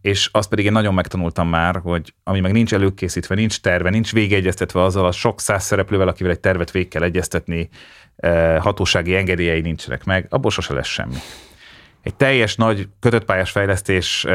és 0.00 0.28
azt 0.32 0.48
pedig 0.48 0.64
én 0.64 0.72
nagyon 0.72 0.94
megtanultam 0.94 1.48
már, 1.48 1.80
hogy 1.82 2.14
ami 2.24 2.40
meg 2.40 2.52
nincs 2.52 2.74
előkészítve, 2.74 3.34
nincs 3.34 3.60
terve, 3.60 3.90
nincs 3.90 4.12
végegyeztetve 4.12 4.82
azzal 4.82 5.06
a 5.06 5.12
sok 5.12 5.40
száz 5.40 5.64
szereplővel, 5.64 6.08
akivel 6.08 6.32
egy 6.32 6.40
tervet 6.40 6.70
végig 6.70 6.88
kell 6.88 7.02
egyeztetni, 7.02 7.68
hatósági 8.58 9.16
engedélyei 9.16 9.60
nincsenek 9.60 10.04
meg, 10.04 10.26
abból 10.30 10.50
sose 10.50 10.74
lesz 10.74 10.86
semmi. 10.86 11.16
Egy 12.02 12.14
teljes 12.14 12.56
nagy 12.56 12.88
kötött 13.00 13.24
pályás 13.24 13.50
fejlesztés 13.50 14.26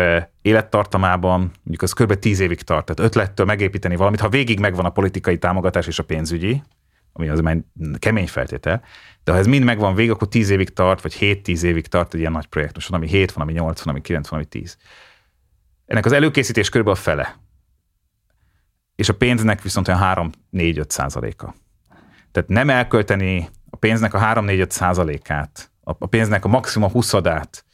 élettartamában, 0.41 1.39
mondjuk 1.39 1.81
az 1.81 1.93
kb. 1.93 2.13
10 2.13 2.39
évig 2.39 2.61
tart, 2.61 2.85
tehát 2.85 3.11
ötlettől 3.11 3.45
megépíteni 3.45 3.95
valamit, 3.95 4.19
ha 4.19 4.29
végig 4.29 4.59
megvan 4.59 4.85
a 4.85 4.89
politikai 4.89 5.37
támogatás 5.37 5.87
és 5.87 5.99
a 5.99 6.03
pénzügyi, 6.03 6.61
ami 7.13 7.29
az 7.29 7.39
már 7.39 7.57
kemény 7.99 8.27
feltétel, 8.27 8.83
de 9.23 9.31
ha 9.31 9.37
ez 9.37 9.47
mind 9.47 9.63
megvan 9.63 9.95
végig, 9.95 10.11
akkor 10.11 10.27
10 10.27 10.49
évig 10.49 10.69
tart, 10.69 11.01
vagy 11.01 11.17
7-10 11.19 11.61
évig 11.61 11.87
tart 11.87 12.13
egy 12.13 12.19
ilyen 12.19 12.31
nagy 12.31 12.45
projekt. 12.45 12.73
Most 12.73 12.87
van, 12.87 12.99
ami 12.99 13.09
7, 13.09 13.31
van, 13.31 13.43
ami 13.43 13.53
8, 13.53 13.81
van, 13.81 13.93
ami 13.93 14.01
9, 14.01 14.27
van, 14.27 14.39
ami 14.39 14.47
10. 14.47 14.77
Ennek 15.85 16.05
az 16.05 16.11
előkészítés 16.11 16.69
körülbelül 16.69 16.99
a 16.99 17.03
fele. 17.03 17.39
És 18.95 19.09
a 19.09 19.15
pénznek 19.15 19.61
viszont 19.61 19.87
olyan 19.87 20.33
3-4-5 20.53 20.89
százaléka. 20.89 21.55
Tehát 22.31 22.49
nem 22.49 22.69
elkölteni 22.69 23.49
a 23.69 23.75
pénznek 23.75 24.13
a 24.13 24.19
3-4-5 24.19 24.69
százalékát, 24.69 25.71
a 25.83 26.05
pénznek 26.05 26.45
a 26.45 26.47
maximum 26.47 26.89
huszadát 26.89 27.65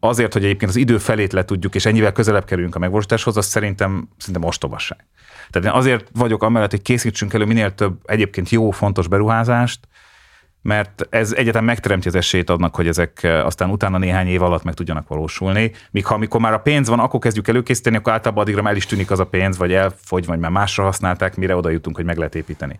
azért, 0.00 0.32
hogy 0.32 0.44
egyébként 0.44 0.70
az 0.70 0.76
idő 0.76 0.98
felét 0.98 1.32
le 1.32 1.44
tudjuk, 1.44 1.74
és 1.74 1.86
ennyivel 1.86 2.12
közelebb 2.12 2.44
kerülünk 2.44 2.74
a 2.74 2.78
megvalósításhoz, 2.78 3.36
az 3.36 3.46
szerintem, 3.46 4.08
szerintem 4.18 4.44
ostobaság. 4.44 5.06
Tehát 5.50 5.68
én 5.68 5.74
azért 5.74 6.08
vagyok 6.12 6.42
amellett, 6.42 6.70
hogy 6.70 6.82
készítsünk 6.82 7.34
elő 7.34 7.44
minél 7.44 7.74
több 7.74 7.98
egyébként 8.04 8.50
jó, 8.50 8.70
fontos 8.70 9.08
beruházást, 9.08 9.88
mert 10.64 11.06
ez 11.10 11.32
egyetem 11.32 11.64
megteremti 11.64 12.08
az 12.08 12.14
esélyt 12.14 12.50
adnak, 12.50 12.74
hogy 12.74 12.88
ezek 12.88 13.22
eh, 13.22 13.46
aztán 13.46 13.70
utána 13.70 13.98
néhány 13.98 14.26
év 14.26 14.42
alatt 14.42 14.62
meg 14.62 14.74
tudjanak 14.74 15.08
valósulni. 15.08 15.72
Míg 15.90 16.06
ha 16.06 16.14
amikor 16.14 16.40
már 16.40 16.52
a 16.52 16.58
pénz 16.58 16.88
van, 16.88 16.98
akkor 16.98 17.20
kezdjük 17.20 17.48
előkészíteni, 17.48 17.96
akkor 17.96 18.12
általában 18.12 18.42
addigra 18.42 18.62
már 18.62 18.72
el 18.72 18.76
is 18.76 18.86
tűnik 18.86 19.10
az 19.10 19.20
a 19.20 19.26
pénz, 19.26 19.58
vagy 19.58 19.72
elfogy, 19.72 20.26
vagy 20.26 20.38
már 20.38 20.50
másra 20.50 20.84
használták, 20.84 21.36
mire 21.36 21.56
oda 21.56 21.70
jutunk, 21.70 21.96
hogy 21.96 22.04
meg 22.04 22.16
lehet 22.16 22.34
építeni. 22.34 22.78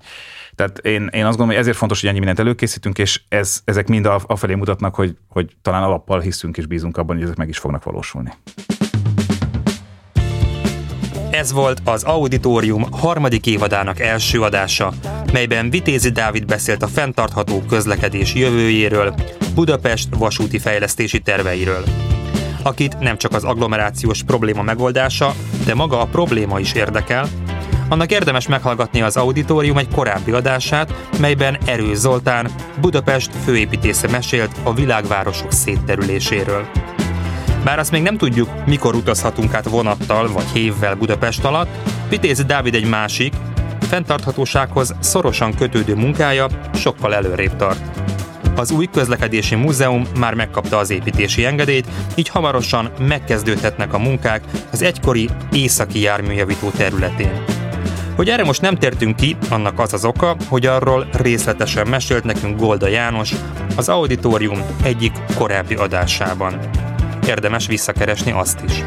Tehát 0.54 0.78
én, 0.78 0.92
én 0.92 1.24
azt 1.24 1.36
gondolom, 1.36 1.48
hogy 1.48 1.56
ezért 1.56 1.76
fontos, 1.76 2.00
hogy 2.00 2.08
ennyi 2.08 2.18
mindent 2.18 2.38
előkészítünk, 2.38 2.98
és 2.98 3.20
ez, 3.28 3.60
ezek 3.64 3.88
mind 3.88 4.08
afelé 4.26 4.54
mutatnak, 4.54 4.94
hogy, 4.94 5.16
hogy 5.28 5.56
talán 5.62 5.82
alappal 5.82 6.20
hiszünk 6.20 6.56
és 6.56 6.66
bízunk 6.66 6.96
abban, 6.96 7.16
hogy 7.16 7.24
ezek 7.24 7.36
meg 7.36 7.48
is 7.48 7.58
fognak 7.58 7.84
valósulni. 7.84 8.32
Ez 11.34 11.52
volt 11.52 11.80
az 11.84 12.02
Auditorium 12.02 12.86
harmadik 12.90 13.46
évadának 13.46 14.00
első 14.00 14.40
adása, 14.40 14.92
melyben 15.32 15.70
Vitézi 15.70 16.10
Dávid 16.10 16.44
beszélt 16.44 16.82
a 16.82 16.86
fenntartható 16.86 17.62
közlekedés 17.68 18.34
jövőjéről, 18.34 19.14
Budapest 19.54 20.08
vasúti 20.18 20.58
fejlesztési 20.58 21.20
terveiről. 21.20 21.84
Akit 22.62 22.98
nem 22.98 23.18
csak 23.18 23.32
az 23.32 23.44
agglomerációs 23.44 24.22
probléma 24.22 24.62
megoldása, 24.62 25.34
de 25.66 25.74
maga 25.74 26.00
a 26.00 26.06
probléma 26.06 26.58
is 26.58 26.72
érdekel, 26.72 27.28
annak 27.88 28.10
érdemes 28.10 28.48
meghallgatni 28.48 29.02
az 29.02 29.16
Auditorium 29.16 29.78
egy 29.78 29.88
korábbi 29.94 30.30
adását, 30.30 31.08
melyben 31.20 31.58
Erő 31.66 31.94
Zoltán, 31.94 32.50
Budapest 32.80 33.30
főépítésze 33.44 34.08
mesélt 34.08 34.56
a 34.62 34.74
világvárosok 34.74 35.52
szétterüléséről. 35.52 36.83
Bár 37.64 37.78
azt 37.78 37.90
még 37.90 38.02
nem 38.02 38.16
tudjuk, 38.16 38.48
mikor 38.66 38.94
utazhatunk 38.94 39.54
át 39.54 39.68
vonattal 39.68 40.32
vagy 40.32 40.46
hévvel 40.52 40.94
Budapest 40.94 41.44
alatt, 41.44 41.68
Vitéz 42.08 42.44
Dávid 42.44 42.74
egy 42.74 42.88
másik, 42.88 43.34
fenntarthatósághoz 43.80 44.94
szorosan 45.00 45.54
kötődő 45.54 45.94
munkája 45.94 46.46
sokkal 46.74 47.14
előrébb 47.14 47.56
tart. 47.56 47.80
Az 48.56 48.70
új 48.70 48.88
közlekedési 48.92 49.54
múzeum 49.54 50.06
már 50.18 50.34
megkapta 50.34 50.78
az 50.78 50.90
építési 50.90 51.44
engedélyt, 51.44 51.86
így 52.14 52.28
hamarosan 52.28 52.90
megkezdődhetnek 52.98 53.92
a 53.92 53.98
munkák 53.98 54.42
az 54.72 54.82
egykori 54.82 55.28
északi 55.52 56.00
járműjavító 56.00 56.70
területén. 56.70 57.44
Hogy 58.16 58.28
erre 58.28 58.44
most 58.44 58.60
nem 58.60 58.74
tértünk 58.74 59.16
ki, 59.16 59.36
annak 59.50 59.78
az 59.78 59.92
az 59.92 60.04
oka, 60.04 60.36
hogy 60.48 60.66
arról 60.66 61.06
részletesen 61.12 61.88
mesélt 61.88 62.24
nekünk 62.24 62.60
Golda 62.60 62.88
János 62.88 63.32
az 63.76 63.88
auditorium 63.88 64.58
egyik 64.82 65.12
korábbi 65.34 65.74
adásában 65.74 66.58
érdemes 67.26 67.66
visszakeresni 67.66 68.30
azt 68.30 68.60
is. 68.68 68.82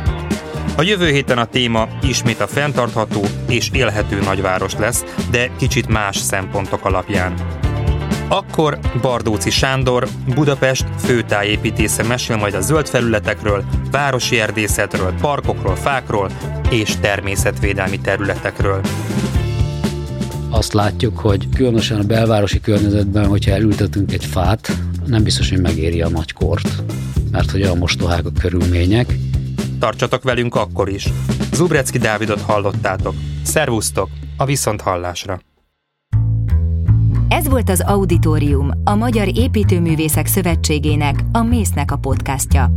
A 0.78 0.82
jövő 0.82 1.12
héten 1.12 1.38
a 1.38 1.46
téma 1.46 1.88
ismét 2.02 2.40
a 2.40 2.48
fenntartható 2.48 3.24
és 3.50 3.70
élhető 3.74 4.20
nagyváros 4.20 4.74
lesz, 4.74 5.04
de 5.32 5.50
kicsit 5.58 5.88
más 5.88 6.18
szempontok 6.18 6.86
alapján. 6.86 7.34
Akkor 8.28 8.80
Bardóci 9.02 9.50
Sándor, 9.50 10.08
Budapest 10.36 10.86
főtájépítésze 11.00 12.04
mesél 12.04 12.38
majd 12.38 12.54
a 12.54 12.62
zöld 12.62 12.88
felületekről, 12.88 13.64
városi 13.92 14.40
erdészetről, 14.40 15.14
parkokról, 15.22 15.76
fákról 15.76 16.32
és 16.70 16.96
természetvédelmi 17.02 18.00
területekről. 18.00 18.82
Azt 20.50 20.74
látjuk, 20.74 21.20
hogy 21.20 21.50
különösen 21.50 22.00
a 22.00 22.04
belvárosi 22.04 22.60
környezetben, 22.60 23.28
hogyha 23.28 23.52
elültetünk 23.52 24.14
egy 24.14 24.26
fát, 24.26 24.72
nem 25.06 25.24
biztos, 25.24 25.50
hogy 25.50 25.62
megéri 25.62 26.02
a 26.02 26.10
nagy 26.10 26.34
mert 27.32 27.52
hogy 27.52 27.62
a 27.62 27.76
mostohák 27.76 28.26
a 28.26 28.32
körülmények. 28.40 29.14
Tartsatok 29.80 30.24
velünk 30.24 30.56
akkor 30.56 30.90
is. 30.90 31.08
Zubrecki 31.54 31.98
Dávidot 31.98 32.42
hallottátok. 32.42 33.14
Szervusztok, 33.44 34.10
a 34.38 34.46
viszont 34.46 34.82
hallásra. 34.82 35.47
Ez 37.38 37.48
volt 37.48 37.70
az 37.70 37.82
Auditorium, 37.82 38.72
a 38.84 38.96
Magyar 38.96 39.38
Építőművészek 39.38 40.26
Szövetségének, 40.28 41.24
a 41.32 41.42
Mésznek 41.42 41.92
a 41.92 41.96
podcastja. 41.96 42.72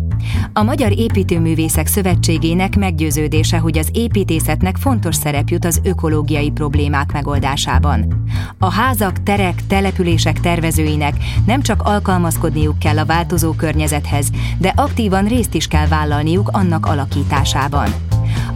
A 0.52 0.62
Magyar 0.62 0.98
Építőművészek 0.98 1.86
Szövetségének 1.86 2.76
meggyőződése, 2.76 3.58
hogy 3.58 3.78
az 3.78 3.88
építészetnek 3.92 4.76
fontos 4.76 5.14
szerep 5.14 5.48
jut 5.48 5.64
az 5.64 5.80
ökológiai 5.84 6.50
problémák 6.50 7.12
megoldásában. 7.12 8.24
A 8.58 8.72
házak, 8.72 9.22
terek, 9.22 9.66
települések 9.66 10.40
tervezőinek 10.40 11.14
nem 11.46 11.62
csak 11.62 11.82
alkalmazkodniuk 11.82 12.78
kell 12.78 12.98
a 12.98 13.06
változó 13.06 13.52
környezethez, 13.52 14.30
de 14.58 14.72
aktívan 14.76 15.26
részt 15.26 15.54
is 15.54 15.66
kell 15.66 15.86
vállalniuk 15.86 16.48
annak 16.52 16.86
alakításában. 16.86 17.88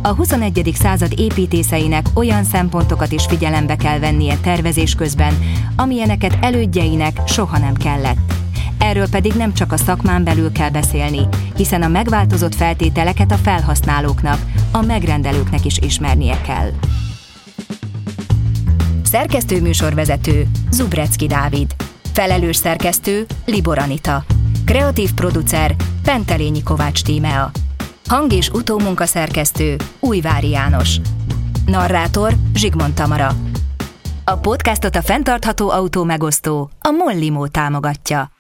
A 0.07 0.15
21. 0.15 0.71
század 0.75 1.13
építészeinek 1.17 2.07
olyan 2.15 2.45
szempontokat 2.45 3.13
is 3.13 3.25
figyelembe 3.27 3.77
kell 3.77 3.99
vennie 3.99 4.37
tervezés 4.37 4.95
közben, 4.95 5.39
amilyeneket 5.77 6.37
elődjeinek 6.41 7.21
soha 7.27 7.59
nem 7.59 7.75
kellett. 7.75 8.33
Erről 8.79 9.09
pedig 9.09 9.33
nem 9.33 9.55
csak 9.55 9.73
a 9.73 9.77
szakmán 9.77 10.25
belül 10.25 10.53
kell 10.53 10.71
beszélni, 10.71 11.29
hiszen 11.57 11.83
a 11.83 11.89
megváltozott 11.89 12.55
feltételeket 12.55 13.33
a 13.33 13.37
felhasználóknak, 13.37 14.39
a 14.73 14.83
megrendelőknek 14.83 15.65
is 15.65 15.79
ismernie 15.79 16.41
kell. 16.41 16.71
Szerkesztő 19.03 19.61
műsorvezető 19.61 20.47
Zubrecki 20.71 21.27
Dávid. 21.27 21.75
Felelős 22.13 22.57
szerkesztő 22.57 23.27
Libor 23.45 23.79
Anita. 23.79 24.25
Kreatív 24.65 25.13
producer 25.13 25.75
Pentelényi 26.03 26.63
Kovács 26.63 27.03
Tímea. 27.03 27.51
Hang- 28.09 28.33
és 28.33 28.49
utómunkaszerkesztő 28.49 29.77
Újvári 30.01 30.49
János. 30.49 30.97
Narrátor 31.67 32.33
Zsigmond 32.55 32.95
Tamara. 32.95 33.31
A 34.25 34.37
podcastot 34.37 34.97
a 34.97 35.03
fenntartható 35.03 35.71
autó 35.71 36.05
megosztó, 36.05 36.71
a 36.81 36.91
Mollimó 36.91 37.47
támogatja. 37.47 38.34